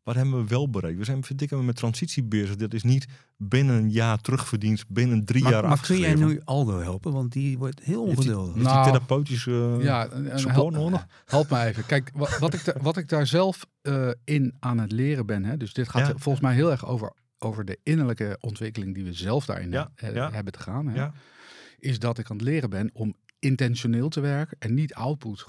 Wat 0.04 0.16
hebben 0.18 0.42
we 0.42 0.48
wel 0.48 0.70
bereikt? 0.70 0.98
We 0.98 1.04
zijn 1.04 1.24
verdikken 1.24 1.66
met 1.66 1.76
transitie 1.76 2.24
bezig. 2.24 2.56
Dat 2.56 2.74
is 2.74 2.84
niet 2.84 3.08
binnen 3.38 3.76
een 3.76 3.92
jaar 3.92 4.18
terugverdiend, 4.22 4.86
binnen 4.88 5.26
drie 5.26 5.44
Maar, 5.44 5.52
jaar 5.52 5.68
maar 5.68 5.80
kun 5.82 5.98
jij 5.98 6.06
afgeschreven. 6.08 6.36
nu 6.38 6.42
Aldo 6.46 6.80
helpen? 6.80 7.12
Want 7.12 7.32
die 7.32 7.58
wordt 7.58 7.80
heel 7.84 8.04
ongeduldig. 8.04 8.54
Heeft 8.54 8.56
die 8.56 8.64
Nou, 8.74 8.86
therapeutische 8.86 9.78
Ja, 9.82 10.08
en- 10.08 10.32
en 10.32 10.40
support 10.40 10.56
help, 10.58 10.72
nodig? 10.74 11.08
help 11.26 11.50
me 11.50 11.64
even. 11.64 11.86
Kijk, 11.86 12.12
wat, 12.14 12.38
wat, 12.40 12.54
ik, 12.54 12.66
da- 12.66 12.76
wat 12.82 12.98
ik 12.98 13.10
daar 13.10 13.28
zelf 13.28 13.66
eh, 13.82 14.10
in 14.24 14.54
aan 14.60 14.78
het 14.78 14.92
leren 14.92 15.26
ben, 15.26 15.44
hè, 15.46 15.58
dus 15.58 15.74
dit 15.74 15.90
gaat 15.90 16.08
Ja. 16.08 16.14
volgens 16.18 16.44
mij 16.44 16.54
heel 16.54 16.72
erg 16.72 16.86
over, 16.86 17.14
over 17.40 17.66
de 17.66 17.80
innerlijke 17.84 18.38
ontwikkeling 18.40 18.94
die 18.96 19.04
we 19.04 19.14
zelf 19.14 19.46
daarin 19.46 19.72
Ja, 19.72 19.92
eh, 19.96 20.14
ja. 20.14 20.32
hebben 20.32 20.54
te 20.54 20.60
gaan, 20.60 20.88
hè, 20.88 20.96
Ja. 20.96 21.14
is 21.80 22.00
dat 22.00 22.18
ik 22.18 22.30
aan 22.30 22.38
het 22.38 22.46
leren 22.46 22.70
ben 22.70 22.90
om 22.94 23.16
intentioneel 23.40 24.10
te 24.10 24.20
werken 24.20 24.58
en 24.60 24.74
niet 24.74 24.94
output, 24.94 25.46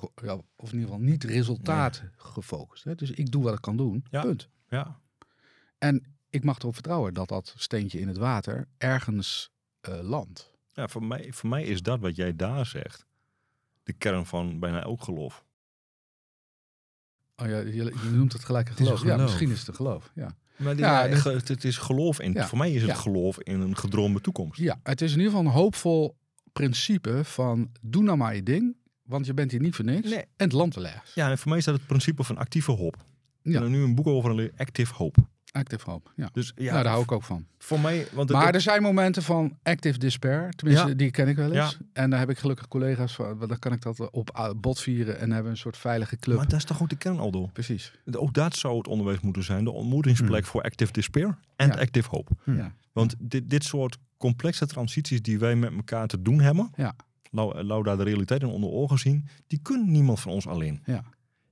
of 0.56 0.72
in 0.72 0.78
ieder 0.78 0.80
geval 0.80 0.98
niet 0.98 1.24
resultaat 1.24 2.02
gefocust. 2.16 2.84
Hè. 2.84 2.94
Dus 2.94 3.10
ik 3.10 3.30
doe 3.30 3.42
wat 3.42 3.54
ik 3.54 3.60
kan 3.60 3.76
doen, 3.76 4.04
Ja. 4.10 4.22
punt. 4.22 4.48
Ja. 4.68 4.98
En 5.78 6.04
ik 6.30 6.44
mag 6.44 6.58
erop 6.58 6.74
vertrouwen 6.74 7.14
dat 7.14 7.28
dat 7.28 7.54
steentje 7.56 8.00
in 8.00 8.08
het 8.08 8.16
water 8.16 8.68
ergens 8.78 9.50
eh, 9.80 10.00
landt. 10.02 10.50
Ja, 10.72 10.88
voor 10.88 11.04
mij, 11.04 11.32
voor 11.32 11.48
mij 11.48 11.64
is 11.64 11.82
dat 11.82 12.00
wat 12.00 12.16
jij 12.16 12.36
daar 12.36 12.66
zegt 12.66 13.06
de 13.82 13.92
kern 13.92 14.26
van 14.26 14.58
bijna 14.58 14.82
elk 14.82 15.02
geloof. 15.02 15.44
Oh 17.36 17.46
ja, 17.46 17.58
je, 17.58 17.72
je 17.84 18.10
noemt 18.12 18.32
het 18.32 18.44
gelijk 18.44 18.66
een 18.68 18.72
Het 18.72 18.80
is 18.82 18.88
een 18.88 18.98
geloof. 18.98 19.08
Ja, 19.08 19.14
geloof. 19.14 19.30
misschien 19.30 19.50
is 19.50 19.58
het 19.58 19.68
een 19.68 19.74
geloof. 19.74 20.10
Ja. 20.14 20.36
Maar 20.60 20.76
Ja, 20.78 21.14
ge- 21.16 21.30
het, 21.32 21.48
het 21.48 21.64
is 21.64 21.76
geloof 21.76 22.20
in. 22.20 22.32
Ja. 22.32 22.46
Voor 22.48 22.58
mij 22.58 22.72
is 22.72 22.80
het 22.82 22.90
Ja. 22.90 22.96
geloof 22.96 23.40
in 23.40 23.60
een 23.60 23.76
gedroomde 23.76 24.20
toekomst. 24.20 24.60
Ja, 24.60 24.80
het 24.82 25.00
is 25.00 25.12
in 25.12 25.18
ieder 25.18 25.32
geval 25.32 25.46
een 25.46 25.52
hoopvol 25.52 26.16
principe 26.52 27.20
van 27.24 27.70
doe 27.80 28.02
nou 28.02 28.16
maar 28.18 28.34
je 28.34 28.42
ding, 28.42 28.76
want 29.02 29.26
je 29.26 29.34
bent 29.34 29.50
hier 29.50 29.60
niet 29.60 29.74
voor 29.74 29.84
niks 29.84 30.08
Nee. 30.10 30.18
en 30.18 30.26
het 30.36 30.52
land 30.52 30.76
ergens. 30.76 31.14
Ja, 31.14 31.30
en 31.30 31.38
voor 31.38 31.48
mij 31.48 31.58
is 31.58 31.64
dat 31.64 31.74
het 31.74 31.86
principe 31.86 32.22
van 32.24 32.36
actieve 32.36 32.70
hoop. 32.72 32.96
Ik 33.42 33.52
Ja. 33.52 33.52
heb 33.52 33.62
er 33.62 33.70
nu 33.70 33.82
een 33.82 33.94
boek 33.94 34.06
over 34.06 34.30
gelezen, 34.30 34.52
Active 34.56 34.94
Hope. 34.94 35.20
Active 35.52 35.90
hoop, 35.90 36.12
ja. 36.16 36.28
Dus 36.32 36.52
ja, 36.56 36.70
nou, 36.70 36.82
daar 36.82 36.92
hou 36.92 37.02
ik 37.04 37.12
ook 37.12 37.22
van. 37.22 37.46
voor 37.58 37.80
mij... 37.80 38.06
Want 38.12 38.28
het- 38.28 38.38
Maar 38.38 38.54
er 38.54 38.60
zijn 38.60 38.82
momenten 38.82 39.22
van 39.22 39.56
active 39.62 39.98
despair, 39.98 40.50
tenminste 40.50 40.88
Ja. 40.88 40.94
die 40.94 41.10
ken 41.10 41.28
ik 41.28 41.36
wel 41.36 41.52
eens. 41.52 41.78
Ja. 41.80 41.86
En 41.92 42.10
daar 42.10 42.18
heb 42.18 42.30
ik 42.30 42.38
gelukkig 42.38 42.68
collega's 42.68 43.14
van, 43.14 43.38
dan 43.38 43.58
kan 43.58 43.72
ik 43.72 43.82
dat 43.82 44.10
op 44.10 44.30
uh, 44.36 44.50
bot 44.56 44.80
vieren 44.80 45.14
en 45.18 45.26
hebben 45.26 45.42
we 45.44 45.50
een 45.50 45.56
soort 45.56 45.76
veilige 45.76 46.16
club. 46.16 46.36
maar 46.36 46.48
dat 46.48 46.58
is 46.58 46.64
toch 46.64 46.82
ook 46.82 46.88
de 46.88 46.96
kern, 46.96 47.18
Aldo? 47.18 47.46
Precies. 47.46 47.92
Ook 48.12 48.34
dat 48.34 48.56
zou 48.56 48.76
het 48.78 48.88
onderwijs 48.88 49.20
moeten 49.20 49.42
zijn. 49.42 49.64
De 49.64 49.70
ontmoetingsplek 49.70 50.44
voor 50.44 50.62
active 50.62 50.92
despair 50.92 51.38
en 51.56 51.68
Ja. 51.68 51.74
active 51.74 52.08
hope. 52.08 52.32
Hm. 52.44 52.56
Ja. 52.56 52.74
Want 52.92 53.14
dit, 53.18 53.50
dit 53.50 53.64
soort 53.64 53.98
complexe 54.16 54.66
transities 54.66 55.22
die 55.22 55.38
wij 55.38 55.56
met 55.56 55.72
elkaar 55.72 56.06
te 56.06 56.22
doen 56.22 56.40
hebben, 56.40 56.70
Ja. 56.76 56.94
lau, 57.30 57.62
lau 57.62 57.82
daar 57.82 57.96
de 57.96 58.02
realiteit 58.02 58.42
in 58.42 58.48
onder 58.48 58.70
ogen 58.70 58.98
zien, 58.98 59.26
die 59.46 59.58
kunnen 59.62 59.90
niemand 59.90 60.20
van 60.20 60.32
ons 60.32 60.46
alleen. 60.46 60.82
Ja. 60.84 61.04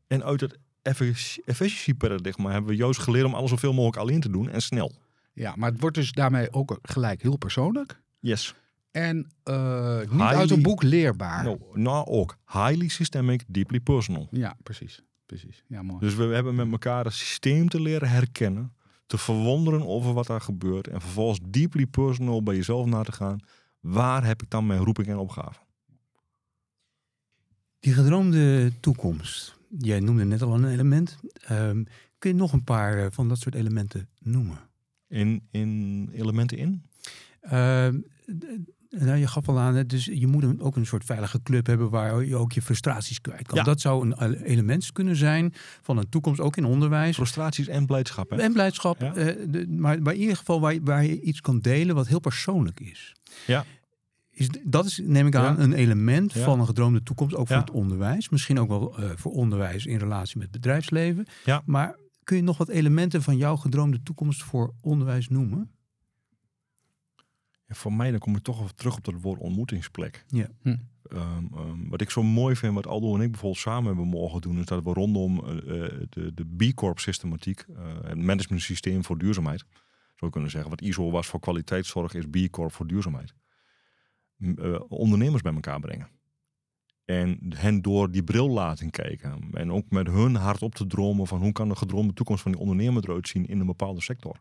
En 0.06 0.24
uit 0.24 0.40
het 0.40 0.58
efficiency 0.82 1.94
paradigma 1.94 2.50
hebben 2.50 2.70
we 2.70 2.76
juist 2.76 3.00
geleerd 3.00 3.26
om 3.26 3.34
alles 3.34 3.50
zoveel 3.50 3.72
mogelijk 3.72 3.96
alleen 3.96 4.20
te 4.20 4.30
doen 4.30 4.50
en 4.50 4.62
snel. 4.62 4.92
Ja, 5.32 5.54
maar 5.56 5.70
het 5.70 5.80
wordt 5.80 5.96
dus 5.96 6.12
daarmee 6.12 6.52
ook 6.52 6.78
gelijk 6.82 7.22
heel 7.22 7.36
persoonlijk. 7.36 8.00
Yes. 8.18 8.54
En 8.90 9.30
eh, 9.42 9.98
niet 9.98 10.10
Highly- 10.10 10.34
uit 10.34 10.50
een 10.50 10.62
boek 10.62 10.82
leerbaar. 10.82 11.44
Nou, 11.44 11.58
nou 11.72 12.06
ook. 12.06 12.36
Highly 12.46 12.88
systemic, 12.88 13.44
deeply 13.46 13.80
personal. 13.80 14.28
Ja, 14.30 14.56
precies. 14.62 15.02
Precies. 15.26 15.64
Ja, 15.66 15.82
mooi. 15.82 16.00
Dus 16.00 16.14
we 16.14 16.24
hebben 16.24 16.54
met 16.54 16.70
elkaar 16.70 17.06
een 17.06 17.12
systeem 17.12 17.68
te 17.68 17.80
leren 17.80 18.08
herkennen, 18.08 18.72
te 19.06 19.18
verwonderen 19.18 19.86
over 19.86 20.12
wat 20.12 20.26
daar 20.26 20.40
gebeurt 20.40 20.88
en 20.88 21.00
vervolgens 21.00 21.40
deeply 21.48 21.86
personal 21.86 22.42
bij 22.42 22.54
jezelf 22.54 22.86
na 22.86 23.02
te 23.02 23.12
gaan. 23.12 23.40
Waar 23.80 24.24
heb 24.24 24.42
ik 24.42 24.50
dan 24.50 24.66
mijn 24.66 24.84
roeping 24.84 25.06
en 25.08 25.16
opgave? 25.16 25.60
Die 27.80 27.92
gedroomde 27.92 28.72
toekomst. 28.80 29.57
Jij 29.78 30.00
noemde 30.00 30.24
net 30.24 30.42
al 30.42 30.54
een 30.54 30.68
element. 30.68 31.16
Ehm, 31.46 31.82
kun 32.18 32.30
je 32.30 32.36
nog 32.36 32.52
een 32.52 32.64
paar 32.64 32.98
eh, 32.98 33.06
van 33.10 33.28
dat 33.28 33.38
soort 33.38 33.54
elementen 33.54 34.08
noemen? 34.18 34.58
In, 35.08 35.42
in 35.50 36.08
elementen 36.12 36.58
in? 36.58 36.82
Ehm, 37.40 37.98
nou, 38.90 39.16
je 39.16 39.26
gaf 39.26 39.48
al 39.48 39.58
aan, 39.58 39.86
dus 39.86 40.04
je 40.04 40.26
moet 40.26 40.42
een, 40.42 40.60
ook 40.60 40.76
een 40.76 40.86
soort 40.86 41.04
veilige 41.04 41.42
club 41.42 41.66
hebben 41.66 41.90
waar 41.90 42.24
je 42.24 42.36
ook 42.36 42.52
je 42.52 42.62
frustraties 42.62 43.20
kwijt 43.20 43.46
kan. 43.46 43.58
Ja. 43.58 43.64
Dat 43.64 43.80
zou 43.80 44.06
een 44.06 44.12
ele- 44.22 44.42
element 44.44 44.92
kunnen 44.92 45.16
zijn 45.16 45.52
van 45.82 45.96
een 45.98 46.08
toekomst, 46.08 46.40
ook 46.40 46.56
in 46.56 46.64
onderwijs. 46.64 47.14
Frustraties 47.14 47.68
en 47.68 47.86
blijdschap. 47.86 48.30
Hè? 48.30 48.36
En 48.36 48.52
blijdschap, 48.52 49.00
Ja. 49.00 49.14
eh, 49.14 49.36
de- 49.48 49.68
maar, 49.68 50.02
maar 50.02 50.14
in 50.14 50.20
ieder 50.20 50.36
geval 50.36 50.60
waar, 50.60 50.76
waar 50.82 51.04
je 51.04 51.20
iets 51.20 51.40
kan 51.40 51.58
delen 51.60 51.94
wat 51.94 52.06
heel 52.08 52.20
persoonlijk 52.20 52.80
is. 52.80 53.12
Ja. 53.46 53.64
Is, 54.38 54.48
dat 54.64 54.84
is, 54.86 55.00
neem 55.04 55.26
ik 55.26 55.34
aan, 55.34 55.56
Ja. 55.56 55.62
een 55.62 55.72
element 55.72 56.32
Ja. 56.32 56.44
van 56.44 56.60
een 56.60 56.66
gedroomde 56.66 57.02
toekomst, 57.02 57.34
ook 57.34 57.46
voor 57.46 57.56
het 57.56 57.70
onderwijs. 57.70 58.28
Misschien 58.28 58.58
ook 58.60 58.68
wel 58.68 58.98
eh, 58.98 59.10
voor 59.16 59.32
onderwijs 59.32 59.86
in 59.86 59.98
relatie 59.98 60.36
met 60.38 60.46
het 60.46 60.60
bedrijfsleven. 60.60 61.26
Ja. 61.44 61.62
Maar 61.66 61.96
kun 62.24 62.36
je 62.36 62.42
nog 62.42 62.58
wat 62.58 62.68
elementen 62.68 63.22
van 63.22 63.36
jouw 63.36 63.56
gedroomde 63.56 64.02
toekomst 64.02 64.42
voor 64.42 64.74
onderwijs 64.80 65.28
noemen? 65.28 65.70
Ja, 67.66 67.74
voor 67.74 67.92
mij 67.92 68.10
dan 68.10 68.18
kom 68.20 68.36
ik 68.36 68.42
toch 68.42 68.62
even 68.62 68.74
terug 68.74 68.96
op 68.96 69.04
dat 69.04 69.14
woord 69.20 69.40
ontmoetingsplek. 69.40 70.24
Ja. 70.28 70.46
Hm. 70.62 70.76
Ehm, 71.02 71.44
ehm, 71.54 71.88
wat 71.88 72.00
ik 72.00 72.10
zo 72.10 72.22
mooi 72.22 72.56
vind, 72.56 72.74
wat 72.74 72.86
Aldo 72.86 73.14
en 73.14 73.20
ik 73.20 73.30
bijvoorbeeld 73.30 73.60
samen 73.62 73.86
hebben 73.86 74.06
mogen 74.06 74.40
doen, 74.40 74.58
is 74.58 74.64
dat 74.64 74.84
we 74.84 74.92
rondom 74.92 75.44
eh, 75.44 75.56
eh, 75.84 75.92
de, 76.08 76.34
de 76.34 76.44
B 76.56 76.74
Corp 76.74 76.98
systematiek, 76.98 77.60
eh, 77.76 77.84
het 78.02 78.18
management 78.18 78.62
systeem 78.62 79.04
voor 79.04 79.18
duurzaamheid, 79.18 79.58
zou 79.60 79.70
je 80.18 80.30
kunnen 80.30 80.50
zeggen, 80.50 80.70
wat 80.70 80.80
ISO 80.80 81.10
was 81.10 81.26
voor 81.26 81.40
kwaliteitszorg, 81.40 82.14
is 82.14 82.24
B 82.30 82.50
Corp 82.50 82.72
voor 82.72 82.86
duurzaamheid. 82.86 83.34
Eh, 84.38 84.80
ondernemers 84.88 85.42
bij 85.42 85.52
elkaar 85.54 85.80
brengen. 85.80 86.08
En 87.04 87.38
hen 87.56 87.82
door 87.82 88.10
die 88.10 88.22
bril 88.22 88.48
laten 88.48 88.90
kijken. 88.90 89.48
En 89.52 89.72
ook 89.72 89.90
met 89.90 90.06
hun 90.06 90.34
hart 90.34 90.62
op 90.62 90.74
te 90.74 90.86
dromen 90.86 91.26
van 91.26 91.40
hoe 91.40 91.52
kan 91.52 91.68
de 91.68 91.76
gedroomde 91.76 92.12
toekomst 92.12 92.42
van 92.42 92.52
die 92.52 92.60
ondernemer 92.60 93.02
eruit 93.04 93.28
zien 93.28 93.46
in 93.46 93.60
een 93.60 93.66
bepaalde 93.66 94.00
sector. 94.00 94.36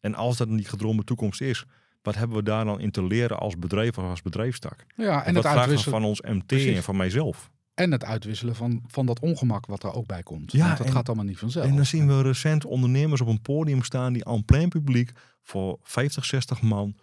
En 0.00 0.14
als 0.14 0.36
dat 0.36 0.48
die 0.48 0.64
gedroomde 0.64 1.04
toekomst 1.04 1.40
is, 1.40 1.64
wat 2.02 2.14
hebben 2.14 2.36
we 2.36 2.42
daar 2.42 2.64
dan 2.64 2.80
in 2.80 2.90
te 2.90 3.04
leren 3.04 3.38
als 3.38 3.58
bedrijf 3.58 3.98
of 3.98 4.04
als 4.04 4.22
bedrijfstak? 4.22 4.86
Ja, 4.96 5.24
en 5.24 5.34
het 5.34 5.46
uitwisselen, 5.46 6.00
van 6.00 6.08
ons 6.08 6.20
MT 6.20 6.46
Precies. 6.46 6.76
en 6.76 6.82
van 6.82 6.96
mijzelf. 6.96 7.50
en 7.74 7.90
het 7.92 8.04
uitwisselen 8.04 8.54
van, 8.54 8.82
van 8.86 9.06
dat 9.06 9.20
ongemak 9.20 9.66
wat 9.66 9.82
er 9.82 9.92
ook 9.94 10.06
bij 10.06 10.22
komt. 10.22 10.52
Ja, 10.52 10.66
Want 10.66 10.78
dat 10.78 10.86
en- 10.86 10.92
gaat 10.92 11.06
allemaal 11.08 11.24
niet 11.26 11.38
vanzelf. 11.38 11.66
En 11.66 11.76
dan 11.76 11.86
zien 11.86 12.06
we 12.06 12.22
recent 12.22 12.64
ondernemers 12.64 13.20
op 13.20 13.26
een 13.28 13.42
podium 13.42 13.82
staan 13.82 14.12
die 14.12 14.24
aan 14.24 14.44
plein 14.44 14.68
publiek 14.68 15.10
voor 15.42 15.78
50, 15.82 16.24
60 16.24 16.62
man 16.62 16.96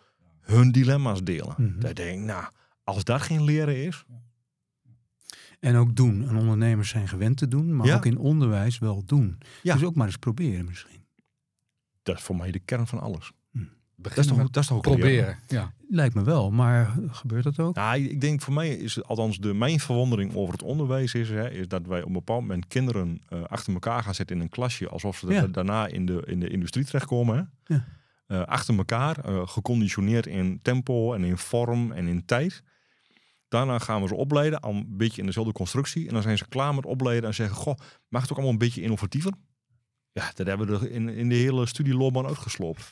hun 0.50 0.72
dilemma's 0.72 1.24
delen. 1.24 1.54
Mhm. 1.58 1.80
Daar 1.80 1.94
denk 1.94 2.20
ik, 2.20 2.26
nou, 2.26 2.44
als 2.84 3.04
dat 3.04 3.22
geen 3.22 3.44
leren 3.44 3.84
is, 3.86 4.04
En 5.60 5.76
ook 5.76 5.96
doen. 5.96 6.28
En 6.30 6.36
ondernemers 6.38 6.90
zijn 6.90 7.08
gewend 7.08 7.38
te 7.38 7.48
doen, 7.48 7.76
maar 7.76 7.88
Ja. 7.88 7.96
ook 7.96 8.06
in 8.06 8.18
onderwijs 8.18 8.80
wel 8.80 9.04
doen. 9.06 9.38
Ja. 9.64 9.74
Dus 9.74 9.84
ook 9.84 9.96
maar 9.96 10.08
eens 10.08 10.18
proberen 10.18 10.66
misschien. 10.66 11.06
dat 12.04 12.18
is 12.18 12.24
voor 12.24 12.36
mij 12.36 12.52
de 12.52 12.60
kern 12.60 12.88
van 12.88 13.00
alles. 13.00 13.32
Dat 13.96 14.18
is 14.18 14.28
toch, 14.28 14.38
dat 14.50 14.58
is 14.64 14.68
toch 14.68 14.78
ook 14.78 14.84
proberen. 14.84 15.38
Ja. 15.48 15.74
Lijkt 15.90 16.16
me 16.16 16.24
wel, 16.24 16.52
maar 16.52 16.94
gebeurt 17.08 17.44
dat 17.44 17.60
ook? 17.60 17.76
Nou, 17.76 18.00
ik 18.00 18.22
denk 18.22 18.42
voor 18.42 18.54
mij 18.54 18.70
is 18.76 18.96
het- 18.96 19.06
althans 19.06 19.38
de 19.38 19.54
mijn 19.54 19.80
verwondering 19.80 20.36
over 20.36 20.54
het 20.54 20.64
onderwijs 20.64 21.14
is, 21.14 21.30
hè, 21.30 21.50
is 21.50 21.68
dat 21.68 21.86
wij 21.86 22.02
op 22.02 22.08
een 22.08 22.14
bepaald 22.14 22.42
moment 22.42 22.68
kinderen 22.68 23.22
eh, 23.30 23.44
achter 23.44 23.74
elkaar 23.74 24.04
gaan 24.04 24.16
zetten 24.16 24.36
in 24.36 24.42
een 24.42 24.50
klasje, 24.50 24.90
alsof 24.90 25.18
ze 25.18 25.28
Ja. 25.28 25.42
da- 25.42 25.48
daarna 25.48 25.88
in 25.88 26.06
de, 26.06 26.24
in 26.26 26.40
de 26.40 26.50
industrie 26.50 26.86
terechtkomen. 26.86 27.36
Hè? 27.38 27.74
Ja. 27.76 27.86
Eh, 28.30 28.44
achter 28.44 28.78
elkaar, 28.78 29.20
eh, 29.20 29.48
geconditioneerd 29.48 30.28
in 30.28 30.60
tempo 30.62 31.14
en 31.14 31.24
in 31.24 31.38
vorm 31.38 31.92
en 31.92 32.08
in 32.08 32.26
tijd. 32.26 32.64
Daarna 33.48 33.80
gaan 33.80 34.02
we 34.02 34.08
ze 34.08 34.16
opleiden, 34.16 34.60
al 34.60 34.74
een 34.74 34.98
beetje 34.98 35.20
in 35.20 35.26
dezelfde 35.26 35.54
constructie. 35.54 36.08
En 36.08 36.14
dan 36.14 36.22
zijn 36.22 36.38
ze 36.38 36.48
klaar 36.48 36.76
met 36.76 36.86
opleiden 36.86 37.30
en 37.30 37.36
zeggen, 37.36 37.56
goh, 37.56 37.78
mag 38.08 38.22
het 38.22 38.32
ook 38.32 38.38
allemaal 38.38 38.54
een 38.54 38.60
beetje 38.60 38.82
innovatiever? 38.82 39.34
Ja, 40.12 40.32
dat 40.34 40.48
hebben 40.48 40.68
we 40.68 40.74
er 40.74 40.92
in, 40.92 41.10
in 41.10 41.30
de 41.30 41.36
hele 41.36 41.66
studieloopbaan 41.66 42.26
uitgesloopt. 42.26 42.92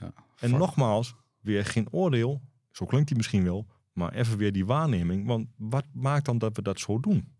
Ja. 0.00 0.12
En 0.38 0.50
nogmaals, 0.50 1.14
weer 1.40 1.64
geen 1.64 1.92
oordeel. 1.92 2.40
Zo 2.70 2.86
klinkt 2.86 3.08
die 3.08 3.16
misschien 3.16 3.44
wel. 3.44 3.66
Maar 3.92 4.12
even 4.12 4.38
weer 4.38 4.52
die 4.52 4.66
waarneming. 4.66 5.26
Want 5.26 5.48
wat 5.56 5.84
maakt 5.92 6.24
dan 6.24 6.38
dat 6.38 6.56
we 6.56 6.62
dat 6.62 6.80
zo 6.80 7.00
doen? 7.00 7.34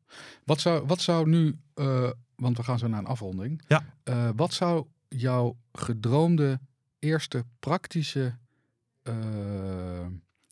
Wat 0.44 0.60
zou, 0.60 0.86
wat 0.86 1.00
zou 1.00 1.28
nu, 1.28 1.58
eh, 1.74 2.10
want 2.36 2.56
we 2.56 2.62
gaan 2.62 2.78
zo 2.78 2.88
naar 2.88 2.98
een 2.98 3.06
afronding. 3.06 3.62
Ja. 3.68 3.84
Wat 4.36 4.52
zou 4.52 4.86
jouw 5.08 5.56
gedroomde 5.72 6.60
eerste 7.02 7.44
praktische 7.58 8.36
eh, 9.02 10.06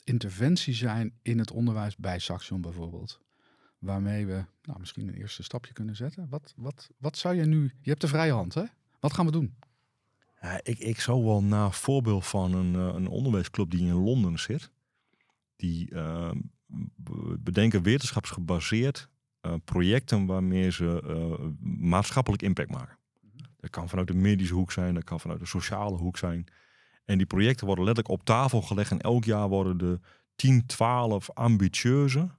interventie 0.05 0.75
zijn 0.75 1.13
in 1.23 1.39
het 1.39 1.51
onderwijs 1.51 1.97
bij 1.97 2.19
Saxion 2.19 2.61
bijvoorbeeld? 2.61 3.21
Waarmee 3.79 4.27
we 4.27 4.45
nou, 4.63 4.79
misschien 4.79 5.09
een 5.09 5.15
eerste 5.15 5.43
stapje 5.43 5.73
kunnen 5.73 5.97
zetten. 5.97 6.29
Wat, 6.29 6.55
wat, 6.57 6.91
wat 6.99 7.17
zou 7.17 7.35
je 7.35 7.45
nu, 7.45 7.63
je 7.81 7.89
hebt 7.91 8.01
de 8.01 8.09
vrije 8.09 8.33
hand 8.33 8.55
hè? 8.55 8.65
Wat 9.01 9.13
gaan 9.13 9.27
we 9.27 9.33
doen? 9.33 9.55
Ja, 10.41 10.61
ik, 10.63 10.79
ik 10.79 11.01
zou 11.01 11.25
wel 11.25 11.43
na 11.43 11.71
voorbeeld 11.71 12.27
van 12.27 12.55
een, 12.55 12.75
eh, 12.75 12.95
een 12.95 13.09
onderwijsclub 13.09 13.71
die 13.71 13.87
in 13.87 13.93
Londen 13.95 14.39
zit. 14.39 14.71
Die 15.57 15.95
eh, 15.95 16.31
be- 16.97 17.37
bedenken 17.39 17.83
wetenschapsgebaseerd 17.83 19.09
eh, 19.41 19.55
projecten 19.65 20.27
waarmee 20.27 20.71
ze 20.71 21.03
maatschappelijk 21.79 22.43
impact 22.43 22.71
maken. 22.71 22.99
Dat 23.61 23.71
kan 23.71 23.89
vanuit 23.89 24.09
de 24.09 24.15
medische 24.15 24.55
hoek 24.55 24.73
zijn, 24.73 24.95
dat 24.95 25.05
kan 25.05 25.21
vanuit 25.21 25.41
de 25.41 25.47
sociale 25.47 25.97
hoek 25.97 26.17
zijn. 26.17 26.47
En 27.05 27.19
die 27.19 27.27
projecten 27.27 27.67
worden 27.67 27.85
letterlijk 27.85 28.15
op 28.21 28.25
tafel 28.25 28.63
gelegd. 28.63 28.91
En 28.91 29.01
elk 29.01 29.25
jaar 29.25 29.49
worden 29.49 29.79
de 29.79 30.01
10, 30.35 30.67
12 30.67 31.31
ambitieuze 31.31 32.31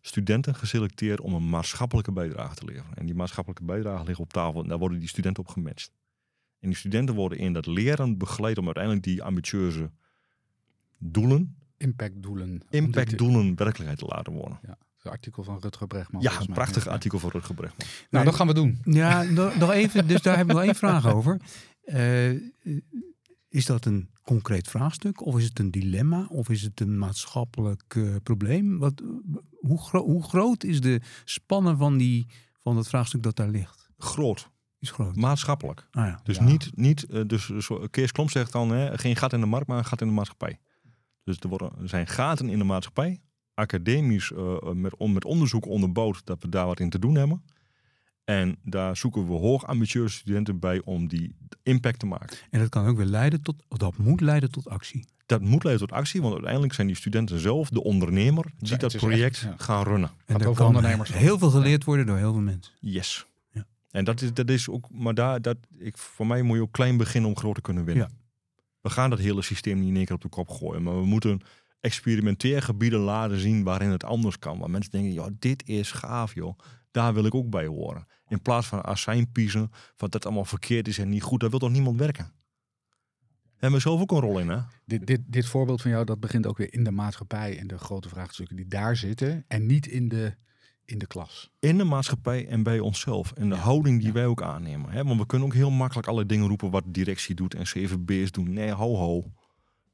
studenten 0.00 0.54
geselecteerd 0.54 1.20
om 1.20 1.34
een 1.34 1.48
maatschappelijke 1.48 2.12
bijdrage 2.12 2.54
te 2.54 2.64
leveren. 2.64 2.94
En 2.94 3.06
die 3.06 3.14
maatschappelijke 3.14 3.64
bijdrage 3.64 4.04
ligt 4.04 4.20
op 4.20 4.32
tafel 4.32 4.62
en 4.62 4.68
daar 4.68 4.78
worden 4.78 4.98
die 4.98 5.08
studenten 5.08 5.42
op 5.42 5.48
gematcht. 5.48 5.92
En 6.58 6.68
die 6.68 6.78
studenten 6.78 7.14
worden 7.14 7.38
in 7.38 7.52
dat 7.52 7.66
leren 7.66 8.18
begeleid 8.18 8.58
om 8.58 8.64
uiteindelijk 8.64 9.04
die 9.04 9.22
ambitieuze 9.22 9.90
doelen, 10.98 11.56
Impactdoelen. 11.80 12.62
Impactdoelen, 12.70 13.56
werkelijkheid 13.56 13.98
te 13.98 14.06
laten 14.06 14.32
worden. 14.32 14.58
Ja, 14.62 14.78
artikel 15.08 15.42
van 15.44 15.58
Rutger 15.60 15.86
Bregman. 15.86 16.22
Ja, 16.22 16.40
een 16.40 16.46
prachtig 16.52 16.84
Ja. 16.84 16.90
artikel 16.90 17.18
van 17.18 17.30
Rutger 17.30 17.54
Bregman. 17.54 17.86
Nou, 18.10 18.24
dat 18.24 18.34
gaan 18.34 18.46
we 18.46 18.54
doen. 18.54 18.78
Ja, 18.84 19.22
nog, 19.22 19.56
nog 19.56 19.70
even, 19.70 20.06
dus 20.06 20.22
daar 20.22 20.36
heb 20.36 20.46
ik 20.48 20.52
nog 20.52 20.62
één 20.62 20.74
vraag 20.74 21.06
over. 21.14 21.40
Eh, 21.84 22.30
is 23.48 23.66
dat 23.66 23.84
een 23.84 24.10
concreet 24.22 24.68
vraagstuk? 24.68 25.26
Of 25.26 25.38
is 25.38 25.44
het 25.44 25.58
een 25.58 25.70
dilemma? 25.70 26.26
Of 26.28 26.48
is 26.48 26.62
het 26.62 26.80
een 26.80 26.98
maatschappelijk 26.98 27.94
eh, 27.96 28.14
probleem? 28.22 28.78
Wat, 28.78 29.02
hoe, 29.60 29.78
gro- 29.82 30.04
hoe 30.04 30.22
groot 30.22 30.64
is 30.64 30.80
de 30.80 31.00
spanne 31.24 31.76
van, 31.76 31.96
die, 31.96 32.26
van 32.62 32.74
dat 32.74 32.88
vraagstuk 32.88 33.22
dat 33.22 33.36
daar 33.36 33.48
ligt? 33.48 33.88
Groot, 33.98 34.50
Is 34.78 34.90
groot. 34.90 35.16
maatschappelijk. 35.16 35.86
Ah 35.90 36.06
ja. 36.06 36.20
Dus 36.22 36.36
Ja. 36.36 36.44
niet, 36.44 36.70
niet 36.74 37.04
eh, 37.04 37.22
dus 37.26 37.48
zo, 37.48 37.86
Kees 37.90 38.12
Klomp 38.12 38.30
zegt 38.30 38.52
dan, 38.52 38.70
hè, 38.70 38.98
geen 38.98 39.16
gat 39.16 39.32
in 39.32 39.40
de 39.40 39.46
markt, 39.46 39.66
maar 39.66 39.78
een 39.78 39.84
gat 39.84 40.00
in 40.00 40.06
de 40.06 40.12
maatschappij. 40.14 40.58
Dus 41.24 41.36
er, 41.38 41.48
worden, 41.48 41.72
er 41.80 41.88
zijn 41.88 42.06
gaten 42.06 42.48
in 42.48 42.58
de 42.58 42.64
maatschappij, 42.64 43.20
academisch 43.60 44.32
eh, 44.32 44.72
met, 44.72 44.96
on- 44.96 45.12
met 45.12 45.24
onderzoek 45.24 45.66
onderbouwd 45.66 46.20
dat 46.24 46.42
we 46.42 46.48
daar 46.48 46.66
wat 46.66 46.80
in 46.80 46.90
te 46.90 46.98
doen 46.98 47.14
hebben. 47.14 47.42
En 48.24 48.56
daar 48.62 48.96
zoeken 48.96 49.26
we 49.26 49.32
hoog 49.32 49.66
ambitieuze 49.66 50.16
studenten 50.16 50.58
bij 50.58 50.80
om 50.84 51.08
die 51.08 51.34
impact 51.62 51.98
te 51.98 52.06
maken. 52.06 52.36
En 52.50 52.60
dat 52.60 52.68
kan 52.68 52.86
ook 52.86 52.96
weer 52.96 53.06
leiden 53.06 53.42
tot, 53.42 53.64
of 53.68 53.78
dat 53.78 53.96
moet 53.96 54.20
leiden 54.20 54.50
tot 54.50 54.68
actie. 54.68 55.04
Dat 55.26 55.40
moet 55.40 55.64
leiden 55.64 55.88
tot 55.88 55.96
actie, 55.96 56.20
want 56.20 56.32
uiteindelijk 56.34 56.74
zijn 56.74 56.86
die 56.86 56.96
studenten 56.96 57.38
zelf 57.40 57.68
de 57.68 57.82
ondernemer 57.82 58.44
die 58.58 58.76
dat 58.76 58.96
project 58.96 59.34
echt, 59.36 59.40
ja. 59.40 59.54
gaan 59.56 59.84
runnen. 59.84 60.10
En 60.26 60.34
er 60.34 60.40
over 60.48 60.56
kan 60.56 60.66
ondernemerschap. 60.66 61.20
heel 61.20 61.38
veel 61.38 61.50
geleerd 61.50 61.84
worden 61.84 62.06
door 62.06 62.16
heel 62.16 62.32
veel 62.32 62.40
mensen. 62.40 62.72
Yes. 62.80 63.26
Ja. 63.50 63.66
En 63.90 64.04
dat 64.04 64.20
is, 64.20 64.34
dat 64.34 64.50
is 64.50 64.68
ook, 64.68 64.90
maar 64.90 65.14
daar, 65.14 65.42
dat, 65.42 65.56
ik, 65.78 65.98
voor 65.98 66.26
mij 66.26 66.42
moet 66.42 66.56
je 66.56 66.62
ook 66.62 66.72
klein 66.72 66.96
beginnen 66.96 67.30
om 67.30 67.36
groot 67.36 67.54
te 67.54 67.60
kunnen 67.60 67.84
winnen. 67.84 68.08
Ja. 68.10 68.16
We 68.80 68.90
gaan 68.90 69.10
dat 69.10 69.18
hele 69.18 69.42
systeem 69.42 69.78
niet 69.78 69.88
in 69.88 69.96
één 69.96 70.04
keer 70.04 70.14
op 70.14 70.22
de 70.22 70.28
kop 70.28 70.48
gooien, 70.48 70.82
maar 70.82 70.98
we 70.98 71.06
moeten 71.06 71.40
experimenteergebieden 71.80 73.00
laten 73.00 73.38
zien 73.38 73.64
waarin 73.64 73.90
het 73.90 74.04
anders 74.04 74.38
kan. 74.38 74.58
Waar 74.58 74.70
mensen 74.70 74.90
denken, 74.90 75.12
ja, 75.12 75.28
dit 75.38 75.68
is 75.68 75.92
gaaf, 75.92 76.34
joh. 76.34 76.58
Daar 76.90 77.14
wil 77.14 77.24
ik 77.24 77.34
ook 77.34 77.50
bij 77.50 77.66
horen. 77.66 78.06
In 78.28 78.42
plaats 78.42 78.66
van 78.66 78.84
azijnpiezen, 78.84 79.70
van 79.96 80.08
dat 80.08 80.24
allemaal 80.24 80.44
verkeerd 80.44 80.88
is 80.88 80.98
en 80.98 81.08
niet 81.08 81.22
goed, 81.22 81.40
daar 81.40 81.50
wil 81.50 81.58
toch 81.58 81.70
niemand 81.70 81.98
werken? 81.98 82.32
Hebben 83.60 83.78
we 83.78 83.88
zelf 83.88 84.00
ook 84.00 84.10
een 84.10 84.20
rol 84.20 84.38
in, 84.38 84.48
hè? 84.48 84.58
Dit, 84.84 85.06
dit, 85.06 85.20
dit 85.26 85.46
voorbeeld 85.46 85.82
van 85.82 85.90
jou, 85.90 86.04
dat 86.04 86.20
begint 86.20 86.46
ook 86.46 86.58
weer 86.58 86.72
in 86.72 86.84
de 86.84 86.90
maatschappij 86.90 87.58
en 87.58 87.66
de 87.66 87.78
grote 87.78 88.08
vraagstukken 88.08 88.56
die 88.56 88.68
daar 88.68 88.96
zitten. 88.96 89.44
En 89.48 89.66
niet 89.66 89.86
in 89.86 90.08
de, 90.08 90.34
in 90.84 90.98
de 90.98 91.06
klas. 91.06 91.50
in 91.58 91.78
de 91.78 91.84
maatschappij 91.84 92.48
en 92.48 92.62
bij 92.62 92.78
onszelf. 92.78 93.32
En 93.32 93.48
de 93.48 93.54
houding 93.54 93.98
die 93.98 94.06
ja. 94.06 94.12
wij 94.12 94.26
ook 94.26 94.42
aannemen. 94.42 94.90
Hè? 94.90 95.04
Want 95.04 95.20
we 95.20 95.26
kunnen 95.26 95.48
ook 95.48 95.54
heel 95.54 95.70
makkelijk 95.70 96.08
alle 96.08 96.26
dingen 96.26 96.48
roepen 96.48 96.70
wat 96.70 96.84
directie 96.86 97.34
doet 97.34 97.54
en 97.54 97.62
CVB's 97.62 98.30
doen. 98.30 98.52
Nee, 98.52 98.70
ho 98.70 98.96
ho. 98.96 99.32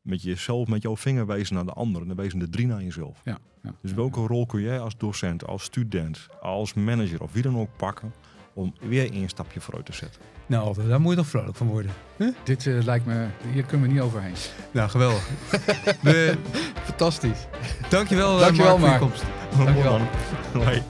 Met 0.07 0.23
jezelf, 0.23 0.69
met 0.69 0.83
jouw 0.83 0.97
vinger 0.97 1.27
wijzen 1.27 1.55
naar 1.55 1.65
de 1.65 1.73
ander. 1.73 2.01
En 2.03 2.09
dan 2.09 2.17
wijzen 2.17 2.39
de 2.39 2.49
drie 2.49 2.67
naar 2.67 2.83
jezelf. 2.83 3.21
Ja, 3.25 3.39
ja. 3.63 3.75
Dus 3.83 3.93
welke 3.93 4.21
rol 4.21 4.47
kun 4.47 4.61
jij 4.61 4.81
als 4.81 4.97
docent, 4.97 5.47
als 5.47 5.63
student, 5.63 6.27
als 6.41 6.75
manager 6.75 7.23
of 7.23 7.33
wie 7.33 7.43
dan 7.43 7.59
ook 7.59 7.69
pakken 7.77 8.13
om 8.55 8.75
weer 8.81 9.13
één 9.13 9.29
stapje 9.29 9.61
vooruit 9.61 9.87
te 9.87 9.93
zetten? 9.93 10.21
Nou, 10.47 10.89
daar 10.89 11.01
moet 11.01 11.11
je 11.11 11.17
toch 11.17 11.27
vrolijk 11.27 11.57
van 11.57 11.67
worden. 11.67 11.91
Dit 12.45 12.67
eh, 12.67 12.83
lijkt 12.85 13.07
me, 13.07 13.27
hier 13.53 13.63
kunnen 13.63 13.87
we 13.87 13.93
niet 13.93 14.03
overheen. 14.03 14.35
Nou, 14.71 14.91
geweldig. 14.91 15.29
We, 16.03 16.37
Fantastisch. 16.83 17.47
dankjewel, 17.89 18.35
eh, 18.35 18.41
Dankjewel, 18.41 18.79
Mark, 18.79 18.99
voor 18.99 19.09
je 19.09 19.13
komst. 19.13 19.25
Dankjewel. 19.65 20.01
Hoi. 20.65 20.83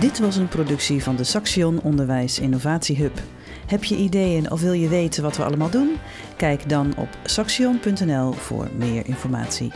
Dit 0.00 0.18
was 0.18 0.36
een 0.36 0.48
productie 0.48 1.02
van 1.02 1.16
de 1.16 1.24
Saxion 1.24 1.80
Onderwijs 1.80 2.38
Innovatie 2.38 2.96
Hub. 2.96 3.20
Heb 3.66 3.84
je 3.84 3.96
ideeën 3.96 4.50
of 4.50 4.60
wil 4.60 4.72
je 4.72 4.88
weten 4.88 5.22
wat 5.22 5.36
we 5.36 5.44
allemaal 5.44 5.70
doen? 5.70 5.96
Kijk 6.36 6.68
dan 6.68 6.94
op 6.96 7.08
saxion.nl 7.24 8.32
voor 8.32 8.68
meer 8.76 9.06
informatie. 9.06 9.72